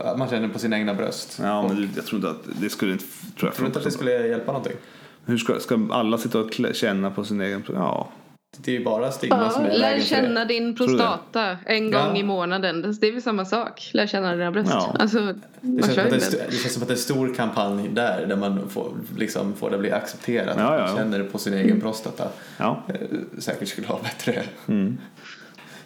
att 0.00 0.18
man 0.18 0.28
känner 0.28 0.48
på 0.48 0.58
sina 0.58 0.78
egna 0.78 0.94
bröst. 0.94 1.38
Ja, 1.42 1.68
men 1.68 1.90
jag 1.96 2.06
tror 2.06 2.16
inte 2.18 2.30
att 2.30 2.60
det 2.60 2.70
skulle 2.70 2.92
inte... 2.92 3.04
Tror 3.04 3.48
jag, 3.48 3.54
Tror 3.54 3.66
inte 3.66 3.78
att 3.78 3.84
det 3.84 3.90
skulle 3.90 4.26
hjälpa 4.26 4.52
någonting? 4.52 4.76
Hur 5.28 5.38
ska, 5.38 5.60
ska 5.60 5.88
alla 5.90 6.18
sitta 6.18 6.38
och 6.40 6.50
klä- 6.52 6.72
känna 6.72 7.10
på 7.10 7.24
sin 7.24 7.40
egen... 7.40 7.64
Ja. 7.74 8.08
Det 8.56 8.74
är 8.74 8.78
ju 8.78 8.84
bara 8.84 9.10
stigma 9.10 9.36
ja 9.42 9.50
som 9.50 9.64
är 9.64 9.78
lär 9.78 10.00
känna 10.00 10.44
din 10.44 10.76
prostata 10.76 11.56
en 11.66 11.90
Ja. 11.90 12.06
gång 12.06 12.16
i 12.16 12.22
månaden. 12.22 12.96
Det 13.00 13.06
är 13.08 13.12
väl 13.12 13.22
samma 13.22 13.44
sak. 13.44 13.90
Lär 13.94 14.06
känna 14.06 14.32
dina 14.36 14.50
bröst. 14.52 14.70
Ja. 14.72 14.96
Alltså, 14.98 15.34
Det 15.60 15.94
känns, 15.94 16.10
det, 16.10 16.16
st- 16.16 16.42
det 16.50 16.56
känns 16.56 16.74
som 16.74 16.82
att 16.82 16.88
det 16.88 16.92
är 16.92 16.96
en 16.96 17.02
stor 17.02 17.34
kampanj 17.34 17.88
där, 17.92 18.26
där 18.26 18.36
man 18.36 18.68
får, 18.68 18.92
liksom, 19.16 19.54
får 19.54 19.70
det 19.70 19.78
bli 19.78 19.92
accepterat. 19.92 20.54
Ja, 20.58 20.64
att 20.64 20.80
ja, 20.80 20.88
ja. 20.90 20.96
känner 20.96 21.22
på 21.24 21.38
sin 21.38 21.54
egen 21.54 21.80
prostata. 21.80 22.28
ja. 22.56 22.82
Eh, 22.88 22.94
säkert 23.38 23.68
skulle 23.68 23.86
ha 23.86 24.00
bättre 24.02 24.42
Mm. 24.68 24.98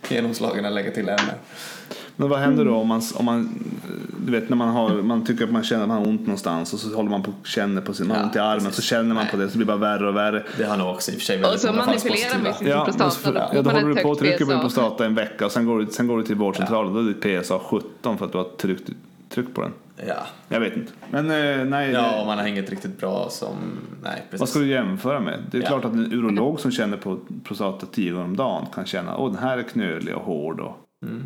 genomslag 0.09 0.59
än 0.59 0.65
att 0.65 0.73
lägga 0.73 0.91
till 0.91 1.09
MR. 1.09 1.35
Men 2.17 2.29
vad 2.29 2.39
händer 2.39 2.65
då 2.65 2.75
om 2.75 2.89
man, 2.89 3.03
om 3.15 3.25
man, 3.25 3.49
du 4.27 4.33
vet 4.33 4.49
när 4.49 4.57
man 4.57 4.69
har, 4.69 4.91
man 5.03 5.25
tycker 5.25 5.45
att 5.45 5.51
man 5.51 5.65
känner 5.65 5.83
att 5.83 5.89
man 5.89 5.99
har 5.99 6.09
ont 6.09 6.21
någonstans 6.21 6.73
och 6.75 6.79
så 6.79 6.97
håller 6.97 7.11
man 7.11 7.23
på 7.23 7.31
och 7.41 7.47
känner 7.47 7.81
på 7.81 7.95
sin, 7.95 8.07
man 8.09 8.17
har 8.17 8.23
Ja, 8.23 8.27
ont 8.27 8.37
i 8.37 8.39
armen 8.39 8.59
precis. 8.61 8.77
så 8.77 8.83
känner 8.83 9.15
man 9.15 9.27
på 9.31 9.37
det 9.37 9.49
så 9.49 9.59
blir 9.59 9.67
det 9.67 9.79
bara 9.79 9.97
värre 9.99 10.09
och 10.09 10.17
värre. 10.17 10.43
Det 10.59 10.65
har 10.65 10.77
nog 10.77 10.89
också 10.91 11.11
i 11.11 11.15
och 11.15 11.19
för 11.19 11.25
sig 11.25 11.37
Och 11.39 11.43
väldigt 11.45 11.61
så 11.61 11.67
många 11.73 11.87
manipulerar 11.87 12.39
med 12.43 12.55
sin 12.55 12.69
Ja, 12.69 12.85
prostata. 12.85 13.33
då, 13.33 13.41
ja, 13.53 13.63
då 13.63 13.71
man 13.73 13.83
håller 13.83 13.95
du 13.97 14.03
på 14.03 14.09
och 14.09 14.19
trycker 14.19 14.45
på 14.45 14.51
din 14.51 14.61
prostata 14.61 15.07
en 15.07 15.15
vecka 15.15 15.47
och 15.47 15.53
sen 15.53 15.67
går 15.67 15.79
du, 15.79 15.87
sen 15.87 16.07
går 16.07 16.19
du 16.19 16.23
till 16.25 16.37
vårdcentralen. 16.37 16.93
Då 16.95 17.01
är 17.01 17.05
ditt 17.05 17.45
PSA 17.45 17.59
17 17.59 18.19
för 18.19 18.27
att 18.27 18.33
du 18.33 18.39
har 18.39 18.45
tryckt, 18.57 18.91
tryckt 19.29 19.55
på 19.55 19.61
den. 19.61 19.73
Ja. 20.09 20.15
Jag 20.49 20.61
vet 20.61 20.77
inte. 20.77 20.93
Men 21.11 21.31
eh, 21.31 21.65
nej. 21.65 21.91
ja, 21.91 22.21
om 22.21 22.27
man 22.27 22.39
har 22.39 22.47
inget 22.47 22.71
riktigt 22.71 22.99
bra 23.01 23.27
som... 23.31 23.55
Nej, 24.03 24.23
precis. 24.31 24.41
Vad 24.41 24.49
ska 24.49 24.59
du 24.59 24.67
jämföra 24.69 25.21
med? 25.21 25.39
Det 25.51 25.57
är 25.59 25.63
Ja. 25.63 25.69
klart 25.69 25.85
att 25.85 25.93
en 25.93 26.13
urolog 26.13 26.61
som 26.61 26.71
känner 26.71 26.97
på 26.97 27.19
prostata 27.45 27.87
tio 27.87 28.13
gånger 28.13 28.25
om 28.25 28.37
dagen 28.37 28.67
kan 28.75 28.87
känna 28.87 29.13
att 29.13 29.33
den 29.33 29.43
här 29.43 29.59
är 29.59 29.63
knölig 29.63 30.15
och 30.15 30.23
hård. 30.23 30.61
Och... 30.61 30.77
Mm. 31.03 31.23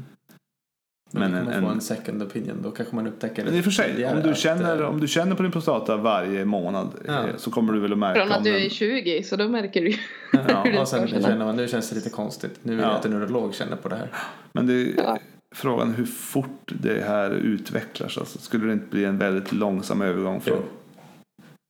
Men 1.10 1.30
Men 1.32 1.48
en- 1.48 1.52
en- 1.52 1.64
en 1.70 1.80
second 1.80 2.22
opinion, 2.22 2.56
då 2.62 2.70
kanske 2.70 2.96
man 2.96 3.06
upptäcker 3.06 3.44
Men 3.44 3.54
i 3.54 3.60
och 3.60 3.64
för 3.64 3.70
sig, 3.70 4.06
om 4.06 4.22
du, 4.22 4.34
känner, 4.34 4.80
eh, 4.82 4.88
om 4.88 5.00
du 5.00 5.08
känner 5.08 5.34
på 5.36 5.42
din 5.42 5.52
prostata 5.52 5.96
varje 5.96 6.44
månad 6.44 6.88
Ja. 7.06 7.12
eh, 7.12 7.24
så 7.36 7.50
kommer 7.50 7.72
du 7.72 7.80
väl 7.80 7.92
att 7.92 7.98
märka 7.98 8.20
Från 8.20 8.32
att 8.32 8.44
du 8.44 8.56
är 8.64 8.68
20 8.68 9.22
så 9.22 9.36
då 9.36 9.48
märker 9.48 9.80
du 9.80 9.88
ju 9.90 9.96
Ja, 10.48 10.62
hur 10.64 10.72
det 10.72 10.78
Och 10.78 10.88
sen 10.88 10.98
ska 11.00 11.08
känna. 11.08 11.28
känner 11.28 11.44
man, 11.44 11.56
nu 11.56 11.68
känns 11.68 11.90
det 11.90 11.96
lite 11.96 12.10
konstigt. 12.10 12.58
Nu 12.62 12.72
vill 12.72 12.80
Ja. 12.82 12.88
jag 12.90 12.96
att 12.98 13.04
en 13.06 13.12
urolog 13.12 13.54
känner 13.54 13.76
på 13.76 13.88
det 13.88 13.96
här. 13.96 14.08
Men 14.52 14.66
det, 14.66 14.92
Ja. 14.96 15.18
frågan 15.54 15.90
är 15.90 15.94
hur 15.94 16.04
fort 16.06 16.72
det 16.80 17.04
här 17.06 17.30
utvecklas. 17.30 18.18
Alltså, 18.18 18.38
skulle 18.38 18.66
det 18.66 18.72
inte 18.72 18.86
bli 18.90 19.04
en 19.04 19.18
väldigt 19.18 19.52
långsam 19.52 20.02
övergång 20.02 20.40
från... 20.40 20.62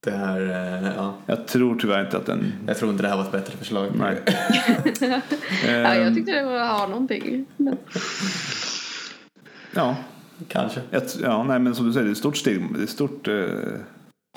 Det 0.04 0.10
här, 0.12 0.40
eh, 0.40 0.90
ja. 0.96 1.14
Jag 1.26 1.46
tror 1.46 1.76
tyvärr 1.80 2.04
inte 2.04 2.16
att 2.16 2.26
den... 2.26 2.52
Jag 2.66 2.76
tror 2.76 2.90
inte 2.90 3.02
det 3.02 3.08
här 3.08 3.16
var 3.16 3.24
ett 3.24 3.32
bättre 3.32 3.56
förslag. 3.58 3.88
Nej. 3.98 4.16
Ja, 5.00 5.20
Ehm, 5.68 6.02
jag 6.02 6.14
tyckte 6.14 6.32
det 6.32 6.42
var 6.44 6.56
att 6.58 6.80
ha 6.80 6.86
någonting. 6.86 7.46
Men, 7.56 7.76
Ja, 9.76 9.96
Kanske. 10.48 10.80
jag, 10.90 11.08
t- 11.08 11.18
ja, 11.22 11.42
nej 11.44 11.58
men 11.58 11.74
som 11.74 11.86
du 11.86 11.92
säger, 11.92 12.04
det 12.04 12.10
är 12.10 12.12
ett 12.12 12.18
stort 12.18 12.36
steg. 12.36 12.64
Det 12.74 12.78
är 12.80 12.82
ett 12.84 12.90
stort, 12.90 13.28
eh, 13.28 13.44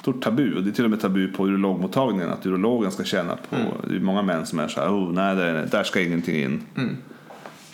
stort 0.02 0.22
tabu. 0.24 0.56
Och 0.56 0.64
det 0.64 0.70
är 0.70 0.74
till 0.74 0.84
och 0.84 0.90
med 0.90 1.02
tabu 1.02 1.28
på 1.32 1.48
urologmottagningen. 1.48 2.30
Att 2.30 2.46
urologen 2.46 2.92
ska 2.92 3.04
känna 3.04 3.36
på... 3.36 3.56
Det 3.90 3.96
är 3.96 4.00
många 4.00 4.22
män 4.22 4.46
som 4.46 4.60
är 4.60 4.68
så 4.68 4.80
här, 4.80 4.88
oh, 4.90 5.12
nej, 5.14 5.36
där, 5.36 5.68
där 5.72 5.84
ska 5.84 6.02
ingenting 6.02 6.36
in. 6.44 6.62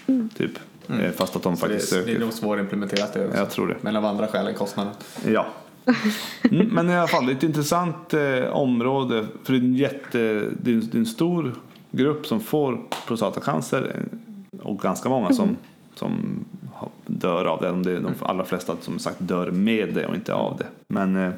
Mm. 0.07 0.29
Typ. 0.29 0.51
Eh, 0.89 1.11
Fast 1.11 1.35
att 1.35 1.43
de 1.43 1.57
Så 1.57 1.65
det, 1.67 1.71
faktiskt 1.73 1.93
är- 1.93 1.97
det 1.97 2.01
är 2.03 2.05
söker. 2.05 2.19
nog 2.19 2.33
svårimplementerat 2.33 3.13
det 3.13 3.25
också. 3.27 3.37
Jag 3.39 3.49
tror 3.49 3.67
det. 3.67 3.75
Men 3.81 3.95
av 3.95 4.05
andra 4.05 4.27
skäl 4.27 4.47
än 4.47 4.53
kostnaden. 4.53 4.93
Ja. 5.27 5.45
Mm, 6.51 6.67
men 6.67 6.89
i 6.89 6.95
alla 6.97 7.07
fall, 7.07 7.25
det 7.25 7.31
är 7.31 7.35
ett 7.35 7.43
intressant 7.43 8.13
eh, 8.13 8.43
område. 8.51 9.25
För 9.43 9.53
det 9.53 9.59
är, 9.59 9.61
en 9.61 9.75
jätte, 9.75 10.17
det, 10.61 10.71
är 10.71 10.73
en, 10.75 10.89
det 10.91 10.93
är 10.97 10.99
en 10.99 11.05
stor 11.05 11.55
grupp 11.91 12.25
som 12.27 12.39
får 12.39 12.81
prostatacancer. 13.07 13.95
eh, 14.51 14.59
Och 14.59 14.79
ganska 14.79 15.09
många 15.09 15.33
som, 15.33 15.57
som 15.95 16.45
dör 17.19 17.45
av 17.45 17.61
det. 17.61 17.91
Det 17.91 17.97
är 17.97 18.01
de 18.01 18.13
allra 18.19 18.45
flesta 18.45 18.75
som 18.81 18.99
sagt 18.99 19.17
dör 19.19 19.51
med 19.51 19.93
det 19.93 20.05
och 20.05 20.15
inte 20.15 20.33
av 20.33 20.57
det. 20.57 20.67
Men 20.87 21.15
eh, 21.15 21.31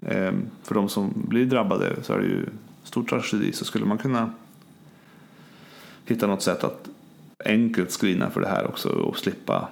eh, 0.00 0.32
för 0.62 0.74
de 0.74 0.88
som 0.88 1.12
blir 1.28 1.46
drabbade 1.46 2.02
så 2.02 2.12
är 2.12 2.18
det 2.18 2.26
ju 2.26 2.46
stor 2.82 3.04
tragedi. 3.04 3.52
Så 3.52 3.64
skulle 3.64 3.84
man 3.86 3.98
kunna 3.98 4.30
hitta 6.04 6.26
något 6.26 6.42
sätt 6.42 6.64
att 6.64 6.88
enkelt 7.44 7.90
screena 7.90 8.30
för 8.30 8.40
det 8.40 8.48
här 8.48 8.66
också 8.66 8.88
och 8.88 9.18
slippa, 9.18 9.68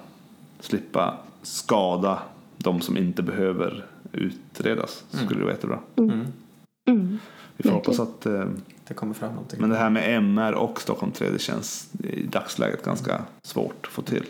slippa 0.59 1.17
skada 1.41 2.19
de 2.57 2.81
som 2.81 2.97
inte 2.97 3.21
behöver 3.23 3.85
utredas. 4.11 5.03
Så 5.09 5.17
skulle 5.17 5.39
det 5.39 5.43
vara 5.43 5.53
jättebra. 5.55 5.79
mm. 6.87 7.19
Vi 7.57 7.63
får 7.63 7.71
hoppas 7.75 7.99
att... 7.99 8.25
Eh, 8.25 8.45
Det 8.87 8.93
kommer 8.93 9.13
fram 9.13 9.29
någonting. 9.33 9.61
men 9.61 9.69
det 9.69 9.75
här 9.77 9.89
med 9.89 10.15
MR 10.17 10.53
och 10.53 10.81
Stockholm 10.81 11.11
3 11.11 11.29
det 11.29 11.39
känns 11.39 11.89
i 12.03 12.23
dagsläget 12.23 12.85
ganska 12.85 13.21
svårt 13.43 13.85
att 13.85 13.91
få 13.91 14.01
till. 14.01 14.25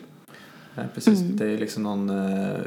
Ja, 0.75 0.83
precis. 0.93 1.19
Det 1.19 1.45
är 1.45 1.57
liksom 1.57 1.83
någon 1.83 2.09
uh, 2.09 2.59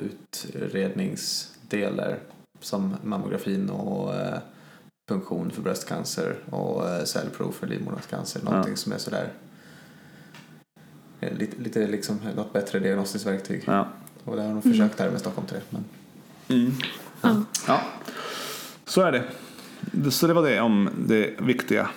utredningsdel 0.52 1.96
där. 1.96 2.18
Som 2.60 2.96
mammografin 3.02 3.70
och 3.70 4.14
eh, 4.14 4.38
punktion 5.08 5.50
för 5.50 5.62
bröstcancer 5.62 6.36
och 6.50 6.88
eh, 6.88 7.04
cellprov 7.04 7.52
för 7.52 7.66
livmoderhalscancer. 7.66 8.40
Någonting 8.44 8.76
som 8.76 8.92
är 8.92 8.98
sådär 8.98 9.28
eh, 11.20 11.32
lite, 11.38 11.62
lite 11.62 11.86
liksom 11.86 12.20
något 12.36 12.52
bättre 12.52 12.78
diagnostiskt 12.78 13.26
verktyg. 13.26 13.62
Ja. 13.66 13.88
Och 14.24 14.36
det 14.36 14.42
har 14.42 14.48
de 14.48 14.62
försökt 14.62 15.00
här 15.00 15.10
med 15.10 15.20
Stockholm 15.20 15.46
3. 15.46 15.58
Men 15.70 15.84
Ja. 17.22 17.42
ja, 17.66 17.80
så 18.84 19.00
är 19.02 19.12
det. 19.12 19.22
Så 20.10 20.26
det 20.26 20.32
var 20.34 20.42
det 20.42 20.60
om 20.60 20.90
det 21.08 21.40
viktiga. 21.40 21.88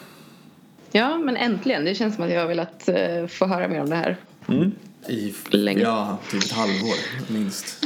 ja, 0.91 1.17
men 1.17 1.37
äntligen. 1.37 1.85
Det 1.85 1.95
känns 1.95 2.15
som 2.15 2.23
att 2.23 2.31
jag 2.31 2.41
har 2.41 2.47
velat 2.47 2.89
eh, 2.89 3.27
få 3.27 3.45
höra 3.45 3.67
mer 3.67 3.81
om 3.81 3.89
det 3.89 3.95
här. 3.95 4.17
Mm. 4.47 4.71
I 5.07 5.33
Länge. 5.49 5.81
ja, 5.81 6.17
typ 6.31 6.43
ett 6.43 6.51
halvår 6.51 6.95
minst. 7.33 7.85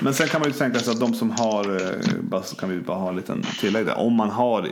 Men 0.00 0.14
sen 0.14 0.28
kan 0.28 0.40
man 0.40 0.48
ju 0.50 0.54
tänka 0.54 0.78
sig 0.78 0.92
att 0.92 1.00
de 1.00 1.14
som 1.14 1.30
har, 1.30 1.76
eh, 1.86 1.98
bara 2.20 2.42
så 2.42 2.56
kan 2.56 2.70
vi 2.70 2.80
bara 2.80 2.98
ha 2.98 3.08
en 3.08 3.16
liten 3.16 3.42
tillägg 3.60 3.86
där. 3.86 3.98
Om 3.98 4.12
man 4.14 4.30
har, 4.30 4.68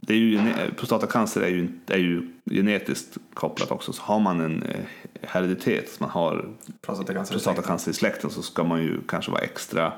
det 0.00 0.12
är 0.14 0.18
ju, 0.18 0.40
prostatacancer 0.76 1.40
är 1.40 1.48
ju, 1.48 1.68
är 1.86 1.98
ju 1.98 2.28
genetiskt 2.50 3.16
kopplat 3.34 3.70
också. 3.70 3.92
Så 3.92 4.02
har 4.02 4.20
man 4.20 4.40
en 4.40 4.62
eh, 4.62 4.80
hereditet, 5.22 6.00
man 6.00 6.10
har 6.10 6.48
Prostatacancer. 6.82 7.32
prostatacancer 7.34 7.90
i 7.90 7.94
släkten 7.94 8.30
så 8.30 8.42
ska 8.42 8.64
man 8.64 8.82
ju 8.82 9.00
kanske 9.08 9.30
vara 9.30 9.42
extra 9.42 9.92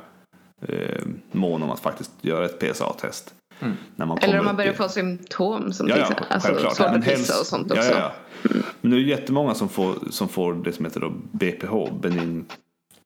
eh, 0.69 1.03
mån 1.33 1.63
om 1.63 1.71
att 1.71 1.81
faktiskt 1.81 2.11
göra 2.21 2.45
ett 2.45 2.59
PSA-test. 2.59 3.35
Mm. 3.61 3.77
När 3.97 4.07
man 4.07 4.19
Eller 4.19 4.39
om 4.39 4.45
man 4.45 4.57
börjar 4.57 4.73
i- 4.73 4.77
få 4.77 4.89
symptom 4.89 5.73
som 5.73 5.89
Ja, 5.89 5.95
till 5.95 6.17
ja, 6.19 6.25
alltså, 6.35 6.49
svårt 6.75 6.81
att 6.81 7.05
pissa 7.05 7.41
och 7.41 7.47
sånt 7.47 7.67
ja, 7.71 7.77
också. 7.79 7.91
Ja, 7.93 8.13
ja. 8.43 8.51
Men 8.81 8.91
det 8.91 8.97
är 8.97 9.01
ju 9.01 9.09
jättemånga 9.09 9.55
som 9.55 9.69
får, 9.69 9.95
som 10.11 10.29
får 10.29 10.55
det 10.55 10.73
som 10.73 10.85
heter 10.85 11.01
då 11.01 11.13
BPH, 11.33 11.93
benign 12.01 12.45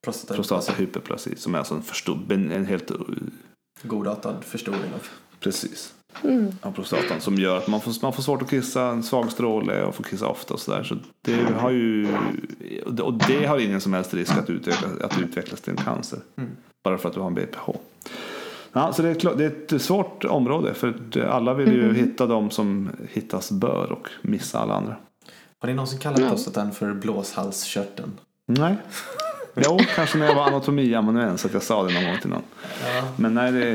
Prostata, 0.05 0.35
prostatahyperplasi, 0.35 1.37
som 1.37 1.55
är 1.55 1.59
alltså 1.59 1.75
en, 1.75 1.83
förstor, 1.83 2.19
ben- 2.27 2.53
en 2.53 2.67
helt 2.67 2.91
Godartad 3.83 4.37
förstoring 4.45 4.81
av 4.95 5.07
Precis. 5.41 5.95
Mm. 6.25 6.53
Av 6.61 6.73
prostatan 6.73 7.21
som 7.21 7.35
gör 7.35 7.57
att 7.57 7.69
man 7.69 7.81
får, 7.81 7.95
man 8.03 8.13
får 8.13 8.23
svårt 8.23 8.43
att 8.43 8.51
kissa, 8.51 8.83
en 8.83 9.03
svag 9.03 9.33
stråle 9.33 9.83
och 9.83 9.95
får 9.95 10.05
kissa 10.05 10.27
ofta 10.29 10.55
och 10.55 10.61
sådär. 10.61 10.83
Så 10.83 10.97
det 11.25 11.45
har 11.59 11.71
ju, 11.71 12.09
och 13.03 13.13
det 13.29 13.47
har 13.47 13.59
ingen 13.59 13.81
som 13.81 13.93
helst 13.93 14.15
risk 14.15 14.33
att, 14.39 14.51
utveckla, 14.51 14.89
att 15.05 15.19
utvecklas 15.21 15.61
till 15.61 15.71
en 15.71 15.77
cancer. 15.77 16.19
Mm. 16.37 16.51
Bara 16.85 16.99
för 16.99 17.09
att 17.09 17.15
du 17.15 17.21
har 17.21 17.27
en 17.27 17.35
BPH. 17.35 17.69
Ja, 18.73 18.93
så 18.93 19.03
det 19.03 19.09
är, 19.09 19.15
klart, 19.15 19.39
det 19.39 19.45
är 19.45 19.75
ett 19.77 19.83
svårt 19.83 20.25
område 20.25 20.75
för 20.75 20.89
att 20.89 21.17
alla 21.31 21.55
vill 21.55 21.73
ju 21.73 21.85
Mm. 21.85 21.95
hitta 21.97 22.27
de 22.27 22.51
som 22.51 22.91
hittas 23.13 23.51
bör 23.51 23.93
och 23.93 24.09
missa 24.23 24.59
alla 24.59 24.75
andra. 24.75 24.97
Har 25.59 25.69
ni 25.69 25.75
någonsin 25.75 25.99
kallat 25.99 26.19
Ja. 26.21 26.29
prostatan 26.29 26.73
för 26.73 26.95
blåshalskörteln? 26.95 28.13
Nej. 28.47 28.77
Jo, 29.57 29.79
kanske 29.95 30.19
när 30.19 30.27
jag 30.27 30.35
var 30.35 30.47
anatomiamanuens 30.47 31.45
att 31.45 31.53
jag 31.53 31.63
sa 31.63 31.83
det 31.83 31.95
någon 31.95 32.05
gång 32.05 32.19
till 32.21 32.31
någon. 32.31 32.43
Ja. 32.97 33.03
Men 33.17 33.35
nej, 33.35 33.53
det 33.53 33.69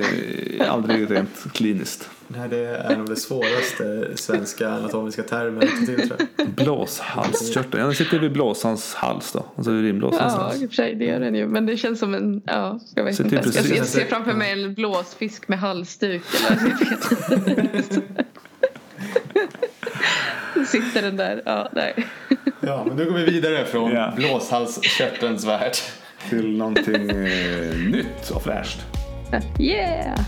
är 0.59 0.67
aldrig 0.69 1.11
rent 1.11 1.53
kliniskt. 1.53 2.09
Nej, 2.27 2.49
det 2.49 2.57
är 2.67 2.97
nog 2.97 3.09
det 3.09 3.15
svåraste 3.15 4.07
svenska 4.17 4.69
anatomiska 4.69 5.23
termen 5.23 5.63
att 5.63 5.69
ta 5.79 5.85
till 5.85 6.09
tror 6.09 6.19
jag. 6.37 6.47
Blåshalskörteln. 6.47 7.79
Ja, 7.79 7.85
den 7.85 7.95
sitter 7.95 8.19
vid 8.19 8.31
blåsans 8.31 8.93
hals 8.93 9.31
då. 9.31 9.45
Alltså 9.55 9.71
vid 9.71 9.83
rimblåsans 9.83 10.33
Ja, 10.37 10.41
hals. 10.43 10.61
i 10.61 10.65
och 10.65 10.69
för 10.69 10.75
sig 10.75 10.95
det 10.95 11.05
gör 11.05 11.19
den 11.19 11.35
ju. 11.35 11.47
Men 11.47 11.65
det 11.65 11.77
känns 11.77 11.99
som 11.99 12.13
en, 12.13 12.41
ja, 12.45 12.79
jag 12.95 13.03
vet 13.03 13.19
är 13.19 13.23
inte. 13.23 13.35
Jag 13.35 13.45
ser, 13.45 13.59
jag 13.59 13.69
precis- 13.69 13.93
ser 13.93 14.05
framför 14.05 14.33
mig 14.33 14.63
en 14.63 14.73
blåsfisk 14.73 15.47
med 15.47 15.59
halsduk. 15.59 16.21
Eller. 16.49 16.57
Sitter 20.65 21.01
den 21.01 21.17
där, 21.17 21.41
ja, 21.45 21.69
nej. 21.73 22.07
Ja, 22.59 22.83
men 22.87 22.97
nu 22.97 23.05
går 23.05 23.13
vi 23.17 23.25
vidare 23.25 23.65
från 23.65 23.91
Ja. 23.91 24.13
blåshalskörtelns 24.15 25.45
värld. 25.45 25.73
Till 26.29 26.57
någonting 26.57 27.09
eh, 27.09 27.77
nytt 27.91 28.29
och 28.33 28.43
fräscht. 28.43 28.79
Yeah! 29.59 30.19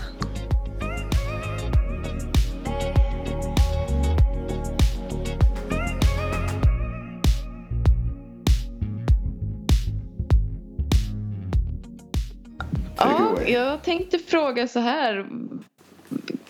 Jag 13.46 13.82
tänkte 13.82 14.18
fråga 14.18 14.68
så 14.68 14.80
här. 14.80 15.26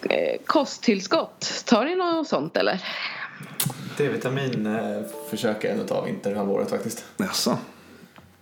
Eh, 0.02 0.40
Kosttillskott, 0.46 1.64
tar 1.66 1.84
ni 1.84 1.94
något 1.94 2.28
sånt 2.28 2.56
eller? 2.56 2.82
D-vitamin 3.96 4.66
eh, 4.66 5.02
försöker 5.30 5.68
jag 5.68 5.76
ändå 5.78 5.88
ta 5.88 6.04
vinterhalvåret 6.04 6.70
faktiskt. 6.70 7.04
Jaså? 7.16 7.58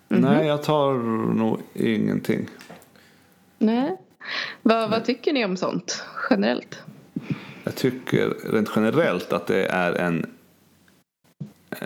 Nej, 0.09 0.47
jag 0.47 0.63
tar 0.63 0.95
nog 1.35 1.61
ingenting. 1.75 2.49
Nej. 3.59 3.97
Vad, 4.63 4.91
vad 4.91 5.05
tycker 5.05 5.33
ni 5.33 5.45
om 5.45 5.57
sånt 5.57 6.05
generellt? 6.31 6.79
Jag 7.65 7.75
tycker 7.75 8.35
rent 8.53 8.71
generellt 8.77 9.33
att 9.33 9.47
det 9.47 9.67
är 9.67 9.93
en... 9.93 10.27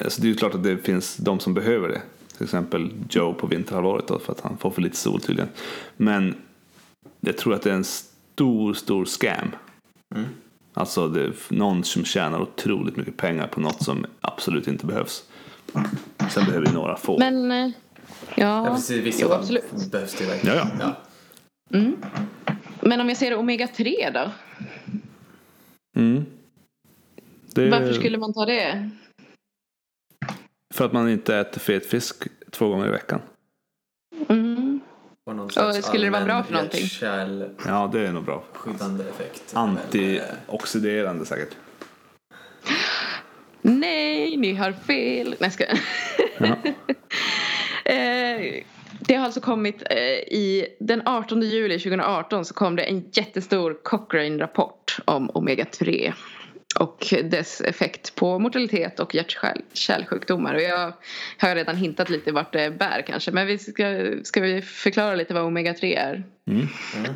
Alltså 0.05 0.21
det 0.21 0.27
är 0.27 0.29
ju 0.29 0.35
klart 0.35 0.55
att 0.55 0.65
det 0.65 0.77
finns 0.77 1.17
de 1.17 1.41
som 1.41 1.55
behöver 1.55 1.89
det. 1.89 2.03
Till 2.37 2.45
exempel 2.45 2.93
Joe 3.11 3.35
på 3.35 3.47
vinterhalvåret 3.47 4.09
då, 4.09 4.19
för 4.19 4.33
att 4.33 4.41
han 4.41 4.57
får 4.57 4.71
för 4.71 4.83
lite 4.83 4.97
sol 4.97 5.21
tydligen. 5.21 5.51
Men 5.97 6.35
jag 7.21 7.37
tror 7.37 7.55
att 7.55 7.63
det 7.63 7.71
är 7.71 7.75
en 7.75 7.85
stor, 7.85 8.75
stor 8.75 9.05
scam. 9.05 9.51
Mm. 10.15 10.29
Alltså 10.75 11.09
det 11.09 11.23
är 11.23 11.33
någon 11.49 11.85
som 11.85 12.05
tjänar 12.05 12.41
otroligt 12.41 12.97
mycket 12.97 13.17
pengar 13.17 13.47
på 13.47 13.61
något 13.61 13.85
som 13.85 14.07
absolut 14.21 14.69
inte 14.69 14.87
behövs. 14.87 15.25
Sen 16.31 16.45
behöver 16.45 16.67
ju 16.67 16.73
några 16.73 16.97
få. 16.97 17.19
Men, 17.19 17.51
eh, 17.51 17.71
ja, 18.35 18.67
Ja, 18.67 18.75
precis, 18.75 18.91
i 18.91 19.01
vissa 19.01 19.23
jo, 19.23 19.33
absolut. 19.33 19.91
behövs 19.91 20.15
det 20.15 20.27
verkligen. 20.27 20.57
Ja, 20.57 20.69
ja. 20.81 20.97
Mm. 21.79 21.97
Men 22.81 23.01
om 23.01 23.09
jag 23.09 23.19
ser 23.19 23.37
omega-3 23.37 24.13
då? 24.13 24.31
Mm. 26.01 26.27
Det 27.55 27.71
Varför 27.71 27.93
skulle 27.93 28.19
man 28.19 28.33
ta 28.35 28.47
det? 28.47 28.91
För 30.75 30.85
att 30.85 30.93
man 30.93 31.09
inte 31.09 31.37
äter 31.37 31.61
fet 31.61 31.87
fisk 31.87 32.29
två 32.51 32.69
gånger 32.69 32.89
i 32.89 32.91
veckan. 32.91 33.21
Och 35.25 35.37
någon 35.37 35.47
Och 35.47 35.53
slags 35.53 35.87
skulle 35.87 36.05
det 36.07 36.11
vara 36.11 36.25
bra 36.25 36.43
för 36.43 36.53
någonting? 36.53 36.81
hjärt-kärlskyddande 36.81 37.49
Ja, 37.67 37.91
det 37.93 38.01
är 38.07 38.13
nog 38.13 38.25
bra. 38.25 38.43
effekt. 39.09 39.53
Antioxiderande 39.55 41.27
säkert. 41.27 41.57
Nej, 43.63 44.37
ni 44.37 44.55
har 44.55 44.73
fel. 44.73 45.35
Nej, 45.41 45.51
ska 45.51 45.65
Ja. 46.39 46.47
eh, 47.93 48.63
Det 49.01 49.15
har 49.15 49.25
alltså 49.25 49.41
kommit 49.41 49.83
eh, 49.91 49.97
i 50.13 50.67
den 50.81 51.03
18 51.07 51.43
juli 51.43 51.79
2018 51.79 52.45
så 52.45 52.55
kom 52.55 52.77
det 52.77 52.83
en 52.83 53.05
jättestor 53.13 53.79
Cochrane-rapport 53.83 54.99
om 55.05 55.31
omega-3 55.31 56.13
och 56.81 57.15
dess 57.25 57.61
effekt 57.61 58.15
på 58.15 58.39
mortalitet 58.39 59.01
och 59.01 59.15
hjärt-kärlsjukdomar. 59.15 60.55
Och 60.55 60.63
jag 60.63 60.93
har 61.39 61.55
redan 61.55 61.77
hintat 61.77 62.11
lite 62.11 62.33
vart 62.33 62.53
det 62.53 62.79
bär 62.79 63.03
kanske 63.07 63.31
men 63.31 63.47
vi 63.47 63.59
ska, 63.59 64.11
ska 64.23 64.41
vi 64.41 64.63
förklara 64.63 65.15
lite 65.15 65.35
vad 65.35 65.43
omega-3 65.43 65.99
är? 65.99 66.25
Mm. 66.47 66.69
Mm. 66.97 67.13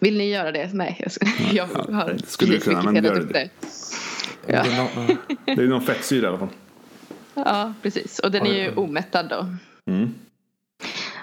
Vill 0.00 0.18
ni 0.18 0.30
göra 0.30 0.52
det? 0.52 0.70
Nej, 0.72 0.96
jag, 1.00 1.12
ska, 1.12 1.26
jag 1.52 1.66
har 1.66 2.16
skulle 2.26 2.52
du 2.52 2.58
precis 2.58 2.74
kunna, 2.74 2.92
men 2.92 3.04
gör 3.04 3.20
upp 3.20 3.32
det. 3.32 3.38
det. 3.38 3.50
Ja. 4.52 4.62
Det 4.62 4.70
är 4.70 4.76
nå- 4.76 5.16
ja. 5.46 5.54
Det 5.54 5.62
är 5.62 5.66
någon 5.66 5.82
fettsyra 5.82 6.26
i 6.26 6.28
alla 6.28 6.38
fall. 6.38 6.48
ja, 7.34 7.74
precis. 7.82 8.18
Och 8.18 8.30
den 8.30 8.46
är 8.46 8.54
ju 8.54 8.74
omättad 8.74 9.28
då. 9.28 9.46
Mm. 9.92 10.14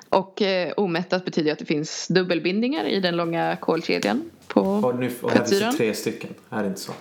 Och 0.09 0.41
eh, 0.41 0.73
omättat 0.77 1.25
betyder 1.25 1.51
att 1.51 1.59
det 1.59 1.65
finns 1.65 2.07
dubbelbindningar 2.07 2.85
i 2.85 2.99
den 2.99 3.15
långa 3.15 3.57
kolkedjan. 3.61 4.29
På... 4.47 4.63
Har 4.63 4.93
nu 4.93 5.11
och 5.21 5.31
här 5.31 5.37
finns 5.37 5.49
det 5.49 5.55
Fettsyran? 5.55 5.75
tre 5.75 5.93
stycken. 5.93 6.29
Är 6.49 6.61
det 6.61 6.67
inte 6.67 6.79
så. 6.79 6.93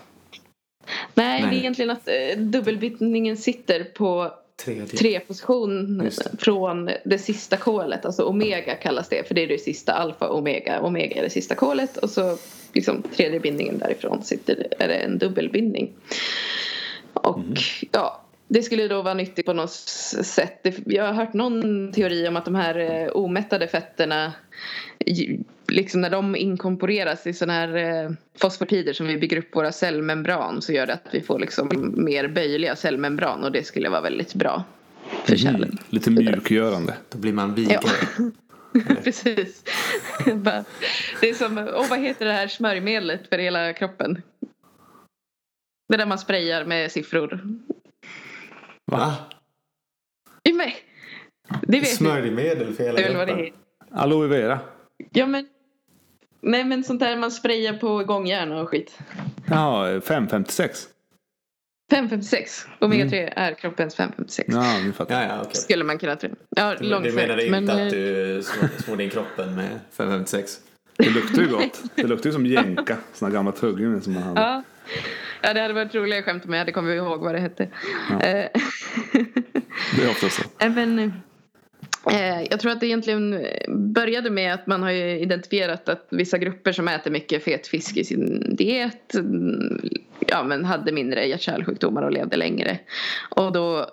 Nej, 1.14 1.40
det 1.40 1.46
Nej. 1.46 1.56
är 1.56 1.60
egentligen 1.60 1.90
att 1.90 2.08
eh, 2.08 2.38
dubbelbindningen 2.38 3.36
sitter 3.36 3.84
på 3.84 4.32
Tredje. 4.64 4.86
tre 4.86 5.20
position 5.20 5.98
det. 5.98 6.12
från 6.42 6.90
det 7.04 7.18
sista 7.18 7.56
kolet. 7.56 8.04
Alltså 8.04 8.22
omega 8.24 8.74
kallas 8.74 9.08
det 9.08 9.28
för 9.28 9.34
det 9.34 9.42
är 9.42 9.46
det 9.48 9.58
sista 9.58 9.92
alfa 9.92 10.28
omega. 10.28 10.80
Omega 10.80 11.16
är 11.16 11.22
det 11.22 11.30
sista 11.30 11.54
kolet 11.54 11.96
och 11.96 12.10
så 12.10 12.38
liksom 12.74 13.02
tredje 13.16 13.40
bindningen 13.40 13.78
därifrån 13.78 14.22
sitter 14.22 14.66
är 14.78 14.88
det 14.88 14.94
en 14.94 15.18
dubbelbindning. 15.18 15.92
Och 17.12 17.38
ja, 17.92 18.22
det 18.48 18.62
skulle 18.62 18.88
då 18.88 19.02
vara 19.02 19.14
nyttigt 19.14 19.46
på 19.46 19.52
något 19.52 19.70
sätt. 20.24 20.62
Det- 20.62 20.82
Jag 20.86 21.04
har 21.04 21.12
hört 21.12 21.32
någon 21.34 21.92
teori 21.92 22.28
om 22.28 22.36
att 22.36 22.44
de 22.44 22.54
här 22.54 22.78
eh, 22.78 23.08
omättade 23.16 23.68
fetterna 23.68 24.32
liksom 25.70 26.00
när 26.00 26.10
de 26.10 26.36
inkorporeras 26.36 27.26
i 27.26 27.32
sådana 27.32 27.52
här 27.52 27.76
eh, 28.04 28.10
fosfatider 28.38 28.92
som 28.92 29.06
vi 29.06 29.18
bygger 29.18 29.36
upp 29.36 29.56
våra 29.56 29.72
cellmembran 29.72 30.62
så 30.62 30.72
gör 30.72 30.86
det 30.86 30.92
att 30.92 31.06
vi 31.12 31.20
får 31.20 31.38
liksom 31.38 31.94
mer 31.96 32.28
böjliga 32.28 32.76
cellmembran 32.76 33.44
och 33.44 33.52
det 33.52 33.64
skulle 33.64 33.88
vara 33.88 34.00
väldigt 34.00 34.34
bra 34.34 34.64
för 35.24 35.36
kärlen. 35.36 35.78
Lite 35.88 36.10
mjukgörande. 36.10 36.96
Då 37.08 37.18
blir 37.18 37.32
man 37.32 37.54
vigare. 37.54 37.80
Precis. 39.04 39.64
Bara- 40.34 40.64
det 41.20 41.28
är 41.30 41.34
som, 41.34 41.58
åh 41.58 41.88
vad 41.90 41.98
heter 41.98 42.26
det 42.26 42.32
här 42.32 42.48
smörjmedlet 42.48 43.28
för 43.28 43.38
hela 43.38 43.72
kroppen? 43.72 44.22
Det 45.88 45.96
där 45.96 46.06
man 46.06 46.18
sprayar 46.18 46.64
med 46.64 46.92
siffror. 46.92 47.40
Va? 48.86 49.14
Mig. 50.54 50.76
Det 51.62 51.80
vet. 51.80 51.88
Smörjmedel 51.88 52.74
för 52.74 52.84
hela 52.84 53.02
kroppen. 53.02 53.52
Aloe 53.92 54.26
vera. 54.26 54.58
Ja 55.10 55.26
men. 55.26 55.48
Nej 56.42 56.64
men 56.64 56.84
sånt 56.84 57.00
där 57.00 57.16
man 57.16 57.30
sprayar 57.30 57.72
på 57.72 58.04
gångjärn 58.04 58.52
och 58.52 58.68
skit. 58.68 58.98
Ja, 59.50 60.00
556. 60.04 60.86
556. 61.90 62.66
Omega 62.78 63.08
3 63.08 63.32
är 63.36 63.54
kroppens 63.54 63.94
556. 63.96 64.48
Ja, 64.52 64.78
nu 64.84 64.92
fattar 64.92 65.14
jag. 65.14 65.24
Ja, 65.24 65.28
ja, 65.34 65.40
okej. 65.42 65.54
Skulle 65.54 65.84
man 65.84 65.98
kunna 65.98 66.16
tro. 66.16 66.30
Ja, 66.56 66.70
Du, 66.74 66.84
du 66.84 66.90
långsökt. 66.90 67.14
menade 67.14 67.46
inte 67.46 67.60
men, 67.60 67.70
att 67.70 67.78
eh, 67.78 67.98
du 67.98 68.40
smor- 68.42 68.82
smorde 68.82 69.04
in 69.04 69.10
kroppen 69.10 69.54
med 69.56 69.80
556? 69.92 70.58
Det 70.96 71.10
luktar 71.10 71.42
ju 71.42 71.48
gott. 71.48 71.82
Det 71.94 72.02
luktar 72.06 72.28
ju 72.30 72.32
som 72.34 72.46
jänka. 72.46 72.96
Såna 73.12 73.30
gamla 73.30 73.52
tuggummin 73.52 74.00
som 74.00 74.12
man 74.12 74.22
hade. 74.22 74.40
Ja. 74.40 74.62
ja, 75.42 75.54
det 75.54 75.60
hade 75.60 75.74
varit 75.74 75.94
roliga 75.94 76.22
skämt 76.22 76.44
om 76.44 76.52
jag 76.52 76.58
hade 76.58 76.72
kommit 76.72 76.96
ihåg 76.96 77.20
vad 77.20 77.34
det 77.34 77.40
hette. 77.40 77.62
Eh, 78.10 78.60
Det 79.96 80.04
är 80.04 80.10
ofta 80.10 80.28
så. 80.28 80.42
Men, 80.68 80.98
eh, 80.98 81.10
jag 82.50 82.60
tror 82.60 82.72
att 82.72 82.80
det 82.80 82.86
egentligen 82.86 83.46
började 83.68 84.30
med 84.30 84.54
att 84.54 84.66
man 84.66 84.82
har 84.82 84.90
ju 84.90 85.18
identifierat 85.18 85.88
att 85.88 86.06
vissa 86.10 86.38
grupper 86.38 86.72
som 86.72 86.88
äter 86.88 87.10
mycket 87.10 87.44
fet 87.44 87.66
fisk 87.66 87.96
i 87.96 88.04
sin 88.04 88.56
diet 88.56 89.14
mm, 89.14 89.80
ja, 90.26 90.42
men 90.42 90.64
hade 90.64 90.92
mindre 90.92 91.26
hjärt-kärlsjukdomar 91.26 92.02
och 92.02 92.12
levde 92.12 92.36
längre. 92.36 92.78
Och 93.30 93.52
då 93.52 93.86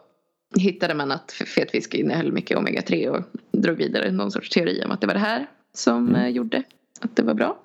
hittade 0.59 0.93
man 0.93 1.11
att 1.11 1.31
fet 1.31 1.71
fisk 1.71 1.93
innehöll 1.93 2.31
mycket 2.31 2.57
omega-3 2.57 3.07
och 3.07 3.23
drog 3.51 3.77
vidare 3.77 4.11
någon 4.11 4.31
sorts 4.31 4.49
teori 4.49 4.81
om 4.85 4.91
att 4.91 5.01
det 5.01 5.07
var 5.07 5.13
det 5.13 5.19
här 5.19 5.45
som 5.73 6.15
eh, 6.15 6.27
gjorde 6.27 6.63
att 7.01 7.15
det 7.15 7.23
var 7.23 7.33
bra. 7.33 7.57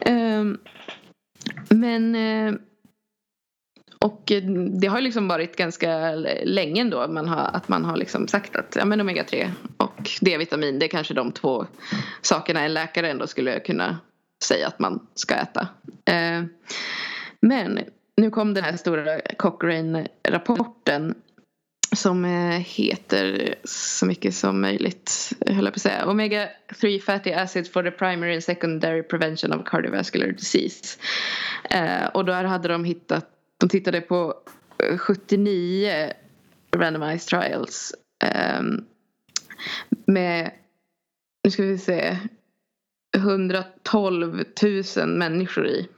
Ehm, 0.00 0.58
men 1.68 2.14
eh, 2.14 2.54
och 4.04 4.32
eh, 4.32 4.42
det 4.80 4.86
har 4.86 4.98
ju 4.98 5.04
liksom 5.04 5.28
varit 5.28 5.56
ganska 5.56 6.14
länge 6.44 6.80
ändå 6.80 6.98
att 6.98 7.10
man 7.10 7.28
har, 7.28 7.50
att 7.52 7.68
man 7.68 7.84
har 7.84 7.96
liksom 7.96 8.28
sagt 8.28 8.56
att 8.56 8.76
ja, 8.76 8.84
men 8.84 9.00
omega-3 9.00 9.50
och 9.76 10.10
D-vitamin 10.20 10.78
det 10.78 10.86
är 10.86 10.88
kanske 10.88 11.14
de 11.14 11.32
två 11.32 11.66
sakerna 12.22 12.60
en 12.60 12.74
läkare 12.74 13.10
ändå 13.10 13.26
skulle 13.26 13.60
kunna 13.60 13.98
säga 14.44 14.66
att 14.68 14.78
man 14.78 15.06
ska 15.14 15.34
äta. 15.34 15.68
Eh, 16.04 16.44
men 17.40 17.80
nu 18.16 18.30
kom 18.30 18.54
den 18.54 18.64
här 18.64 18.76
stora 18.76 19.20
Cochrane-rapporten 19.20 21.14
som 21.96 22.24
eh, 22.24 22.60
heter 22.60 23.54
så 23.64 24.06
mycket 24.06 24.34
som 24.34 24.60
möjligt, 24.60 25.32
höll 25.46 25.64
jag 25.64 25.74
på 25.74 25.78
att 25.78 25.82
säga. 25.82 26.06
Omega 26.06 26.48
3 26.80 27.00
fatty 27.00 27.32
Acid 27.32 27.72
for 27.72 27.82
the 27.82 27.90
primary 27.90 28.34
and 28.34 28.44
secondary 28.44 29.02
prevention 29.02 29.52
of 29.52 29.64
cardiovascular 29.66 30.26
disease. 30.26 30.98
Eh, 31.70 32.06
och 32.14 32.24
där 32.24 32.44
hade 32.44 32.68
de 32.68 32.84
hittat, 32.84 33.33
de 33.60 33.68
tittade 33.68 34.00
på 34.00 34.34
eh, 34.90 34.98
79 34.98 36.12
randomized 36.76 37.28
trials. 37.28 37.94
ehm, 38.24 38.84
med, 40.06 40.50
nu 41.44 41.50
ska 41.50 41.62
vi 41.62 41.78
se, 41.78 42.18
112 43.16 44.44
000 44.96 45.08
människor 45.08 45.66
i. 45.66 45.88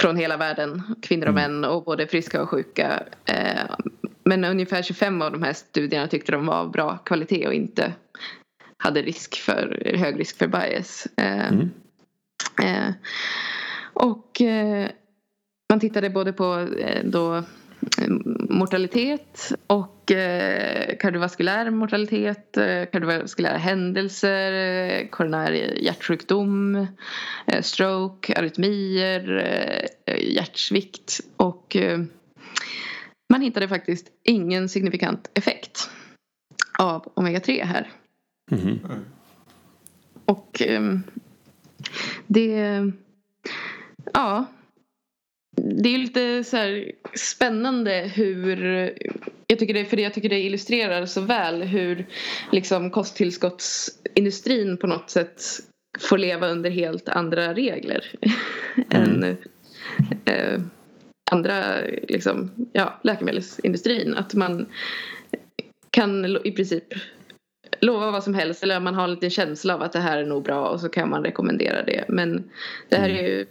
Från 0.00 0.16
hela 0.16 0.36
världen, 0.36 0.82
kvinnor 1.02 1.28
och 1.28 1.34
män 1.34 1.64
och 1.64 1.84
både 1.84 2.06
friska 2.06 2.42
och 2.42 2.48
sjuka. 2.48 3.02
Eh, 3.26 3.76
men 4.24 4.44
ungefär 4.44 4.82
25 4.82 5.22
av 5.22 5.32
de 5.32 5.42
här 5.42 5.52
studierna 5.52 6.08
tyckte 6.08 6.32
de 6.32 6.46
var 6.46 6.54
av 6.54 6.70
bra 6.70 6.98
kvalitet 6.98 7.46
och 7.46 7.54
inte 7.54 7.92
hade 8.76 9.02
risk 9.02 9.36
för, 9.36 9.92
hög 9.96 10.20
risk 10.20 10.38
för 10.38 10.46
bias. 10.46 11.06
Eh, 11.16 11.48
Mm. 11.48 11.70
eh, 12.62 12.94
och 13.92 14.40
eh, 14.40 14.88
man 15.68 15.80
tittade 15.80 16.10
både 16.10 16.32
på 16.32 16.68
eh, 16.78 17.04
då, 17.04 17.36
eh, 17.36 18.08
mortalitet 18.50 19.52
och 19.66 20.12
eh, 20.12 20.96
kardiovaskulär 20.96 21.70
mortalitet, 21.70 22.56
eh, 22.56 22.84
kardiovaskulära 22.92 23.56
händelser, 23.56 24.52
eh, 24.52 25.08
koronär 25.08 25.52
hjärtsjukdom, 25.82 26.86
eh, 27.46 27.62
stroke, 27.62 28.34
arytmier, 28.38 29.36
eh, 30.04 30.34
hjärtsvikt 30.34 31.20
och 31.36 31.76
man 33.32 33.40
hittade 33.40 33.68
faktiskt 33.68 34.06
ingen 34.22 34.68
signifikant 34.68 35.30
effekt 35.34 35.90
av 36.78 37.12
omega-3 37.14 37.64
här. 37.64 37.92
Mhm. 38.50 38.78
Och 40.24 40.62
det... 42.26 42.92
Ja. 44.12 44.46
Det 45.56 45.94
är 45.94 45.98
lite 45.98 46.44
så 46.44 46.56
här 46.56 46.92
spännande 47.14 48.10
hur... 48.14 48.92
Jag 49.46 49.58
tycker 49.58 49.74
det, 49.74 49.84
för 49.84 49.96
jag 49.96 50.14
tycker 50.14 50.28
det 50.28 50.40
illustrerar 50.40 51.06
så 51.06 51.20
väl 51.20 51.62
hur 51.62 52.06
liksom 52.52 52.90
kosttillskottsindustrin 52.90 54.76
på 54.76 54.86
något 54.86 55.10
sätt 55.10 55.42
får 55.98 56.18
leva 56.18 56.48
under 56.48 56.70
helt 56.70 57.08
andra 57.08 57.54
regler 57.54 58.12
än 58.90 59.36
eh, 60.24 60.60
andra 61.30 61.80
liksom, 62.08 62.50
ja, 62.72 63.00
läkemedelsindustrin. 63.02 64.14
Att 64.14 64.34
man 64.34 64.66
kan 65.90 66.38
i 66.44 66.52
princip 66.52 66.84
lova 67.80 68.10
vad 68.10 68.24
som 68.24 68.34
helst 68.34 68.62
eller 68.62 68.80
man 68.80 68.94
har 68.94 69.04
en 69.04 69.10
liten 69.10 69.30
känsla 69.30 69.74
av 69.74 69.82
att 69.82 69.92
det 69.92 69.98
här 69.98 70.18
är 70.18 70.26
nog 70.26 70.42
bra 70.42 70.68
och 70.68 70.80
så 70.80 70.88
kan 70.88 71.10
man 71.10 71.24
rekommendera 71.24 71.82
det. 71.82 72.04
Men 72.08 72.50
det 72.88 72.96
här 72.96 73.08
är 73.08 73.22
ju... 73.22 73.46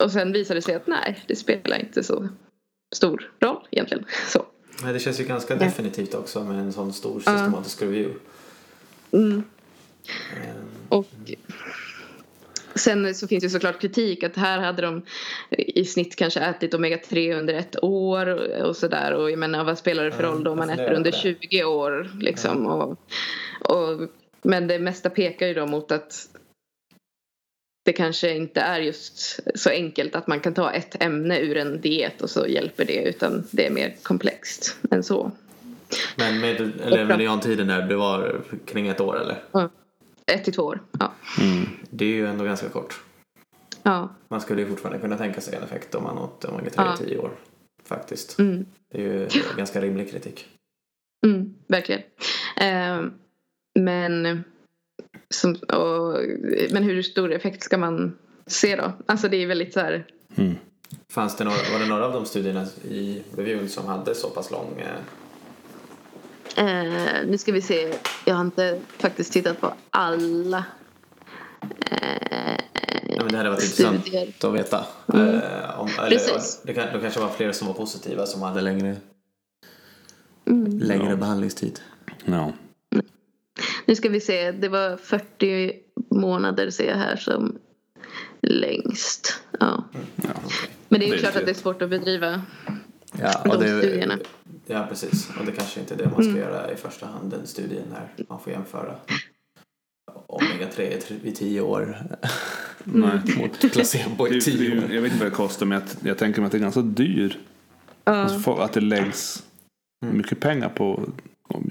Och 0.00 0.12
sen 0.12 0.32
visar 0.32 0.54
det 0.54 0.62
sig 0.62 0.74
att 0.74 0.86
nej, 0.86 1.24
det 1.26 1.36
spelar 1.36 1.78
inte 1.78 2.02
så 2.02 2.28
stor 2.94 3.30
roll 3.40 3.66
egentligen. 3.70 4.04
Så. 4.28 4.46
Nej, 4.82 4.92
det 4.92 4.98
känns 4.98 5.20
ju 5.20 5.24
ganska 5.24 5.54
definitivt 5.56 6.14
också 6.14 6.44
med 6.44 6.58
en 6.58 6.72
sån 6.72 6.92
stor 6.92 7.20
systematisk 7.20 7.82
review. 7.82 8.18
Mm. 9.12 9.42
Ehm, 10.36 10.66
Och 10.88 11.06
sen 12.74 13.14
så 13.14 13.28
finns 13.28 13.44
det 13.44 13.50
såklart 13.50 13.80
kritik 13.80 14.22
att 14.24 14.36
här 14.36 14.58
hade 14.58 14.82
de 14.82 15.02
i 15.50 15.84
snitt 15.84 16.16
kanske 16.16 16.40
ätit 16.40 16.74
omega-3 16.74 17.38
under 17.38 17.54
ett 17.54 17.84
år 17.84 18.26
och 18.62 18.76
sådär. 18.76 19.12
Och 19.12 19.30
jag 19.30 19.38
menar 19.38 19.64
vad 19.64 19.78
spelar 19.78 20.04
det 20.04 20.12
för 20.12 20.22
Ja, 20.22 20.28
roll 20.28 20.44
då 20.44 20.50
om 20.50 20.58
man 20.58 20.70
äter 20.70 20.92
under 20.92 21.10
på 21.10 21.16
det. 21.16 21.36
20 21.40 21.64
år 21.64 22.10
liksom. 22.20 22.66
Och, 22.66 22.90
och, 23.60 24.10
men 24.42 24.66
det 24.66 24.78
mesta 24.78 25.10
pekar 25.10 25.46
ju 25.46 25.54
då 25.54 25.66
mot 25.66 25.92
att 25.92 26.28
det 27.90 27.94
kanske 27.94 28.34
inte 28.36 28.60
är 28.60 28.80
just 28.80 29.40
så 29.54 29.70
enkelt 29.70 30.14
att 30.14 30.26
man 30.26 30.40
kan 30.40 30.54
ta 30.54 30.72
ett 30.72 31.02
ämne 31.02 31.40
ur 31.40 31.56
en 31.56 31.80
diet 31.80 32.22
och 32.22 32.30
så 32.30 32.46
hjälper 32.46 32.84
det 32.84 33.02
utan 33.08 33.44
det 33.50 33.66
är 33.66 33.70
mer 33.70 33.96
komplext 34.02 34.76
än 34.90 35.02
så. 35.02 35.30
Men 36.16 36.40
med, 36.40 36.60
eller 36.80 37.04
mediantiden 37.04 37.66
där, 37.66 37.82
det 37.82 37.96
var 37.96 38.40
kring 38.66 38.88
ett 38.88 39.00
år 39.00 39.20
eller? 39.20 39.68
Ett 40.26 40.44
till 40.44 40.52
två 40.52 40.62
år. 40.62 40.80
Ja. 40.98 41.12
Mm. 41.40 41.68
Det 41.90 42.04
är 42.04 42.08
ju 42.08 42.26
ändå 42.26 42.44
ganska 42.44 42.68
kort. 42.68 43.00
ja. 43.82 44.08
Man 44.28 44.40
skulle 44.40 44.62
ju 44.62 44.68
fortfarande 44.68 45.00
kunna 45.00 45.16
tänka 45.16 45.40
sig 45.40 45.54
en 45.56 45.62
effekt 45.62 45.94
om 45.94 46.02
man 46.02 46.18
åt 46.18 46.44
omega-3 46.44 46.72
Ja. 46.76 46.94
i 46.94 46.96
10 46.96 47.18
år. 47.18 47.30
Faktiskt. 47.84 48.38
Mm. 48.38 48.66
Det 48.92 48.98
är 48.98 49.02
ju 49.02 49.28
ganska 49.56 49.80
rimlig 49.80 50.10
kritik. 50.10 50.46
Mm, 51.26 51.54
verkligen. 51.66 52.02
Eh, 52.56 53.02
men 53.80 54.44
som, 55.30 55.54
och, 55.54 56.18
men 56.70 56.82
hur 56.82 57.02
stor 57.02 57.32
effekt 57.32 57.62
ska 57.62 57.78
man 57.78 58.18
se 58.46 58.76
då? 58.76 58.92
Alltså 59.06 59.28
det 59.28 59.36
är 59.36 59.46
väldigt 59.46 59.72
så 59.72 59.80
här. 59.80 60.06
Mm. 60.36 60.56
Fanns 61.08 61.36
det 61.36 61.44
några, 61.44 61.56
var 61.72 61.78
det 61.78 61.86
några 61.86 62.06
av 62.06 62.12
de 62.12 62.26
studierna 62.26 62.66
i 62.90 63.22
reviewn 63.36 63.68
som 63.68 63.86
hade 63.86 64.14
så 64.14 64.30
pass 64.30 64.50
lång 64.50 64.80
eh, 64.80 64.86
Eh, 66.56 67.26
nu 67.26 67.38
ska 67.38 67.52
vi 67.52 67.62
se. 67.62 67.94
Jag 68.24 68.34
har 68.34 68.40
inte 68.40 68.80
faktiskt 68.98 69.32
tittat 69.32 69.60
på 69.60 69.74
alla. 69.90 70.64
Eh, 71.86 72.56
Ja, 73.16 73.24
men 73.24 73.32
det 73.32 73.36
hade 73.36 73.50
varit 73.50 73.62
Studier. 73.62 73.94
intressant 73.94 74.44
att 74.44 74.54
veta. 74.54 74.84
Mm. 75.12 75.28
Eh, 75.28 75.80
om, 75.80 75.88
eller, 75.98 76.08
Precis. 76.08 76.60
Det, 76.64 76.74
kan, 76.74 76.86
det 76.92 77.00
kanske 77.00 77.20
var 77.20 77.28
fler 77.28 77.52
som 77.52 77.66
var 77.66 77.74
positiva 77.74 78.26
som 78.26 78.42
hade 78.42 78.60
längre, 78.60 78.96
mm. 80.46 80.78
längre 80.78 81.16
behandlingstid. 81.16 81.80
Ja. 82.24 82.52
Nu 83.90 83.96
ska 83.96 84.08
vi 84.08 84.20
se. 84.20 84.50
Det 84.52 84.68
var 84.68 84.96
40 84.96 85.72
månader 86.10 86.70
ser 86.70 86.88
jag 86.88 86.96
här 86.96 87.16
som 87.16 87.58
längst. 88.42 89.40
Ja. 89.60 89.84
ja. 90.16 90.28
Men 90.88 91.00
det 91.00 91.06
är 91.06 91.08
ju 91.08 91.12
Det 91.12 91.16
är 91.16 91.20
klart 91.20 91.32
det. 91.32 91.38
att 91.40 91.44
det 91.46 91.52
är 91.52 91.54
svårt 91.54 91.82
att 91.82 91.90
bedriva 91.90 92.42
Ja, 93.18 93.42
de 93.44 93.58
det, 93.64 93.78
studierna. 93.78 94.18
ja, 94.66 94.86
precis. 94.88 95.28
Och 95.40 95.46
det 95.46 95.52
kanske 95.52 95.80
inte 95.80 95.94
är 95.94 95.98
det 95.98 96.04
man 96.04 96.12
ska 96.14 96.22
Mm. 96.30 96.36
göra 96.36 96.72
i 96.72 96.76
första 96.76 97.06
hand, 97.06 97.30
den 97.30 97.46
studien 97.46 97.82
när 97.92 98.24
man 98.28 98.40
får 98.40 98.52
jämföra 98.52 98.94
omega-3 100.26 101.00
i 101.24 101.32
10 101.32 101.60
år 101.60 101.98
Nej. 102.84 103.20
mot 103.38 103.72
placebo 103.72 104.24
Det, 104.24 104.30
i 104.30 104.34
det, 104.34 104.40
10 104.40 104.78
år. 104.78 104.92
jag 104.92 105.02
vet 105.02 105.12
inte 105.12 105.24
vad 105.24 105.32
det 105.32 105.36
kostar 105.36 105.66
men 105.66 105.80
jag, 105.80 106.08
jag 106.10 106.18
tänker 106.18 106.40
mig 106.40 106.46
att 106.46 106.52
det 106.52 106.58
är 106.58 106.62
ganska 106.62 106.80
dyr. 106.82 107.38
Ja. 108.04 108.12
Alltså, 108.12 108.52
att 108.54 108.72
det 108.72 108.80
läggs 108.80 109.42
Mm. 110.04 110.16
mycket 110.16 110.40
pengar 110.40 110.68
på, 110.68 111.02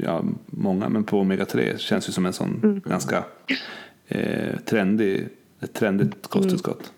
ja, 0.03 0.23
många, 0.45 0.89
men 0.89 1.03
på 1.03 1.17
omega-3 1.23 1.77
känns 1.77 2.09
ju 2.09 2.13
som 2.13 2.25
en 2.25 2.33
sån 2.33 2.59
Mm. 2.63 2.81
ganska 2.85 3.23
eh, 4.07 4.59
trendig, 4.65 5.27
ett 5.61 5.73
trendigt 5.73 6.27
kosttillskott. 6.27 6.91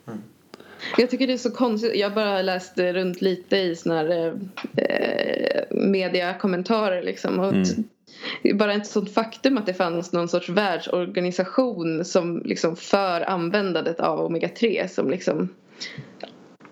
Jag 0.97 1.09
tycker 1.09 1.27
det 1.27 1.33
är 1.33 1.37
så 1.37 1.51
konstigt. 1.51 1.95
Jag 1.95 2.13
bara 2.13 2.41
läste 2.41 2.93
runt 2.93 3.21
lite 3.21 3.57
i 3.57 3.75
såna 3.75 3.95
här 3.95 4.33
eh, 4.75 5.77
mediakommentarer 5.77 7.03
liksom. 7.03 7.39
Och 7.39 7.53
Mm. 7.53 8.57
Bara 8.57 8.73
ett 8.73 8.87
sånt 8.87 9.13
faktum 9.13 9.57
att 9.57 9.65
det 9.65 9.73
fanns 9.73 10.11
någon 10.13 10.27
sorts 10.29 10.49
världsorganisation 10.49 12.05
som 12.05 12.41
liksom 12.45 12.75
för 12.75 13.21
användandet 13.29 13.99
av 13.99 14.19
omega-3 14.31 14.87
som 14.87 15.09
liksom 15.09 15.49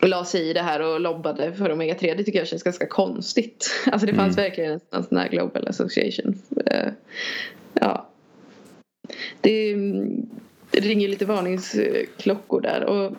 la 0.02 0.26
sig 0.26 0.50
i 0.50 0.54
det 0.54 0.62
här 0.62 0.82
och 0.82 1.00
lobbade 1.00 1.54
för 1.54 1.70
omega-3. 1.70 2.16
Det 2.16 2.24
tycker 2.24 2.40
jag 2.40 2.48
känns 2.48 2.64
ganska 2.64 2.88
konstigt. 2.88 3.72
Alltså 3.92 4.08
det 4.08 4.14
fanns 4.14 4.38
Mm. 4.38 4.50
verkligen 4.50 4.80
en, 4.92 5.04
sån 5.04 5.18
här 5.18 5.30
global 5.30 5.68
association. 5.68 6.42
Eh, 6.66 6.92
ja. 7.74 8.10
Det, 9.42 9.74
det 10.72 10.80
ringer 10.80 11.08
lite 11.08 11.26
varningsklockor 11.26 12.62
där. 12.62 12.84
Och 12.84 13.16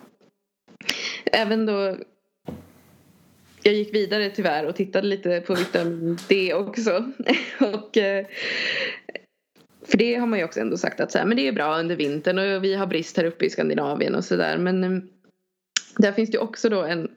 även 1.25 1.67
då 1.67 1.97
jag 3.63 3.75
gick 3.75 3.95
vidare 3.95 4.31
tyvärr 4.31 4.67
och 4.67 4.77
tittade 4.77 5.07
lite 5.07 5.41
på 5.41 5.55
vitamin 5.55 6.19
D 6.29 6.55
också. 6.55 7.13
och, 7.61 7.97
eh, 7.97 8.27
för 9.83 9.99
det 9.99 10.15
har 10.15 10.27
man 10.27 10.39
ju 10.39 10.45
också 10.45 10.61
ändå 10.61 10.77
sagt 10.77 11.01
att 11.01 11.13
så 11.13 11.19
här, 11.19 11.25
men 11.25 11.37
det 11.37 11.49
är 11.49 11.53
bra 11.53 11.79
under 11.79 11.97
vintern 11.97 12.39
och 12.39 12.65
vi 12.65 12.75
har 12.75 12.87
brist 12.87 13.17
här 13.17 13.25
uppe 13.25 13.45
i 13.45 13.51
Skandinavien 13.51 14.15
och 14.15 14.25
sådär. 14.25 14.59
Men 14.59 14.85
eh, 14.85 15.03
där 15.97 16.13
finns 16.13 16.31
det 16.31 16.39
också 16.39 16.69
då 16.69 16.83
en 16.83 17.11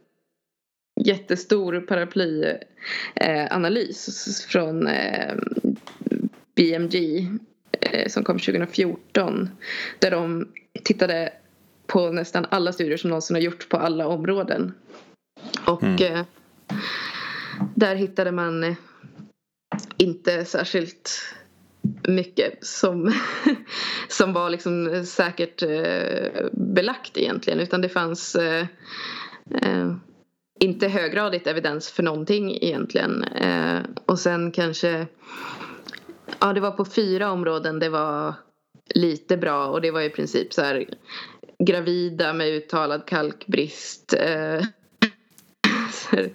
jättestor 1.05 1.79
paraplyanalys 1.79 4.45
från 4.45 4.87
eh, 4.87 5.35
BMG 6.55 7.27
eh, 7.81 8.07
som 8.07 8.23
kom 8.23 8.39
2014. 8.39 9.49
Där 9.99 10.11
de 10.11 10.47
tittade 10.83 11.33
på 11.87 12.11
nästan 12.11 12.45
alla 12.49 12.73
studier 12.73 12.97
som 12.97 13.09
någonsin 13.09 13.35
har 13.35 13.41
gjorts 13.41 13.69
på 13.69 13.77
alla 13.77 14.07
områden. 14.07 14.73
Och 15.67 15.83
Mm. 15.83 16.03
eh, 16.03 16.25
där 17.75 17.95
hittade 17.95 18.31
man 18.31 18.63
eh, 18.63 18.75
inte 19.97 20.45
särskilt 20.45 21.11
mycket 22.07 22.65
som, 22.65 23.13
som 24.07 24.33
var 24.33 24.49
liksom 24.49 25.05
säkert 25.05 25.61
eh, 25.63 26.45
belagt 26.51 27.17
egentligen. 27.17 27.59
Utan 27.59 27.81
det 27.81 27.89
fanns 27.89 28.35
eh, 28.35 28.65
eh, 29.61 29.95
inte 30.59 30.87
höggradigt 30.87 31.47
evidens 31.47 31.89
för 31.91 32.03
någonting 32.03 32.51
egentligen. 32.61 33.23
Eh, 33.23 33.79
och 34.05 34.19
sen 34.19 34.51
kanske 34.51 35.07
Ja, 36.39 36.53
det 36.53 36.59
var 36.59 36.71
på 36.71 36.85
fyra 36.85 37.31
områden 37.31 37.79
det 37.79 37.89
var 37.89 38.33
lite 38.95 39.37
bra 39.37 39.67
och 39.67 39.81
det 39.81 39.91
var 39.91 40.01
i 40.01 40.09
princip 40.09 40.53
så 40.53 40.61
här 40.61 40.85
gravida 41.59 42.33
med 42.33 42.47
uttalad 42.47 43.05
kalkbrist. 43.05 44.13
Eh, 44.13 44.61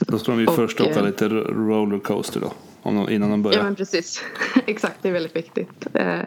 Då 0.00 0.18
ska 0.18 0.32
de 0.32 0.40
ju 0.40 0.46
först 0.46 0.80
åka 0.80 0.90
eh, 1.00 1.06
lite 1.06 1.28
ro- 1.28 1.68
rollercoaster 1.68 2.40
då. 2.40 2.52
Om 2.86 2.94
de, 2.96 3.10
innan 3.10 3.30
de 3.30 3.42
börjar. 3.42 3.58
Ja 3.58 3.64
men 3.64 3.74
precis. 3.74 4.22
Exakt, 4.66 4.96
det 5.02 5.08
är 5.08 5.12
väldigt 5.12 5.36
viktigt. 5.36 5.86
Eh, 5.94 6.18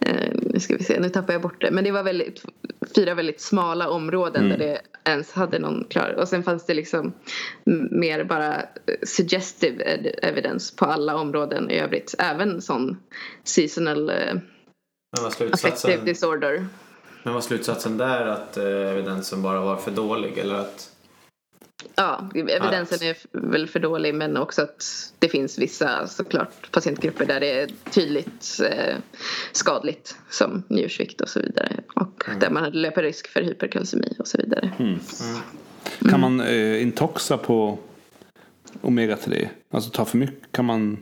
eh, 0.00 0.30
nu 0.32 0.60
ska 0.60 0.76
vi 0.76 0.84
se, 0.84 1.00
nu 1.00 1.08
tappar 1.08 1.32
jag 1.32 1.42
bort 1.42 1.60
det. 1.60 1.70
Men 1.70 1.84
det 1.84 1.90
var 1.90 2.02
väldigt, 2.02 2.42
fyra 2.96 3.14
väldigt 3.14 3.40
smala 3.40 3.88
områden 3.88 4.44
Mm. 4.44 4.58
där 4.58 4.66
det 4.66 4.80
ens 5.10 5.32
hade 5.32 5.58
någon 5.58 5.84
klar. 5.90 6.14
Och 6.18 6.28
sen 6.28 6.42
fanns 6.42 6.66
det 6.66 6.74
liksom 6.74 7.12
mer 7.90 8.24
bara 8.24 8.62
suggestive 9.02 9.84
ed- 9.84 10.14
evidence 10.22 10.76
på 10.76 10.84
alla 10.84 11.16
områden 11.16 11.70
i 11.70 11.78
övrigt. 11.78 12.14
Även 12.18 12.62
sån 12.62 12.96
seasonal 13.44 14.10
eh, 14.10 14.14
affective 15.20 15.56
slutsatsen, 15.56 16.04
disorder. 16.04 16.66
men 17.22 17.34
var 17.34 17.40
slutsatsen 17.40 17.96
där 17.98 18.26
att 18.26 18.56
eh, 18.56 18.64
evidensen 18.64 19.42
bara 19.42 19.60
var 19.60 19.76
för 19.76 19.90
dålig 19.90 20.38
eller 20.38 20.54
att 20.54 20.90
Ja, 21.94 22.30
evidensen 22.34 23.08
är 23.08 23.16
väl 23.32 23.66
för 23.66 23.80
dålig 23.80 24.14
men 24.14 24.36
också 24.36 24.62
att 24.62 25.12
det 25.18 25.28
finns 25.28 25.58
vissa 25.58 26.06
såklart 26.06 26.70
patientgrupper 26.70 27.26
där 27.26 27.40
det 27.40 27.60
är 27.60 27.70
tydligt 27.90 28.60
eh, 28.70 28.96
skadligt 29.52 30.16
som 30.30 30.62
njursvikt 30.68 31.20
och 31.20 31.28
så 31.28 31.40
vidare 31.40 31.76
och 31.94 32.24
där 32.40 32.50
man 32.50 32.70
löper 32.70 33.02
risk 33.02 33.28
för 33.28 33.42
hyperkalcemi 33.42 34.16
och 34.18 34.28
så 34.28 34.38
vidare. 34.38 34.72
Mm. 34.78 34.98
Kan 36.10 36.20
man 36.20 36.40
eh, 36.40 36.82
intoxa 36.82 37.38
på 37.38 37.78
omega-3? 38.80 39.48
Alltså 39.70 39.90
ta 39.90 40.04
för 40.04 40.18
mycket? 40.18 40.52
Kan 40.52 40.64
man? 40.64 40.98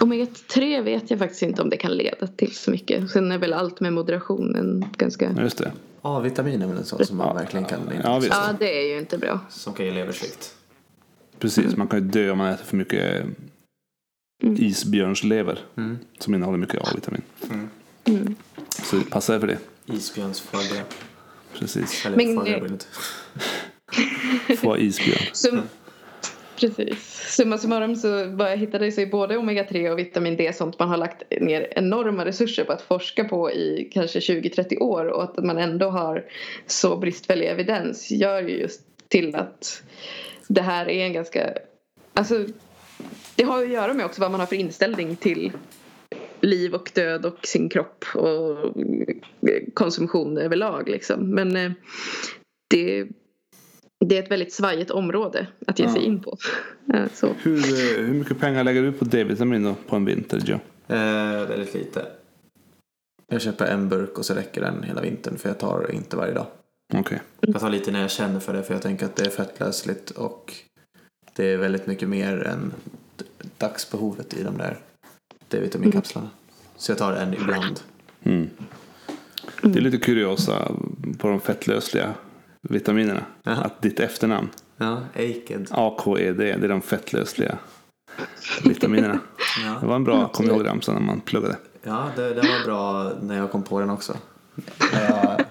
Omega-3 0.00 0.82
vet 0.82 1.10
jag 1.10 1.18
faktiskt 1.18 1.42
inte 1.42 1.62
om 1.62 1.70
det 1.70 1.76
kan 1.76 1.92
leda 1.96 2.26
till 2.26 2.54
så 2.56 2.70
mycket. 2.70 3.10
Sen 3.10 3.32
är 3.32 3.38
väl 3.38 3.52
allt 3.52 3.80
med 3.80 3.92
moderationen 3.92 4.84
ganska... 4.96 5.32
Just 5.40 5.58
det. 5.58 5.72
A-vitamin 6.02 6.62
är 6.62 6.66
väl 6.66 6.76
en 6.76 6.84
sån 6.84 7.04
som 7.06 7.16
man 7.16 7.36
verkligen 7.36 7.64
kan 7.64 7.80
Ja, 8.04 8.18
visst. 8.18 8.32
Ja, 8.32 8.48
det 8.58 8.82
är 8.84 8.88
ju 8.92 8.98
inte 8.98 9.18
bra. 9.18 9.40
som 9.50 9.74
kan 9.74 9.86
ge 9.86 9.92
leversvikt. 9.92 10.54
Precis, 11.38 11.76
man 11.76 11.88
kan 11.88 11.98
ju 11.98 12.04
dö 12.08 12.30
om 12.30 12.38
man 12.38 12.48
äter 12.50 12.64
för 12.64 12.76
mycket 12.76 13.26
Mm. 14.42 14.56
isbjörnslever. 14.64 15.58
Mm. 15.76 15.98
Som 16.18 16.34
innehåller 16.34 16.58
mycket 16.58 16.80
A-vitamin. 16.88 17.22
Mm. 18.04 18.34
Så 18.68 19.00
passa 19.00 19.34
er 19.34 19.40
för 19.40 19.46
det. 19.46 19.58
Isbjörnsfödda. 19.86 20.82
Precis. 21.58 22.06
Eller 22.06 22.16
Men, 22.16 22.36
födda 22.44 22.56
eh, 22.56 22.72
inte. 22.72 22.84
Få 24.56 24.78
isbjörn. 24.78 25.18
Sum- 25.32 25.62
Precis. 26.56 27.34
Summa 27.36 27.58
summarum 27.58 27.96
så 27.96 28.24
vad 28.24 28.50
jag 28.50 28.56
hittade 28.56 28.92
sig 28.92 29.06
både 29.06 29.36
omega-3 29.36 29.90
och 29.90 29.98
vitamin 29.98 30.36
D 30.36 30.52
sånt 30.52 30.78
man 30.78 30.88
har 30.88 30.96
lagt 30.96 31.22
ner 31.40 31.68
enorma 31.70 32.24
resurser 32.24 32.64
på 32.64 32.72
att 32.72 32.82
forska 32.82 33.24
på 33.24 33.52
i 33.52 33.90
kanske 33.92 34.18
20-30 34.18 34.78
år 34.78 35.06
och 35.06 35.24
att 35.24 35.44
man 35.44 35.58
ändå 35.58 35.90
har 35.90 36.24
så 36.66 36.96
bristfällig 36.96 37.46
evidens 37.46 38.10
gör 38.10 38.42
ju 38.42 38.58
just 38.58 38.80
till 39.08 39.36
att 39.36 39.82
det 40.48 40.62
här 40.62 40.88
är 40.88 41.04
en 41.04 41.12
ganska 41.12 41.54
alltså 42.14 42.46
det 43.36 43.44
har 43.44 43.60
ju 43.60 43.66
att 43.66 43.72
göra 43.72 43.94
med 43.94 44.06
också 44.06 44.20
vad 44.20 44.30
man 44.30 44.40
har 44.40 44.46
för 44.46 44.56
inställning 44.56 45.16
till 45.16 45.52
liv 46.40 46.74
och 46.74 46.90
död 46.94 47.26
och 47.26 47.46
sin 47.46 47.68
kropp 47.68 48.04
och 48.14 48.72
konsumtion 49.74 50.38
överlag 50.38 50.88
liksom 50.88 51.30
men 51.30 51.56
eh, 51.56 51.72
det 52.68 53.06
det 54.08 54.18
är 54.18 54.22
ett 54.22 54.30
väldigt 54.30 54.52
svajigt 54.52 54.90
område 54.90 55.46
att 55.66 55.78
ge 55.78 55.88
sig 55.88 56.00
Ja. 56.00 56.06
in 56.06 56.20
på. 56.20 56.36
Så. 57.14 57.28
Hur, 57.42 57.56
eh, 57.58 58.06
hur 58.06 58.14
mycket 58.14 58.40
pengar 58.40 58.64
lägger 58.64 58.82
du 58.82 58.92
på 58.92 59.04
D-vitamin 59.04 59.74
på 59.88 59.96
en 59.96 60.04
vinter, 60.04 60.38
Joe? 60.44 60.58
Eh, 60.88 61.46
väldigt 61.48 61.74
lite. 61.74 62.06
Jag 63.26 63.40
köper 63.42 63.66
en 63.66 63.88
burk 63.88 64.18
och 64.18 64.24
så 64.24 64.34
räcker 64.34 64.60
den 64.60 64.82
hela 64.82 65.00
vintern 65.00 65.38
för 65.38 65.48
jag 65.48 65.58
tar 65.58 65.90
inte 65.92 66.16
varje 66.16 66.34
dag. 66.34 66.46
Okej. 66.94 67.22
Jag 67.40 67.60
tar 67.60 67.70
lite 67.70 67.90
när 67.90 68.00
jag 68.00 68.10
känner 68.10 68.40
för 68.40 68.52
det 68.52 68.62
för 68.62 68.74
jag 68.74 68.82
tänker 68.82 69.06
att 69.06 69.16
det 69.16 69.26
är 69.26 69.30
fettlösligt 69.30 70.10
och 70.10 70.52
det 71.36 71.52
är 71.52 71.56
väldigt 71.56 71.86
mycket 71.86 72.08
mer 72.08 72.42
än 72.42 72.72
dagsbehovet 73.58 74.34
i 74.34 74.42
de 74.42 74.58
där 74.58 74.78
D-vitaminkapslarna. 75.48 76.30
Så 76.76 76.90
jag 76.90 76.98
tar 76.98 77.12
en 77.12 77.34
ibland. 77.34 77.80
Mm. 78.22 78.50
Det 79.62 79.78
är 79.78 79.82
lite 79.82 79.98
kuriosa 79.98 80.72
på 81.18 81.28
de 81.28 81.40
fettlösliga 81.40 82.14
vitaminerna. 82.68 83.24
Jaha. 83.42 83.54
Att 83.64 83.82
ditt 83.82 84.00
efternamn, 84.00 84.48
Ja, 84.76 85.00
Aked. 85.14 85.66
AKED, 85.70 86.36
det 86.36 86.50
är 86.50 86.68
de 86.68 86.82
fettlösliga 86.82 87.58
vitaminerna. 88.64 89.14
Det 89.56 89.64
Ja. 89.82 89.86
var 89.88 89.96
en 89.96 90.04
bra 90.04 90.28
kom 90.28 90.46
ihåg 90.46 90.66
ramsa 90.66 90.92
när 90.92 91.00
man 91.00 91.20
pluggade. 91.20 91.56
Ja, 91.82 92.10
det, 92.16 92.22
den 92.34 92.46
var 92.46 92.64
bra 92.64 93.12
när 93.22 93.36
jag 93.36 93.50
kom 93.52 93.62
på 93.62 93.80
den 93.80 93.90
också. 93.90 94.16
Jag, 94.92 95.44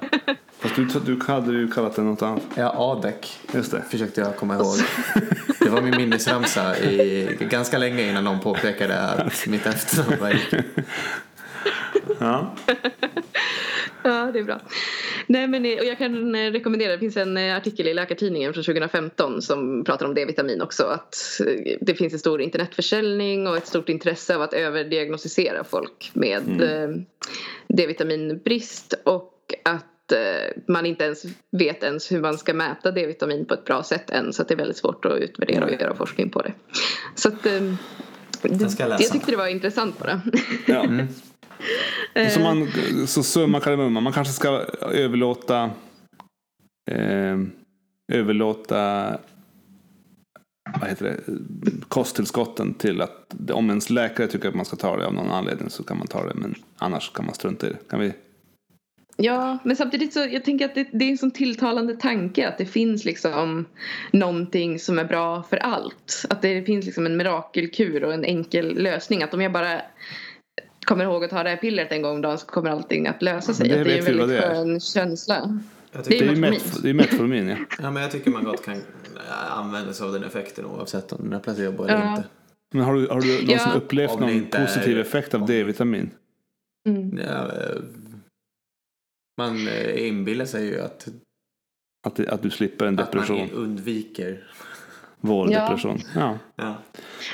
Fast 0.60 0.76
du, 0.76 0.86
du 0.86 1.20
hade 1.28 1.52
ju 1.54 1.72
kallat 1.72 1.96
den 1.96 2.06
något 2.06 2.22
annat. 2.22 2.42
ja, 2.56 2.74
ADEC 2.78 3.40
Just 3.54 3.72
det. 3.72 3.82
försökte 3.90 4.22
jag 4.22 4.38
komma 4.38 4.56
ihåg. 4.56 4.76
Det 5.60 5.70
var 5.70 5.82
min 5.82 5.98
minnesramsa 5.98 6.78
i, 6.80 7.38
ganska 7.50 7.78
länge 7.78 8.10
innan 8.10 8.24
någon 8.24 8.40
påpekade 8.40 9.00
att 9.02 9.48
mitt 9.48 9.66
efternamn 9.66 10.22
var 10.22 10.30
Erik. 10.30 10.54
Ja. 12.20 12.54
Ja, 14.14 14.30
det 14.34 14.40
är 14.40 14.44
bra. 14.44 14.62
Nej, 15.28 15.48
men, 15.48 15.66
eh, 15.66 15.80
och 15.80 15.86
jag 15.86 15.98
kan 15.98 16.36
eh, 16.36 16.52
rekommendera, 16.52 16.92
det 16.92 17.00
finns 17.00 17.18
en 17.18 17.38
eh, 17.38 17.56
artikel 17.56 17.88
i 17.88 17.94
Läkartidningen 17.94 18.54
från 18.54 18.64
2015 18.64 19.42
som 19.42 19.84
pratar 19.84 20.06
om 20.06 20.14
D-vitamin 20.14 20.62
också. 20.62 20.84
Att 20.84 21.42
det 21.82 21.96
finns 21.96 22.14
en 22.14 22.20
stor 22.20 22.42
internetförsäljning 22.42 23.48
och 23.48 23.58
ett 23.58 23.68
stort 23.68 23.90
intresse 23.90 24.36
av 24.36 24.42
att 24.42 24.54
överdiagnostisera 24.54 25.64
folk 25.64 26.12
med 26.14 26.62
eh, 26.62 26.90
D-vitaminbrist 27.68 28.94
och 29.04 29.34
att 29.66 29.90
man 30.68 30.86
inte 30.86 31.04
ens 31.04 31.24
vet 31.52 31.84
ens 31.84 32.12
hur 32.12 32.22
man 32.22 32.38
ska 32.38 32.54
mäta 32.54 32.92
D-vitamin 32.92 33.46
på 33.46 33.54
ett 33.54 33.66
bra 33.66 33.84
sätt 33.84 34.10
än 34.10 34.34
så 34.34 34.42
att 34.42 34.48
det 34.48 34.54
är 34.54 34.58
väldigt 34.58 34.78
svårt 34.78 35.06
att 35.06 35.18
utvärdera 35.18 35.66
och 35.66 35.72
göra 35.72 35.96
forskning 35.96 36.30
på 36.30 36.42
det. 36.42 36.54
Så 37.16 37.28
att 37.28 37.40
ska 37.40 38.84
jag 38.84 38.90
läsa. 38.90 39.04
jag 39.04 39.12
tyckte 39.12 39.32
det 39.32 39.38
var 39.38 39.48
intressant 39.48 40.00
bara. 40.00 40.22
ja. 40.66 40.86
Så, 42.34 42.40
man, 42.40 42.72
så 43.08 43.24
summa 43.24 43.60
kardemumma, 43.60 44.02
man 44.02 44.14
kanske 44.14 44.34
ska 44.34 44.50
överlåta 44.92 45.72
eh, 46.92 47.38
överlåta 48.12 49.18
vad 50.80 50.90
heter 50.90 51.06
det, 51.06 51.34
kosttillskotten 51.88 52.74
till 52.74 53.02
att 53.02 53.36
om 53.52 53.70
ens 53.70 53.90
läkare 53.90 54.28
tycker 54.28 54.50
att 54.50 54.56
man 54.56 54.66
ska 54.66 54.76
ta 54.76 54.98
det 54.98 55.08
av 55.08 55.14
någon 55.14 55.32
anledning 55.32 55.70
så 55.70 55.84
kan 55.84 55.98
man 55.98 56.08
ta 56.08 56.28
det 56.28 56.34
men 56.34 56.56
annars 56.78 57.12
kan 57.14 57.26
man 57.26 57.34
strunta 57.36 57.68
i 57.68 57.70
det. 57.70 57.90
Kan 57.90 58.00
vi? 58.00 58.14
Ja, 59.18 59.58
men 59.64 59.76
samtidigt 59.76 60.14
så 60.14 60.20
jag 60.20 60.46
tänker 60.46 60.66
att 60.66 60.76
det, 60.76 60.88
det 60.92 61.06
är 61.06 61.10
en 61.10 61.18
sån 61.18 61.32
tilltalande 61.32 61.96
tanke 61.96 62.48
att 62.48 62.58
det 62.58 62.66
finns 62.66 63.06
liksom 63.06 63.66
någonting 64.12 64.80
som 64.80 65.00
är 65.00 65.06
bra 65.06 65.44
för 65.44 65.58
allt. 65.58 66.26
Att 66.30 66.42
det 66.42 66.64
finns 66.64 66.86
liksom 66.86 67.06
en 67.06 67.18
mirakelkur 67.18 68.04
och 68.04 68.14
en 68.14 68.26
enkel 68.26 68.84
lösning. 68.84 69.24
Att 69.24 69.34
om 69.34 69.42
jag 69.42 69.52
bara 69.52 69.82
kommer 70.86 71.04
ihåg 71.04 71.24
att 71.24 71.30
ta 71.30 71.44
det 71.44 71.50
här 71.50 71.58
pillret 71.58 71.92
en 71.92 72.02
gång 72.02 72.16
om 72.16 72.22
dagen 72.22 72.38
så 72.38 72.46
kommer 72.46 72.70
allting 72.70 73.08
att 73.08 73.22
lösa 73.22 73.54
sig. 73.54 73.70
Det 73.70 73.80
att 73.80 73.86
det 73.86 73.94
är 73.94 73.98
en 73.98 74.06
väldigt 74.06 74.28
det 74.28 74.38
är. 74.44 74.54
skön 74.56 74.80
känsla. 74.80 75.60
Det 76.08 76.20
är 76.20 76.24
ju 76.24 76.36
metformin. 76.36 76.54
met- 76.60 76.82
det 76.82 76.90
är 76.90 76.94
metformin 76.94 77.48
ja. 77.48 77.58
ja, 77.80 77.92
men 77.92 78.04
jag 78.04 78.12
tycker 78.12 78.32
man 78.32 78.44
gott 78.44 78.66
kan 78.66 78.82
använda 79.50 79.94
sig 79.94 80.06
av 80.08 80.14
den 80.14 80.24
effekten 80.24 80.66
oavsett 80.66 81.14
om 81.14 81.20
den 81.24 81.34
är 81.34 81.40
placebo 81.40 81.84
eller 81.84 81.94
Ja. 82.06 82.10
inte. 82.10 82.24
Men 82.74 82.84
har 82.84 82.94
du, 82.94 83.08
har 83.08 83.22
du 83.22 83.28
någonsin 83.28 83.58
Ja. 83.66 83.74
upplevt 83.76 84.20
någon 84.20 84.30
inte 84.30 84.58
är- 84.58 84.66
positiv 84.66 85.00
effekt 85.00 85.34
av 85.34 85.46
D-vitamin? 85.46 86.10
Mm. 86.90 87.18
Ja, 87.28 87.46
eh, 87.48 87.76
man 89.38 89.68
eh, 89.68 90.08
inbillar 90.08 90.46
sig 90.46 90.66
ju 90.66 90.82
att, 90.82 91.08
Att, 92.08 92.16
det- 92.16 92.30
att 92.30 92.42
du 92.42 92.50
slipper 92.50 92.86
en 92.86 93.00
att 93.00 93.14
man 93.14 93.22
depression? 93.24 93.50
undviker. 93.52 94.44
Vårdepression? 95.24 96.00
Ja. 96.16 96.38
Ja. 96.56 96.76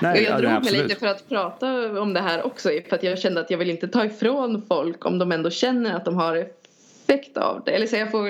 Nej, 0.01 0.23
jag 0.23 0.33
ja, 0.33 0.41
det 0.41 0.47
är 0.47 0.51
drog 0.51 0.63
mig 0.63 0.83
lite 0.83 0.99
för 0.99 1.07
att 1.07 1.29
prata 1.29 2.01
om 2.01 2.13
det 2.13 2.19
här 2.19 2.45
också 2.45 2.69
för 2.89 2.95
att 2.95 3.03
jag 3.03 3.19
kände 3.19 3.41
att 3.41 3.51
jag 3.51 3.57
vill 3.57 3.69
inte 3.69 3.87
ta 3.87 4.05
ifrån 4.05 4.65
folk 4.67 5.05
om 5.05 5.17
de 5.19 5.31
ändå 5.31 5.49
känner 5.49 5.95
att 5.95 6.05
de 6.05 6.15
har 6.15 6.35
effekt 6.35 7.37
av 7.37 7.61
det. 7.65 7.71
Eller 7.71 7.87
så 7.87 7.95
jag, 7.95 8.11
får, 8.11 8.27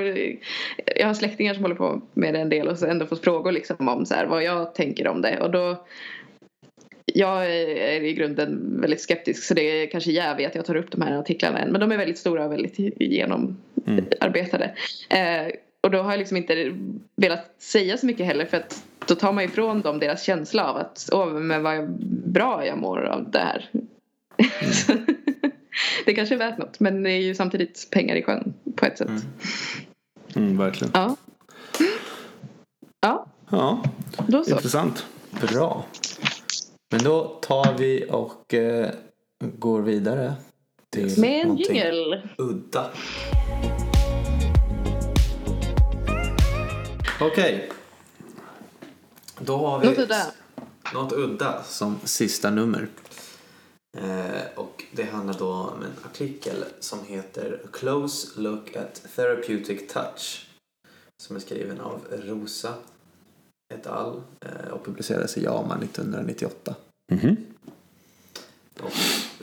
jag 0.95 1.07
har 1.07 1.13
släktingar 1.13 1.53
som 1.53 1.63
håller 1.63 1.75
på 1.75 2.01
med 2.13 2.33
det 2.33 2.39
en 2.39 2.49
del 2.49 2.67
och 2.67 2.77
så 2.77 2.85
ändå 2.85 3.05
fått 3.05 3.23
frågor 3.23 3.51
liksom 3.51 3.87
om 3.87 4.05
så 4.05 4.13
här, 4.13 4.25
vad 4.25 4.43
jag 4.43 4.75
tänker 4.75 5.07
om 5.07 5.21
det. 5.21 5.39
Och 5.39 5.51
då, 5.51 5.85
jag 7.05 7.45
är 7.45 8.03
i 8.03 8.13
grunden 8.13 8.81
väldigt 8.81 9.01
skeptisk 9.01 9.43
så 9.43 9.53
det 9.53 9.61
är 9.61 9.87
kanske 9.87 10.11
jävigt 10.11 10.47
att 10.47 10.55
jag 10.55 10.65
tar 10.65 10.75
upp 10.75 10.91
de 10.91 11.01
här 11.01 11.17
artiklarna 11.17 11.59
än. 11.59 11.71
Men 11.71 11.81
de 11.81 11.91
är 11.91 11.97
väldigt 11.97 12.17
stora 12.17 12.45
och 12.45 12.51
väldigt 12.51 12.79
genomarbetade. 12.99 14.75
Eh, 15.09 15.47
och 15.83 15.91
då 15.91 16.01
har 16.01 16.11
jag 16.11 16.17
liksom 16.17 16.37
inte 16.37 16.75
velat 17.15 17.61
säga 17.61 17.97
så 17.97 18.05
mycket 18.05 18.25
heller 18.25 18.45
för 18.45 18.57
att 18.57 18.83
då 19.07 19.15
tar 19.15 19.33
man 19.33 19.43
ifrån 19.43 19.81
dem 19.81 19.99
deras 19.99 20.23
känsla 20.23 20.69
av 20.69 20.77
att 20.77 21.09
åh 21.11 21.27
men 21.27 21.63
vad 21.63 21.89
bra 22.31 22.65
jag 22.65 22.77
mår 22.77 23.01
av 23.05 23.31
det 23.31 23.39
här. 23.39 23.69
Så, 24.73 24.93
det 26.05 26.13
kanske 26.13 26.35
är 26.35 26.39
värt 26.39 26.57
något 26.57 26.79
men 26.79 27.03
det 27.03 27.11
är 27.11 27.21
ju 27.21 27.35
samtidigt 27.35 27.87
pengar 27.91 28.15
i 28.15 28.23
sjön 28.23 28.53
på 28.75 28.85
ett 28.85 28.97
sätt. 28.97 29.07
Mm. 29.09 29.21
Mm, 30.35 30.57
verkligen. 30.57 30.91
Ja. 30.93 31.15
Ja, 33.01 33.25
Ja, 33.51 33.83
då 34.27 34.43
så. 34.43 34.51
intressant. 34.51 35.05
Bra. 35.41 35.85
Men 36.91 37.03
då 37.03 37.23
tar 37.23 37.77
vi 37.77 38.05
och 38.09 38.53
eh, 38.53 38.89
går 39.59 39.81
vidare 39.81 40.33
till 40.89 41.19
Med 41.19 41.45
en 41.45 41.57
jingel. 41.57 42.21
udda. 42.37 42.89
Okej. 47.21 47.71
Då 49.39 49.57
har 49.57 49.79
vi 49.79 49.87
Något 49.87 49.97
udda. 49.99 50.31
något 50.93 51.13
udda 51.13 51.63
som 51.63 51.99
sista 52.03 52.49
nummer. 52.49 52.87
Eh, 53.97 54.41
och 54.55 54.83
det 54.91 55.03
handlar 55.03 55.33
då 55.39 55.47
om 55.53 55.81
en 55.83 55.93
artikel 56.11 56.65
som 56.79 56.99
heter 57.05 57.61
A 57.65 57.67
Close 57.73 58.41
Look 58.41 58.75
at 58.75 59.01
Therapeutic 59.15 59.87
Touch. 59.93 60.45
Som 61.23 61.35
är 61.35 61.39
skriven 61.39 61.81
av 61.81 62.01
Rosa 62.11 62.73
et 63.73 63.87
al. 63.87 64.21
eh, 64.41 64.71
och 64.71 64.85
publicerades 64.85 65.37
i 65.37 65.43
JAMA 65.43 65.77
1998. 65.77 66.75
Mhm. 67.11 67.35
Och 68.81 68.91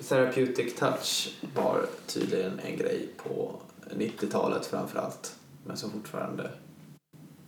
Therapeutic 0.08 0.74
touch 0.76 1.34
var 1.54 1.86
tydligen 2.06 2.58
en 2.58 2.76
grej 2.76 3.08
på 3.16 3.60
90-talet 3.90 4.66
framför 4.66 4.98
allt. 4.98 5.34
Men 5.66 5.76
som 5.76 5.90
fortfarande 5.90 6.50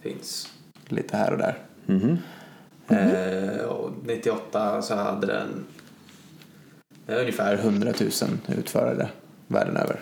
finns 0.00 0.52
lite 0.88 1.16
här 1.16 1.32
och 1.32 1.38
där. 1.38 1.58
Mhm. 1.86 2.18
Eh, 2.88 3.64
och 3.64 3.90
98 4.04 4.82
så 4.82 4.94
hade 4.94 5.26
den 5.26 5.64
eh, 7.06 7.20
ungefär 7.20 7.54
100 7.54 7.92
000 8.00 8.10
utförare 8.58 9.08
världen 9.46 9.76
över 9.76 10.00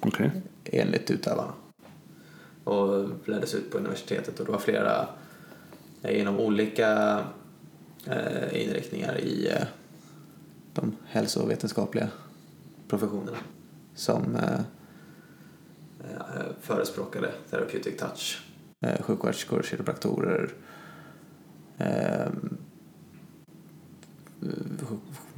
Okej. 0.00 0.30
enligt 0.64 1.10
utövarna. 1.10 1.52
Och 2.64 3.08
leddes 3.24 3.54
ut 3.54 3.70
på 3.70 3.78
universitetet 3.78 4.40
och 4.40 4.46
det 4.46 4.52
var 4.52 4.58
flera 4.58 5.08
eh, 6.02 6.20
inom 6.20 6.40
olika 6.40 7.20
eh, 8.06 8.62
inriktningar 8.62 9.18
i 9.18 9.48
eh, 9.48 9.66
de 10.74 10.96
hälsovetenskapliga 11.06 12.08
professionerna 12.88 13.38
som 13.94 14.36
eh, 14.36 14.60
eh, 16.10 16.42
förespråkade 16.60 17.32
therapeutic 17.50 17.96
touch. 17.96 18.42
Eh, 18.82 19.02
sjuksköterskor, 19.02 19.62
kiropraktorer, 19.62 20.54
eh, 21.78 22.26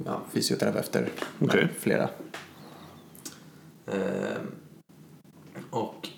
ja, 0.04 0.20
fysioterapeuter, 0.32 1.08
Okej. 1.40 1.68
flera. 1.78 2.10
Eh, 3.86 4.40
och 5.70 6.08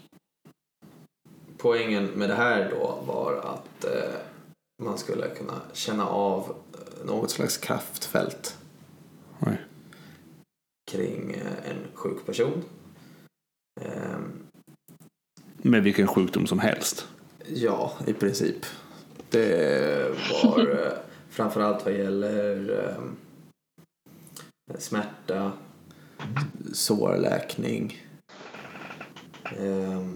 poängen 1.58 2.04
med 2.06 2.28
det 2.28 2.34
här 2.34 2.70
då 2.70 3.02
var 3.06 3.34
att 3.36 3.84
eh, 3.84 4.14
man 4.82 4.98
skulle 4.98 5.28
kunna 5.28 5.60
känna 5.72 6.06
av 6.08 6.56
eh, 6.74 7.06
något 7.06 7.30
slags 7.30 7.56
kraftfält 7.58 8.58
Oj. 9.40 9.60
kring 10.90 11.30
eh, 11.32 11.70
en 11.70 11.76
sjuk 11.94 12.26
person. 12.26 12.62
Eh, 13.80 14.18
Med 15.62 15.82
vilken 15.82 16.06
sjukdom 16.06 16.46
som 16.46 16.58
helst. 16.58 17.08
Ja, 17.54 17.92
i 18.06 18.12
princip. 18.12 18.66
Det 19.30 20.10
var 20.42 20.58
eh, 20.58 20.92
framförallt 21.30 21.84
vad 21.84 21.94
gäller 21.94 22.78
eh, 22.84 23.02
smärta, 24.78 25.52
sårläkning. 26.72 28.06
Eh, 29.44 30.06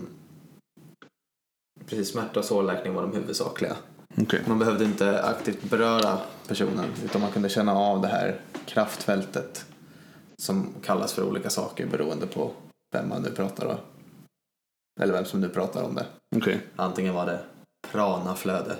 precis, 1.86 2.08
smärta 2.08 2.40
och 2.40 2.46
sårläkning 2.46 2.94
var 2.94 3.02
de 3.02 3.12
huvudsakliga. 3.12 3.76
Okej. 4.18 4.42
Man 4.46 4.58
behövde 4.58 4.84
inte 4.84 5.22
aktivt 5.22 5.62
beröra 5.62 6.18
personen 6.48 6.86
utan 7.04 7.20
man 7.20 7.32
kunde 7.32 7.48
känna 7.48 7.74
av 7.74 8.00
det 8.00 8.08
här 8.08 8.40
kraftfältet 8.66 9.64
som 10.36 10.74
kallas 10.84 11.12
för 11.12 11.22
olika 11.22 11.50
saker 11.50 11.86
beroende 11.86 12.26
på 12.26 12.50
vem 12.92 13.08
man 13.08 13.22
nu 13.22 13.30
pratar 13.30 13.66
om. 13.66 13.76
Eller 15.00 15.12
vem 15.12 15.24
som 15.24 15.40
nu 15.40 15.48
pratar 15.48 15.82
om 15.82 15.94
det. 15.94 16.06
Okej. 16.36 16.60
Antingen 16.76 17.14
var 17.14 17.26
det 17.26 17.40
pranaflöde 17.90 18.76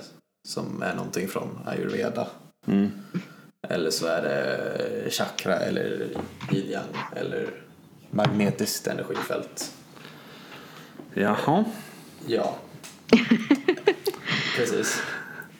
som 0.47 0.81
är 0.81 0.95
någonting 0.95 1.27
från 1.27 1.59
ayurveda. 1.65 2.27
Mm. 2.67 2.91
Eller 3.67 3.89
så 3.89 4.07
är 4.07 4.21
det 4.21 5.11
chakra 5.11 5.55
eller 5.55 6.07
yin 6.51 6.79
eller 7.15 7.49
magnetiskt 8.09 8.87
energifält. 8.87 9.73
Jaha. 11.13 11.65
Ja. 12.27 12.55
Precis. 14.57 15.01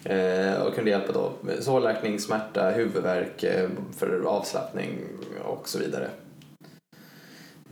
Eh, 0.03 0.61
och 0.61 0.75
kunde 0.75 0.91
hjälpa 0.91 1.13
då 1.13 1.33
med 1.41 1.63
sårläkning, 1.63 2.19
smärta, 2.19 2.69
huvudvärk, 2.69 3.43
eh, 3.43 3.69
för 3.97 4.23
avslappning 4.25 4.99
och 5.43 5.69
så 5.69 5.79
vidare. 5.79 6.09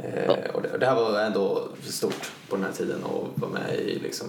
Eh, 0.04 0.36
och 0.54 0.62
det, 0.62 0.78
det 0.78 0.86
här 0.86 0.95
var 0.95 1.20
ändå 1.22 1.68
stort 1.84 2.32
på 2.50 2.56
den 2.56 2.66
här 2.66 2.72
tiden 2.72 3.04
och 3.04 3.28
var 3.36 3.50
med 3.50 3.76
i 3.76 4.00
liksom 4.00 4.28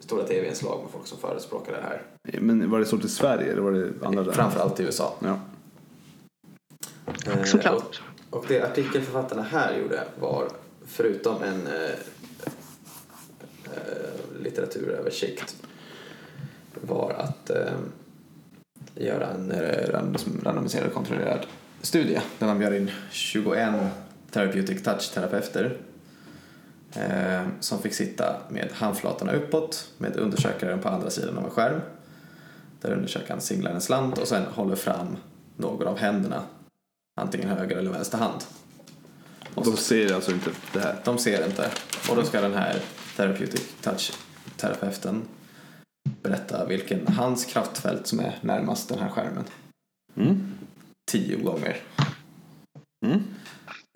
stora 0.00 0.24
tv-inslag 0.26 0.80
med 0.82 0.90
folk 0.92 1.06
som 1.06 1.18
förespråkade 1.18 1.76
det 1.76 1.82
här. 1.82 2.02
Men 2.40 2.70
var 2.70 2.78
det 2.78 2.86
stort 2.86 3.04
i 3.04 3.08
Sverige 3.08 3.52
eller 3.52 3.62
var 3.62 3.72
det 3.72 4.06
andra 4.06 4.20
länder? 4.20 4.32
Framförallt 4.32 4.80
i 4.80 4.82
USA. 4.82 5.14
Ja. 5.18 5.38
Eh, 7.26 7.42
Såklart. 7.44 8.02
Och, 8.30 8.38
och 8.38 8.44
det 8.48 8.62
artikelförfattarna 8.62 9.42
här 9.42 9.78
gjorde 9.78 10.04
var, 10.20 10.48
förutom 10.86 11.42
en 11.42 11.66
eh, 11.66 11.90
eh, 13.64 14.40
litteraturöversikt, 14.42 15.56
var 16.80 17.10
att 17.18 17.50
eh, 17.50 17.72
göra 18.94 19.26
en 19.28 19.50
eh, 19.52 19.88
randomis- 19.92 20.44
randomiserad 20.44 20.92
kontrollerad 20.92 21.46
studie 21.80 22.20
där 22.38 22.46
man 22.46 22.58
bjöd 22.58 22.74
in 22.74 22.90
21 23.10 23.68
therapeutic 24.34 24.82
touch-terapeuter 24.82 25.78
eh, 26.96 27.46
som 27.60 27.82
fick 27.82 27.94
sitta 27.94 28.36
med 28.48 28.68
handflatorna 28.72 29.32
uppåt 29.32 29.88
med 29.98 30.16
undersökaren 30.16 30.80
på 30.80 30.88
andra 30.88 31.10
sidan 31.10 31.38
av 31.38 31.44
en 31.44 31.50
skärm 31.50 31.80
där 32.80 32.92
undersökaren 32.92 33.40
singlar 33.40 33.70
en 33.70 33.80
slant 33.80 34.18
och 34.18 34.28
sen 34.28 34.42
håller 34.42 34.76
fram 34.76 35.16
någon 35.56 35.86
av 35.86 35.98
händerna 35.98 36.42
antingen 37.20 37.48
höger 37.48 37.76
eller 37.76 37.90
vänster 37.90 38.18
hand. 38.18 38.42
Och 39.54 39.64
De 39.64 39.76
ser 39.76 40.14
alltså 40.14 40.32
inte 40.32 40.50
det 40.72 40.80
här. 40.80 40.96
de 41.04 41.18
ser 41.18 41.46
inte. 41.46 41.70
Och 42.10 42.16
då 42.16 42.22
ska 42.22 42.40
den 42.40 42.54
här 42.54 42.80
therapeutic 43.16 43.74
touch-terapeuten 43.82 45.22
berätta 46.22 46.66
vilken 46.66 47.06
hands 47.06 47.44
kraftfält 47.44 48.06
som 48.06 48.20
är 48.20 48.38
närmast 48.40 48.88
den 48.88 48.98
här 48.98 49.08
skärmen. 49.08 49.44
Mm. 50.16 50.54
Tio 51.10 51.36
gånger. 51.36 51.76
Mm. 53.06 53.22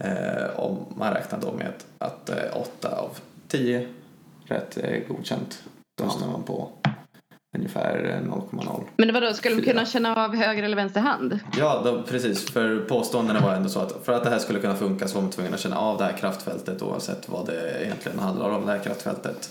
Eh, 0.04 0.44
och 0.56 0.96
man 0.96 1.14
räknar 1.14 1.40
då 1.40 1.52
med 1.52 1.72
att 1.98 2.30
eh, 2.30 2.36
åtta 2.54 2.88
av 2.88 3.18
tio 3.48 3.88
rätt 4.44 4.78
godkänt. 5.08 5.62
Då 5.98 6.04
hamnar 6.04 6.28
man 6.28 6.42
på 6.42 6.70
ungefär 7.56 8.20
eh, 8.24 8.30
0,0. 8.30 8.84
Men 8.96 9.14
vadå, 9.14 9.32
skulle 9.32 9.56
de 9.56 9.62
kunna 9.62 9.86
känna 9.86 10.24
av 10.24 10.36
höger 10.36 10.62
eller 10.62 10.76
vänster 10.76 11.00
hand? 11.00 11.38
Ja, 11.56 11.82
då, 11.84 12.02
precis. 12.02 12.50
För 12.50 12.80
påståendena 12.80 13.40
var 13.40 13.54
ändå 13.54 13.68
så 13.68 13.80
att 13.80 14.04
för 14.04 14.12
att 14.12 14.24
det 14.24 14.30
här 14.30 14.38
skulle 14.38 14.60
kunna 14.60 14.76
funka 14.76 15.08
så 15.08 15.14
var 15.14 15.22
man 15.22 15.30
tvungen 15.30 15.54
att 15.54 15.60
känna 15.60 15.78
av 15.78 15.98
det 15.98 16.04
här 16.04 16.16
kraftfältet 16.16 16.82
oavsett 16.82 17.28
vad 17.28 17.46
det 17.46 17.84
egentligen 17.84 18.18
handlar 18.18 18.50
om, 18.50 18.66
det 18.66 18.72
här 18.72 18.78
kraftfältet. 18.78 19.50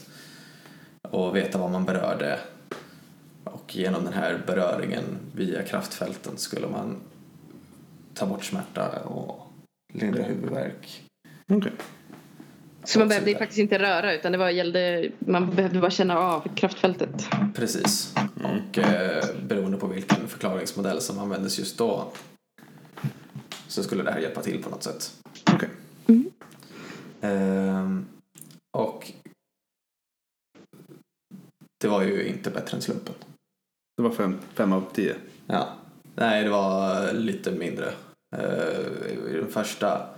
Och 1.02 1.36
veta 1.36 1.58
vad 1.58 1.72
man 1.72 1.86
berörde. 1.86 2.40
Och 3.44 3.76
genom 3.76 4.04
den 4.04 4.14
här 4.14 4.42
beröringen 4.48 5.04
via 5.36 5.64
kraftfälten 5.64 6.38
skulle 6.38 6.68
man 6.68 6.96
ta 8.14 8.26
bort 8.26 8.44
smärta 8.44 9.00
och 9.00 9.47
lindra 9.98 10.24
huvudvärk. 10.24 11.04
Okej. 11.48 11.72
Så 12.84 13.00
man 13.00 13.08
behövde 13.08 13.38
faktiskt 13.38 13.60
inte 13.60 13.80
röra 13.80 14.14
utan 14.14 14.32
det 14.32 14.38
var, 14.38 14.50
gällde, 14.50 15.12
man 15.20 15.56
behövde 15.56 15.80
bara 15.80 15.92
känna 15.92 16.18
av 16.20 16.56
kraftfältet. 16.56 17.30
Precis. 17.56 18.16
Och 18.44 18.78
eh, 18.78 19.24
beroende 19.48 19.78
på 19.78 19.88
vilken 19.88 20.28
förklaringsmodell 20.28 21.02
som 21.02 21.20
användes 21.20 21.60
just 21.60 21.78
då 21.78 22.12
så 23.68 23.84
skulle 23.84 24.04
det 24.04 24.12
här 24.12 24.20
hjälpa 24.20 24.42
till 24.42 24.64
på 24.64 24.70
något 24.70 24.84
sätt. 24.84 25.14
Okej. 25.54 25.70
Ehm, 27.22 28.06
och 28.78 29.12
det 31.82 31.88
var 31.88 32.04
ju 32.04 32.28
inte 32.28 32.50
bättre 32.50 32.76
än 32.78 32.82
slumpen. 32.82 33.14
Det 33.98 34.04
var 34.04 34.12
fem, 34.12 34.40
fem 34.54 34.74
av 34.74 34.84
tio. 34.94 35.16
Ja. 35.48 35.70
Nej, 36.16 36.44
det 36.44 36.50
var 36.50 37.14
lite 37.14 37.52
mindre. 37.52 37.94
Eh, 38.36 39.32
I 39.32 39.34
den 39.42 39.52
första 39.52 40.10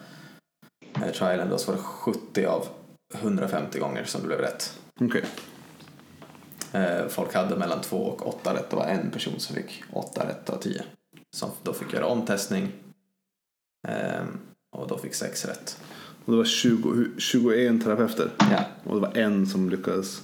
eh, 0.96 1.12
trialen 1.14 1.50
då 1.50 1.58
så 1.58 1.72
var 1.72 1.78
det 1.78 1.84
70 1.84 2.46
av 2.46 2.68
150 3.14 3.80
gånger 3.80 4.04
som 4.04 4.22
det 4.22 4.28
blev 4.28 4.40
rätt. 4.40 4.80
Okej. 5.02 5.26
Eh, 6.74 7.08
folk 7.08 7.34
hade 7.34 7.56
mellan 7.56 7.82
2 7.82 7.98
och 7.98 8.28
8 8.28 8.54
rätt. 8.54 8.70
Det 8.70 8.76
var 8.76 8.86
en 8.86 9.12
person 9.12 9.40
som 9.40 9.56
fick 9.56 9.84
8 9.94 10.28
rätt 10.28 10.50
av 10.50 10.58
10. 10.58 10.84
Som 11.36 11.50
då 11.64 11.74
fick 11.74 11.94
göra 11.94 12.06
omtestning. 12.06 12.72
Och 14.76 14.88
då 14.88 14.98
fick 14.98 15.14
6 15.16 15.46
rätt. 15.46 15.82
Och 16.26 16.32
det 16.32 16.38
var 16.38 16.46
20, 16.46 16.90
hu- 16.90 17.20
21 17.20 17.84
terapeuter. 17.84 18.30
Ja, 18.40 18.64
Och 18.84 18.96
det 18.96 19.02
var 19.02 19.18
en 19.18 19.48
som 19.48 19.70
lyckades. 19.70 20.22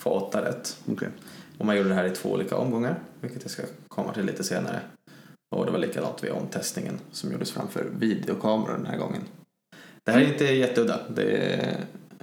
få 0.00 0.10
8 0.10 0.44
rätt. 0.44 0.82
Okej. 0.92 1.08
Och 1.58 1.66
man 1.66 1.76
gjorde 1.76 1.88
det 1.88 1.94
här 1.94 2.04
i 2.04 2.10
två 2.10 2.32
olika 2.32 2.56
omgångar, 2.56 2.98
vilket 3.20 3.42
jag 3.42 3.50
ska 3.50 3.62
komma 3.88 4.14
till 4.14 4.24
lite 4.26 4.44
senare. 4.44 4.80
Och 5.56 5.66
det 5.66 5.72
var 5.72 5.78
likadant 5.78 6.24
vid 6.24 6.30
omtestningen 6.30 7.00
som 7.10 7.32
gjordes 7.32 7.50
framför 7.50 7.90
videokameror 7.98 8.76
den 8.76 8.86
här 8.86 8.98
gången. 8.98 9.22
Det 10.04 10.12
här 10.12 10.20
är 10.20 10.32
inte 10.32 10.44
jätteudda. 10.44 11.00
Det 11.08 11.60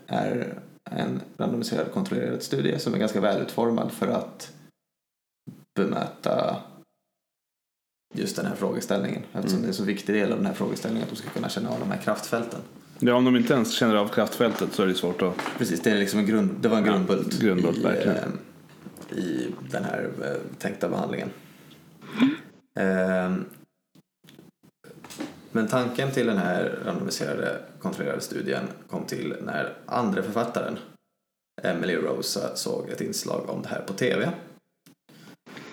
är 0.07 0.59
en 0.91 1.21
randomiserad 1.37 1.91
kontrollerad 1.91 2.43
studie 2.43 2.79
som 2.79 2.93
är 2.93 2.97
ganska 2.97 3.21
välutformad 3.21 3.91
för 3.91 4.07
att 4.07 4.53
bemöta 5.75 6.55
just 8.13 8.35
den 8.35 8.45
här 8.45 8.55
frågeställningen. 8.55 9.23
Eftersom 9.33 9.59
det 9.59 9.65
är 9.65 9.67
en 9.67 9.73
så 9.73 9.83
viktig 9.83 10.15
del 10.15 10.31
av 10.31 10.37
den 10.37 10.45
här 10.45 10.53
frågeställningen 10.53 11.03
att 11.03 11.09
de 11.09 11.15
ska 11.15 11.29
kunna 11.29 11.49
känna 11.49 11.69
av 11.69 11.79
de 11.79 11.91
här 11.91 12.01
kraftfälten. 12.01 12.59
Ja, 12.99 13.15
om 13.15 13.25
de 13.25 13.35
inte 13.35 13.53
ens 13.53 13.73
känner 13.73 13.95
av 13.95 14.07
kraftfältet 14.07 14.73
så 14.73 14.83
är 14.83 14.87
det 14.87 14.95
svårt 14.95 15.21
att... 15.21 15.37
Precis, 15.57 15.81
det, 15.81 15.91
är 15.91 15.97
liksom 15.97 16.19
en 16.19 16.25
grund, 16.25 16.49
det 16.61 16.67
var 16.67 16.77
en 16.77 16.85
Ja, 16.85 16.91
grundbult, 16.91 17.39
grundbult, 17.39 17.77
i, 17.77 17.85
eh, 17.85 19.17
i 19.17 19.51
den 19.71 19.83
här 19.83 20.09
eh, 20.23 20.57
tänkta 20.57 20.89
behandlingen. 20.89 21.29
Eh, 22.79 23.35
men 25.51 25.67
tanken 25.67 26.11
till 26.11 26.27
den 26.27 26.37
här 26.37 26.79
randomiserade 26.85 27.61
kontrollerade 27.79 28.21
studien 28.21 28.63
kom 28.89 29.05
till 29.05 29.35
när 29.41 29.73
andra 29.85 30.23
författaren 30.23 30.79
Emily 31.63 31.95
Rosa 31.95 32.55
såg 32.55 32.89
ett 32.89 33.01
inslag 33.01 33.49
om 33.49 33.61
det 33.61 33.67
här 33.67 33.81
på 33.81 33.93
TV. 33.93 34.31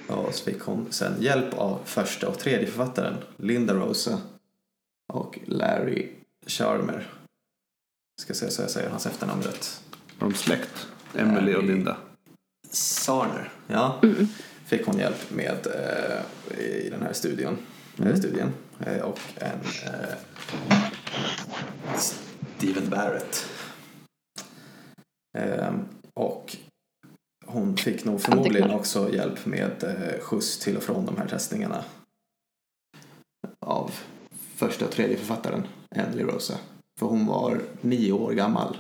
Och 0.09 0.35
så 0.35 0.45
fick 0.45 0.63
hon 0.63 0.87
sen 0.91 1.13
hjälp 1.19 1.55
av 1.55 1.79
första 1.85 2.29
och 2.29 2.39
tredje 2.39 2.67
författaren 2.67 3.15
Linda 3.37 3.75
Rosa 3.75 4.19
och 5.13 5.39
Larry 5.47 6.09
Charmer. 6.47 7.09
Ska 8.21 8.35
se 8.35 8.51
så 8.51 8.63
jag 8.63 8.71
säger 8.71 8.91
hans 8.91 9.07
efternamn 9.07 9.43
rätt. 9.43 9.83
Var 10.19 10.29
de 10.29 10.35
släkt? 10.35 10.89
Emily 11.15 11.55
och 11.55 11.65
Linda. 11.65 11.97
Sarner, 12.71 13.53
ja. 13.67 14.01
Fick 14.73 14.87
hon 14.87 14.99
hjälp 14.99 15.31
med 15.31 15.67
eh, 15.67 16.59
i 16.61 16.89
den 16.91 17.03
här 17.03 17.13
studion, 17.13 17.59
Mm. 17.99 18.13
eh, 18.13 18.19
studien. 18.19 18.53
Eh, 18.87 18.99
och 19.01 19.19
en 19.37 19.59
eh, 19.87 20.17
Steven 21.97 22.91
Barrett. 22.91 23.47
Eh, 25.39 25.75
och 26.15 26.57
hon 27.47 27.77
fick 27.77 28.05
nog 28.05 28.21
förmodligen 28.21 28.71
också 28.71 29.13
hjälp 29.15 29.47
med 29.47 29.85
eh, 29.85 30.21
skjuts 30.21 30.59
till 30.59 30.77
och 30.77 30.83
från 30.83 31.07
de 31.07 31.17
här 31.17 31.29
testningarna. 31.29 31.85
Av 33.67 33.91
första 34.57 34.85
och 34.85 34.91
tredje 34.91 35.17
författaren, 35.17 35.63
Emily 35.97 36.23
Rosa. 36.23 36.59
För 36.99 37.07
hon 37.07 37.27
var 37.27 37.61
nio 37.81 38.13
år 38.13 38.33
gammal 38.33 38.77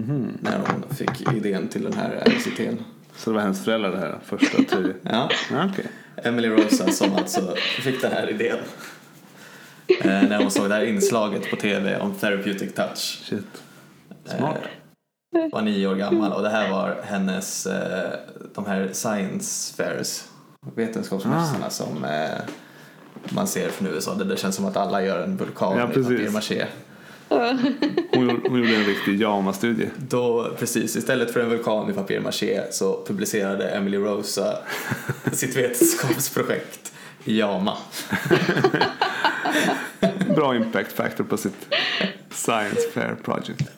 Mhm. 0.00 0.38
när 0.40 0.58
hon 0.58 0.94
fick 0.96 1.32
idén 1.32 1.68
till 1.68 1.82
den 1.84 1.92
här 1.92 2.22
RCT'n. 2.26 2.76
Så 3.18 3.30
det 3.30 3.34
var 3.34 3.42
hennes 3.42 3.64
föräldrar 3.64 3.90
det 3.90 3.98
här, 3.98 4.18
första 4.24 4.62
tredje? 4.62 4.94
Ja, 5.02 5.30
Ja, 5.50 5.68
okej. 5.72 5.86
Emily 6.16 6.48
Rosa 6.48 6.90
som 6.90 7.14
alltså 7.14 7.54
fick 7.56 8.02
den 8.02 8.12
här 8.12 8.30
idén. 8.30 8.56
Eh, 10.00 10.22
när 10.28 10.38
hon 10.38 10.50
såg 10.50 10.68
det 10.68 10.74
här 10.74 10.84
inslaget 10.84 11.50
på 11.50 11.56
tv 11.56 11.98
om 12.00 12.14
therapeutic 12.14 12.74
touch. 12.74 13.20
Shit. 13.24 13.62
Smart. 14.24 14.56
Eh, 15.36 15.52
var 15.52 15.62
nio 15.62 15.86
år 15.86 15.94
gammal 15.94 16.32
och 16.32 16.42
det 16.42 16.48
här 16.50 16.70
var 16.70 17.00
hennes, 17.04 17.66
eh, 17.66 18.10
de 18.54 18.66
här 18.66 18.88
science 18.92 19.74
fairs, 19.76 20.24
vetenskapsmässorna 20.76 21.66
Ah. 21.66 21.70
som 21.70 22.04
eh, 22.04 22.38
man 23.28 23.46
ser 23.46 23.68
från 23.68 23.88
USA. 23.88 24.14
Det, 24.14 24.24
det 24.24 24.36
känns 24.36 24.56
som 24.56 24.64
att 24.64 24.76
alla 24.76 25.02
gör 25.02 25.22
en 25.22 25.36
vulkan 25.36 25.78
Ja, 25.78 25.84
i 25.90 25.94
papier-maché. 25.94 26.66
Hon, 28.12 28.40
hon 28.48 28.58
gjorde 28.58 28.76
en 28.76 28.84
riktig 28.84 29.20
JAMA-studie. 29.20 29.88
Då, 29.96 30.50
precis, 30.58 30.96
istället 30.96 31.30
för 31.30 31.40
en 31.40 31.48
vulkan 31.48 31.90
i 31.90 31.92
papier-maché 31.92 32.62
så 32.70 33.04
publicerade 33.06 33.70
Emily 33.70 33.98
Rosa 33.98 34.58
sitt 35.32 35.56
vetenskapsprojekt 35.56 36.92
i 37.24 37.38
JAMA. 37.38 37.76
Bra 40.36 40.56
impact 40.56 40.92
factor 40.92 41.24
på 41.24 41.36
sitt 41.36 41.74
Science 42.30 42.80
Fair 42.94 43.16
Project. 43.24 43.68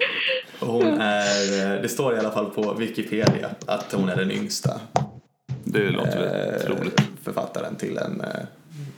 Hon 0.60 0.86
är, 1.00 1.82
det 1.82 1.88
står 1.88 2.14
i 2.14 2.18
alla 2.18 2.30
fall 2.30 2.50
på 2.50 2.74
Wikipedia 2.74 3.50
att 3.66 3.92
hon 3.92 4.08
är 4.08 4.16
den 4.16 4.30
yngsta 4.30 4.80
Det 5.64 5.90
låter 5.90 6.54
eh, 6.54 6.66
troligt. 6.66 7.00
författaren 7.22 7.76
till 7.76 7.98
en 7.98 8.20
eh, 8.20 8.26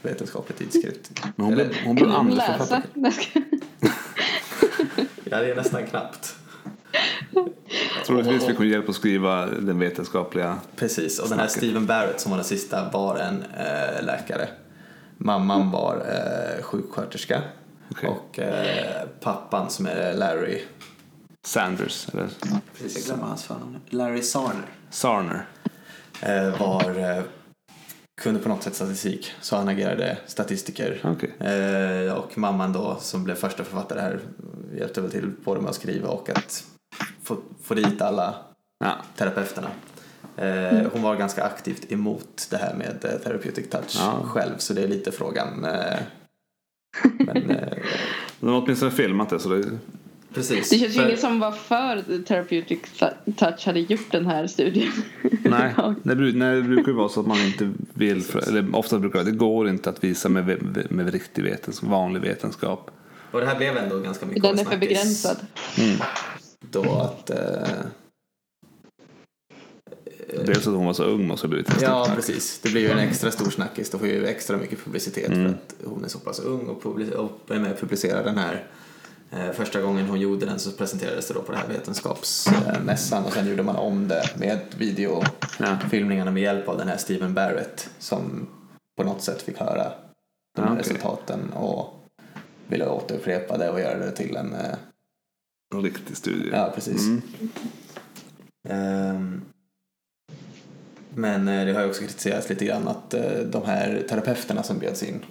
vetenskaplig 0.03 0.59
tidskrift. 0.59 1.11
Men 1.37 1.47
hon 1.47 1.55
blev, 1.55 1.69
hon 1.85 1.95
blev 1.95 2.11
andra 2.11 2.43
författare. 2.43 2.83
Det 5.41 5.51
är 5.51 5.57
nästan 5.57 5.87
knappt. 5.87 6.37
Troligtvis 8.07 8.47
fick 8.47 8.59
hon 8.59 8.69
hjälp 8.69 8.89
att 8.89 8.95
skriva 8.95 9.47
den 9.47 9.79
vetenskapliga. 9.79 10.59
Precis, 10.77 11.19
och 11.19 11.29
den 11.29 11.39
här. 11.39 11.47
Steven 11.49 11.87
Barrett 11.87 12.21
som 12.21 12.31
var 12.31 12.37
den 12.39 12.45
sista 12.45 12.91
var 12.93 13.17
en 13.17 13.43
eh, 13.43 14.05
läkare. 14.05 14.49
Mamman 15.19 15.71
var 15.71 15.97
eh, 15.97 16.63
sjuksköterska 16.63 17.43
Okej. 17.91 18.09
och 18.09 18.39
eh, 18.39 19.07
pappan 19.21 19.71
som 19.71 19.87
är 19.87 20.15
Larry. 20.15 20.63
Sanders, 21.47 22.09
eller 22.13 22.29
Precis, 22.79 22.97
jag 22.97 23.05
glömmer 23.05 23.25
hans 23.29 23.45
förnamn. 23.45 23.77
Larry 23.91 24.23
Sarner. 24.23 24.67
Sarner. 24.91 25.47
Eh, 26.21 26.61
var, 26.61 26.99
eh, 26.99 27.23
kunde 28.21 28.41
på 28.41 28.49
något 28.49 28.63
sätt 28.63 28.75
statistik 28.75 29.33
så 29.41 29.57
han 29.57 29.69
agerade 29.69 30.19
statistiker. 30.27 31.01
Okej. 31.05 31.53
Eh, 31.53 32.13
och 32.13 32.39
mamman 32.39 32.73
då 32.73 32.97
som 33.01 33.25
blev 33.25 33.35
första 33.35 33.65
författare 33.65 34.01
här 34.01 34.21
hjälpte 34.79 35.01
väl 35.01 35.11
till 35.11 35.31
både 35.45 35.61
med 35.61 35.71
att 35.71 35.77
skriva 35.77 36.09
och 36.09 36.31
att 36.31 36.65
få, 37.23 37.37
få 37.63 37.75
dit 37.75 38.03
alla 38.03 38.35
Ja. 38.85 38.93
terapeuterna. 39.17 39.69
Eh, 40.37 40.87
hon 40.93 41.03
var 41.03 41.17
ganska 41.17 41.45
aktivt 41.45 41.93
emot 41.93 42.47
det 42.51 42.57
här 42.57 42.75
med 42.75 43.05
eh, 43.05 43.11
therapeutic 43.25 43.71
touch 43.71 43.97
Ja. 43.99 44.23
själv 44.27 44.53
så 44.59 44.75
det 44.75 44.83
är 44.83 44.89
lite 44.89 45.13
frågan. 45.13 45.65
Eh, 45.65 45.99
men, 47.19 47.51
eh, 47.51 47.79
De 48.41 48.49
har 48.53 48.63
åtminstone 48.63 48.91
filmat 48.91 49.31
det 49.31 49.39
så 49.39 49.49
det 49.49 49.65
precis. 50.35 50.71
Det 50.71 50.79
känns 50.79 50.91
ju 50.95 50.99
För- 51.01 51.07
ingen 51.07 51.19
som 51.19 51.41
var 51.41 51.53
för 51.53 52.23
therapeutic 52.23 52.79
touch 53.37 53.67
hade 53.67 53.81
gjort 53.81 54.11
den 54.13 54.27
här 54.27 54.47
studien. 54.47 54.93
Nej, 55.45 55.75
det, 56.03 56.15
nej, 56.15 56.57
det 56.57 56.63
brukar 56.63 56.87
ju 56.93 56.97
vara 56.97 57.09
så 57.09 57.21
att 57.21 57.27
man 57.27 57.39
inte 57.41 57.73
vill, 57.95 58.23
för, 58.23 58.49
eller 58.49 58.77
ofta 58.77 58.99
brukar 58.99 59.19
det, 59.19 59.25
det 59.31 59.37
går 59.37 59.69
inte 59.69 59.91
att 59.91 60.05
visa 60.05 60.29
med, 60.29 60.45
ve- 60.47 60.87
med 60.91 61.13
riktig 61.13 61.43
vetenskap, 61.45 61.89
vanlig 61.91 62.21
vetenskap. 62.21 62.91
Och 63.33 63.41
det 63.41 63.47
här 63.47 63.57
blev 63.57 63.77
ändå 63.77 63.99
ganska 63.99 64.27
mycket 64.27 64.43
Den 64.43 64.53
är 64.53 64.57
för 64.57 64.65
snackis 64.65 64.81
begränsad. 64.89 65.37
Då 66.71 66.95
att, 67.01 67.31
eh, 67.31 67.69
Dels 70.47 70.67
att 70.67 70.75
hon 70.75 70.87
var 70.87 70.93
så 70.93 71.05
ung 71.05 71.27
måste 71.27 71.47
ha 71.47 71.49
blivit 71.51 71.69
en 71.69 71.75
ja 71.81 72.05
snack. 72.05 72.17
precis, 72.17 72.61
det 72.63 72.69
blir 72.71 72.81
ju 72.83 72.91
en 72.91 72.99
extra 72.99 73.31
stor 73.31 73.51
snackis. 73.51 73.91
Då 73.91 73.99
får 73.99 74.09
ju 74.09 74.27
extra 74.27 74.57
mycket 74.57 74.85
publicitet 74.85 75.29
Mm. 75.29 75.43
för 75.45 75.51
att 75.51 75.75
hon 75.85 76.05
är 76.05 76.09
så 76.09 76.19
pass 76.19 76.41
ung 76.41 76.67
och, 76.67 76.87
och 76.87 77.51
är 77.55 77.59
med 77.59 77.73
och 77.73 77.79
publicerar 77.81 78.25
den 78.25 78.39
här. 78.39 78.67
Eh, 79.31 79.51
första 79.53 79.81
gången 79.81 80.07
hon 80.07 80.21
gjorde 80.21 80.47
den 80.47 80.59
så 80.59 80.71
presenterades 80.73 81.29
det 81.29 81.35
då 81.35 81.43
på 81.43 81.53
den 81.53 81.61
här 81.61 81.69
vetenskapsmässan 81.69 83.25
och 83.25 83.33
sen 83.33 83.49
gjorde 83.49 83.63
man 83.63 83.77
om 83.77 84.09
det 84.09 84.23
med 84.37 84.59
videofilmningarna 84.79 86.31
med 86.31 86.43
hjälp 86.43 86.69
av 86.69 86.79
den 86.79 86.89
här 86.89 86.97
Steven 86.97 87.35
Barrett 87.35 87.91
som 87.99 88.49
på 88.97 89.05
något 89.05 89.23
sätt 89.23 89.43
fick 89.43 89.59
höra 89.59 89.93
de 90.57 90.63
här 90.63 90.69
Ja, 90.69 90.73
okej. 90.73 90.79
resultaten 90.83 91.51
och 91.53 92.02
ville 92.73 92.89
återupprepa 92.89 93.59
det 93.59 93.71
och 93.71 93.81
göra 93.81 93.99
det 93.99 94.11
till 94.13 94.37
en 94.37 94.55
eh, 94.55 94.75
En 95.75 95.83
riktig 95.83 96.17
studie. 96.17 96.51
Ja, 96.53 96.73
precis. 96.75 97.07
Mm. 97.07 97.23
Ehm, 98.69 99.43
men 101.15 101.49
eh, 101.49 101.67
det 101.67 101.73
har 101.73 101.81
ju 101.83 101.89
också 101.89 102.01
kritiserats 102.01 102.49
lite 102.49 102.65
grann 102.65 102.89
att 102.89 103.15
eh, 103.15 103.39
de 103.41 103.63
här 103.67 104.07
terapeuterna 104.09 104.63
som 104.63 104.79
bjöds 104.79 105.03
in 105.03 105.25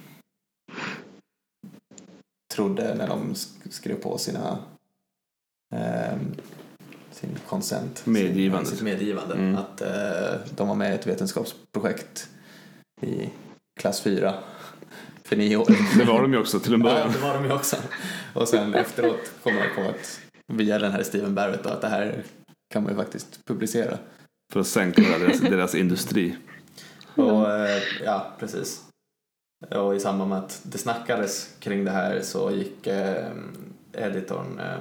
trodde 2.54 2.96
när 2.96 3.08
de 3.08 3.34
sk- 3.34 3.70
skrev 3.72 3.96
på 3.96 4.18
sina 4.18 4.58
ehm, 5.76 6.20
sin 7.12 7.30
consent, 7.48 8.06
Medgivande. 8.06 8.66
sin, 8.66 8.76
sitt 8.78 8.86
medgivande 8.86 9.34
Mm. 9.36 9.56
att 9.56 9.82
eh, 9.82 10.40
de 10.56 10.68
var 10.68 10.76
med 10.76 10.92
i 10.92 10.96
ett 10.96 11.08
vetenskapsprojekt 11.08 12.30
i 13.02 13.30
klass 13.80 14.02
4 14.02 14.34
för 15.32 15.36
nio 15.38 15.58
år. 15.58 15.68
Det 15.98 16.04
var 16.04 16.22
de 16.22 16.34
ju 16.34 16.40
också 16.40 16.60
till 16.60 16.74
en 16.74 16.82
Ja, 16.82 16.86
början. 16.86 17.12
det 17.12 17.18
var 17.20 17.34
de 17.34 17.46
ju 17.46 17.54
också. 17.54 17.76
Och 18.34 18.48
sen 18.48 18.74
efteråt 18.74 19.32
kom 19.44 19.56
jag 19.56 19.76
på 19.76 19.82
att 19.82 20.20
via 20.48 20.80
den 20.80 20.92
här 20.92 21.04
Steven 21.04 21.36
Barrett 21.36 21.64
då, 21.64 21.70
att 21.70 21.82
det 21.82 21.88
här 21.88 22.24
kan 22.74 22.84
man 22.84 22.92
ju 22.92 22.98
faktiskt 22.98 23.46
publicera. 23.46 23.98
För 24.54 24.60
att 24.60 24.68
sänka 24.68 25.02
deras, 25.02 25.40
deras 25.40 25.76
industri. 25.76 26.38
Och 27.16 27.52
eh, 27.52 27.82
ja, 28.06 28.32
precis. 28.40 28.84
Och 29.70 29.96
i 29.96 30.00
samband 30.00 30.30
med 30.30 30.40
att 30.40 30.62
det 30.64 30.78
snackades 30.78 31.50
kring 31.60 31.86
det 31.86 31.92
här 31.92 32.22
så 32.22 32.52
gick 32.52 32.88
eh, 32.88 33.28
editorn, 33.94 34.60
eh, 34.60 34.80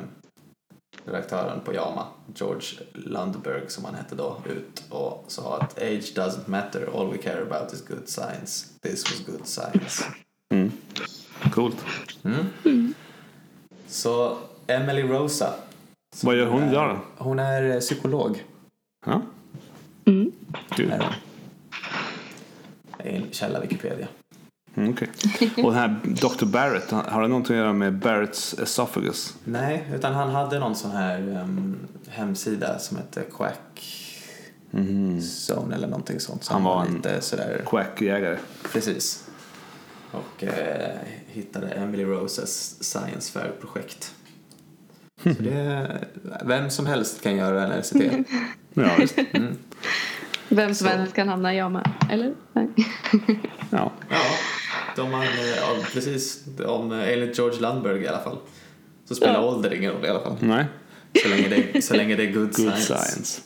redaktören 1.04 1.60
på 1.60 1.74
Yama, 1.74 2.06
George 2.34 2.68
Lundberg 2.92 3.62
som 3.68 3.84
han 3.84 3.94
hette 3.94 4.14
då, 4.14 4.42
ut 4.46 4.82
och 4.90 5.24
sa 5.28 5.58
att 5.58 5.78
age 5.78 6.12
doesn't 6.16 6.48
matter, 6.50 6.88
all 7.00 7.12
we 7.12 7.18
care 7.18 7.42
about 7.42 7.72
is 7.72 7.84
good 7.88 8.08
science. 8.08 8.66
This 8.82 9.04
was 9.10 9.26
good 9.26 9.46
science. 9.46 10.04
Mm. 10.50 10.72
Coolt. 11.52 11.76
Mm. 12.24 12.94
Så 13.86 14.38
Emily 14.66 15.02
Rosa. 15.02 15.54
Vad 16.22 16.36
gör 16.36 16.46
hon 16.46 16.62
är- 16.62 16.70
idag 16.70 16.88
då? 17.18 17.24
Hon 17.24 17.38
är 17.38 17.70
eh, 17.74 17.80
psykolog. 17.80 18.44
Ja. 19.06 19.22
Mm. 20.04 20.32
Kul. 20.70 20.90
Är 20.90 20.98
hon. 20.98 21.12
Det 22.98 23.08
är 23.16 23.16
en 23.16 23.26
källa 23.30 23.60
Wikipedia. 23.60 24.06
Mm, 24.74 24.90
okej. 24.92 25.08
Och 25.64 25.72
den 25.72 25.74
här 25.74 26.00
Dr. 26.04 26.44
Barrett, 26.44 26.90
har 26.90 27.22
det 27.22 27.28
någonting 27.28 27.56
att 27.56 27.60
göra 27.62 27.72
med 27.72 27.98
Barretts 27.98 28.54
esophagus? 28.58 29.34
Nej, 29.44 29.88
utan 29.94 30.14
han 30.14 30.30
hade 30.30 30.58
någon 30.58 30.74
sån 30.76 30.90
här 30.90 31.18
ehm, 31.18 31.76
hemsida 32.08 32.78
som 32.78 32.96
hette 32.96 33.22
Quack 33.36 33.96
Zone 35.20 35.74
eller 35.74 35.88
någonting 35.88 36.20
sånt. 36.20 36.44
Så 36.44 36.52
Han 36.52 36.62
var 36.64 36.84
en- 36.84 36.94
lite 36.94 37.20
sådär, 37.20 37.62
Quackjägare. 37.66 38.38
precis. 38.72 39.24
Och 40.10 40.44
eh, 40.44 40.96
hittade 41.26 41.68
Emily 41.68 42.04
Roses 42.04 42.82
Science 42.84 43.32
Fair-projekt. 43.32 44.14
Så 45.22 45.28
det, 45.28 45.98
vem 46.44 46.70
som 46.70 46.86
helst 46.86 47.22
kan 47.22 47.36
göra 47.36 47.66
en 47.66 47.82
RCT. 47.82 48.26
Ja, 48.74 48.90
visst. 48.98 49.18
Vem 50.48 50.74
som 50.74 50.86
helst 50.88 51.14
kan 51.14 51.28
hamna 51.28 51.54
i 51.54 51.56
Yama, 51.56 51.84
eller? 52.10 52.34
Nej. 52.52 52.68
Ja. 53.70 53.92
Ja, 54.08 54.16
de 54.96 55.10
man, 55.10 55.24
ja, 55.56 55.76
precis. 55.92 56.44
Om, 56.66 56.92
eh, 56.92 57.12
enligt 57.12 57.38
George 57.38 57.60
Lundberg 57.60 58.02
i 58.02 58.08
alla 58.08 58.18
fall. 58.22 58.38
Så 59.08 59.14
spelar 59.14 59.34
Ja. 59.34 59.40
ålder 59.44 59.74
ingen 59.74 59.92
roll 59.92 60.04
i 60.04 60.08
alla 60.08 60.20
fall. 60.20 60.36
Nej. 60.40 60.64
Så 61.22 61.28
länge 61.28 61.48
det, 61.48 61.82
så 61.82 61.94
länge 61.94 62.16
det 62.16 62.22
är 62.22 62.32
good, 62.32 62.42
Good 62.42 62.54
science. 62.54 62.84
science. 62.84 63.42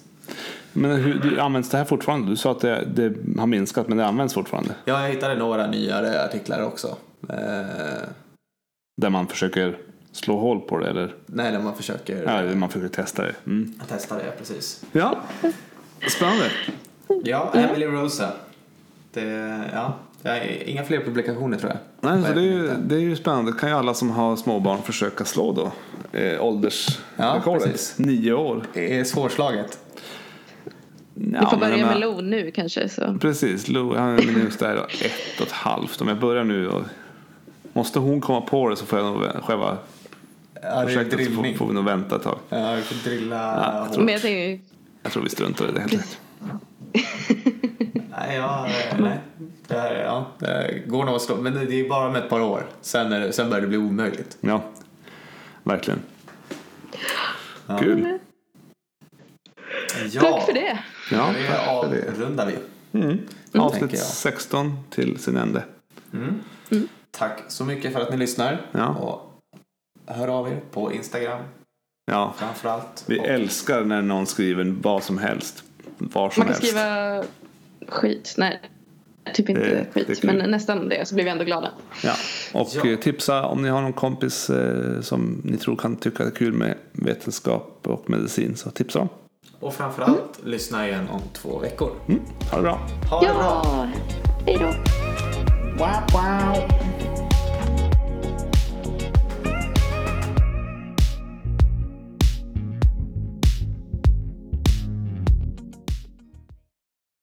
Men 0.75 0.91
hur, 0.91 1.14
du, 1.14 1.41
används 1.41 1.70
det 1.70 1.77
här 1.79 1.85
fortfarande? 1.85 2.31
Du 2.31 2.37
sa 2.37 2.51
att 2.51 2.61
det, 2.61 2.85
det 2.95 3.14
har 3.41 3.47
minskat 3.47 3.89
men 3.89 3.99
det 3.99 4.07
används 4.07 4.35
fortfarande. 4.35 4.75
Ja, 4.85 5.03
jag 5.03 5.09
hittade 5.09 5.35
några 5.35 5.66
nyare 5.66 6.25
artiklar 6.25 6.62
också. 6.62 6.97
Eh, 7.29 7.37
Där 8.97 9.11
man 9.11 9.27
försöker 9.27 9.79
slå 10.12 10.39
hål 10.39 10.61
på 10.61 10.79
det 10.79 10.89
eller 10.91 11.14
nej, 11.27 11.53
när 11.53 11.61
man 11.61 11.75
försöker 11.75 12.47
ja, 12.49 12.55
man 12.55 12.68
försöker 12.68 12.95
testa 12.95 13.22
det. 13.22 13.35
Mm. 13.47 13.75
testa 13.89 14.14
det, 14.14 14.31
precis. 14.39 14.85
Ja, 14.93 15.16
spännande. 16.09 16.45
Ja, 17.25 17.53
Emily 17.55 17.87
Rosa. 17.87 18.33
Det, 19.12 19.61
ja, 19.72 19.95
det 20.22 20.70
inga 20.70 20.85
fler 20.85 21.01
publikationer 21.01 21.59
tror 21.59 21.70
jag. 21.72 21.79
Nej, 22.11 22.22
så 22.29 22.35
det, 22.35 22.41
är 22.41 22.45
ju, 22.45 22.70
det 22.87 22.95
är 22.95 23.01
ju 23.01 23.16
spännande. 23.16 23.53
Det 23.53 23.59
kan 23.59 23.68
ju 23.68 23.75
alla 23.75 23.95
som 23.95 24.11
har 24.11 24.37
småbarn 24.37 24.83
försöka 24.83 25.25
slå 25.25 25.53
då. 25.53 25.72
Eh, 26.18 26.45
åldersrekordet. 26.45 27.64
precis. 27.64 27.99
Nio 27.99 28.33
år. 28.33 28.62
Det 28.72 28.99
är 28.99 29.05
svårslaget. 29.05 29.79
Ja, 31.15 31.41
Vi 31.41 31.47
får 31.47 31.57
börja 31.57 31.87
med 31.87 32.01
Lo 32.01 32.21
nu 32.21 32.51
kanske. 32.51 32.89
Så. 32.89 33.19
Precis, 33.21 33.69
Lo, 33.69 33.97
han 33.97 34.19
är 34.19 34.23
just 34.23 34.59
där 34.59 34.77
ett 34.77 35.41
och 35.41 35.47
ett 35.47 35.53
halvt. 35.53 36.01
Om 36.01 36.09
jag 36.09 36.19
börjar 36.19 36.45
nu 36.45 36.69
och 36.69 36.83
måste 37.73 37.99
hon 37.99 38.21
komma 38.21 38.41
på 38.41 38.69
det 38.69 38.77
så 38.77 38.87
får 38.87 38.99
jag 38.99 39.07
nog 39.12 39.23
själva 39.45 39.77
Ja, 40.62 40.83
projektet 40.87 41.27
så 41.27 41.33
får, 41.33 41.67
vi 41.67 41.75
nog 41.75 41.85
vänta 41.85 42.17
ett 42.17 42.23
tag. 42.23 42.39
Ja, 42.49 42.75
vi 42.75 42.83
får 42.83 43.11
drilla 43.11 43.37
Ja, 43.37 43.79
jag 43.85 43.93
tror- 43.93 44.05
Men 44.05 44.12
jag 44.12 44.23
tänker, 44.23 44.61
Jag 45.03 45.12
tror 45.12 45.23
vi 45.23 45.29
struntar 45.29 45.69
i 45.69 45.73
det 45.73 45.81
helt 45.81 45.93
enkelt. 45.93 46.19
Nej, 48.11 48.37
ja, 48.37 48.69
nej. 48.99 49.19
Det, 49.67 49.75
här, 49.81 49.95
ja, 49.95 50.27
det 50.39 50.83
går 50.87 51.05
nog 51.05 51.15
att 51.15 51.23
slå, 51.23 51.37
men 51.37 51.55
det 51.55 51.81
är 51.81 51.89
bara 51.89 52.11
med 52.11 52.23
ett 52.23 52.29
par 52.29 52.41
år. 52.41 52.67
Sen, 52.81 53.12
är 53.12 53.21
det, 53.21 53.33
sen 53.33 53.49
börjar 53.51 53.61
det 53.62 53.69
bli 53.69 53.77
omöjligt. 53.77 54.37
Ja, 54.41 54.62
verkligen. 55.62 56.01
Ja. 57.67 57.79
Kul. 57.79 58.19
Ja, 60.11 60.21
tack 60.21 60.47
för 60.47 60.53
det. 60.53 60.79
Ja, 61.11 61.30
Det 61.32 61.96
det. 61.96 62.11
avrundar 62.11 62.46
vi. 62.46 62.57
Mm. 63.00 63.18
Avsnitt 63.55 63.92
jag. 63.92 64.00
16 64.00 64.78
till 64.90 65.18
sin 65.18 65.36
ände. 65.36 65.64
Tack 67.11 67.38
så 67.48 67.64
mycket 67.64 67.92
för 67.92 68.00
att 68.00 68.11
ni 68.11 68.16
lyssnar. 68.16 68.66
Ja. 68.72 68.86
Och 68.88 69.40
hör 70.07 70.28
av 70.28 70.48
er 70.48 70.61
på 70.70 70.92
Instagram 70.92 71.42
Ja, 72.07 72.34
framförallt. 72.36 73.05
vi 73.07 73.18
Och- 73.20 73.26
älskar 73.26 73.84
när 73.84 74.02
någon 74.02 74.26
skriver 74.26 74.74
vad 74.82 75.02
som 75.02 75.18
helst. 75.18 75.62
Var 75.98 76.30
som 76.30 76.40
Man 76.40 76.46
kan 76.46 76.46
helst. 76.46 76.66
skriva 76.68 77.22
skit. 77.88 78.34
Nej, 78.38 78.61
typ 79.34 79.48
inte 79.48 79.61
Det- 79.62 79.86
det 79.94 80.05
skit. 80.07 80.20
kul. 80.20 80.36
Men 80.36 80.50
nästan 80.50 80.88
det. 80.88 81.09
Så 81.09 81.14
blir 81.14 81.24
vi 81.24 81.30
ändå 81.30 81.44
glada. 81.44 81.70
Ja. 82.05 82.12
Och 82.55 82.68
Ja. 82.74 82.86
eh, 82.86 82.98
tipsa 82.98 83.46
om 83.46 83.62
ni 83.62 83.68
har 83.68 83.82
någon 83.82 83.92
kompis 83.92 84.50
eh, 84.50 85.00
som 85.00 85.40
ni 85.44 85.57
tror 85.57 85.76
kan 85.76 85.96
tycka 85.96 86.22
det 86.24 86.30
är 86.30 86.34
kul 86.34 86.52
med 86.52 86.74
vetenskap 86.92 87.80
och 87.82 88.11
medicin. 88.11 88.57
Så 88.57 88.70
tipsa 88.70 88.98
om. 89.00 89.09
Och 89.65 89.75
framförallt 89.75 90.45
lyssna 90.45 90.89
igen 90.89 91.09
om 91.09 91.21
två 91.33 91.59
veckor. 91.59 91.91
Mm. 92.09 92.23
Ha 92.51 92.57
det 92.57 92.62
bra. 92.62 92.79
Ha 93.11 93.21
det 93.21 93.27
bra! 93.27 93.62
Ja, 93.65 93.89
hej 94.47 94.59
då. 94.61 94.67
Wow, 95.79 96.03
wow. 96.12 96.93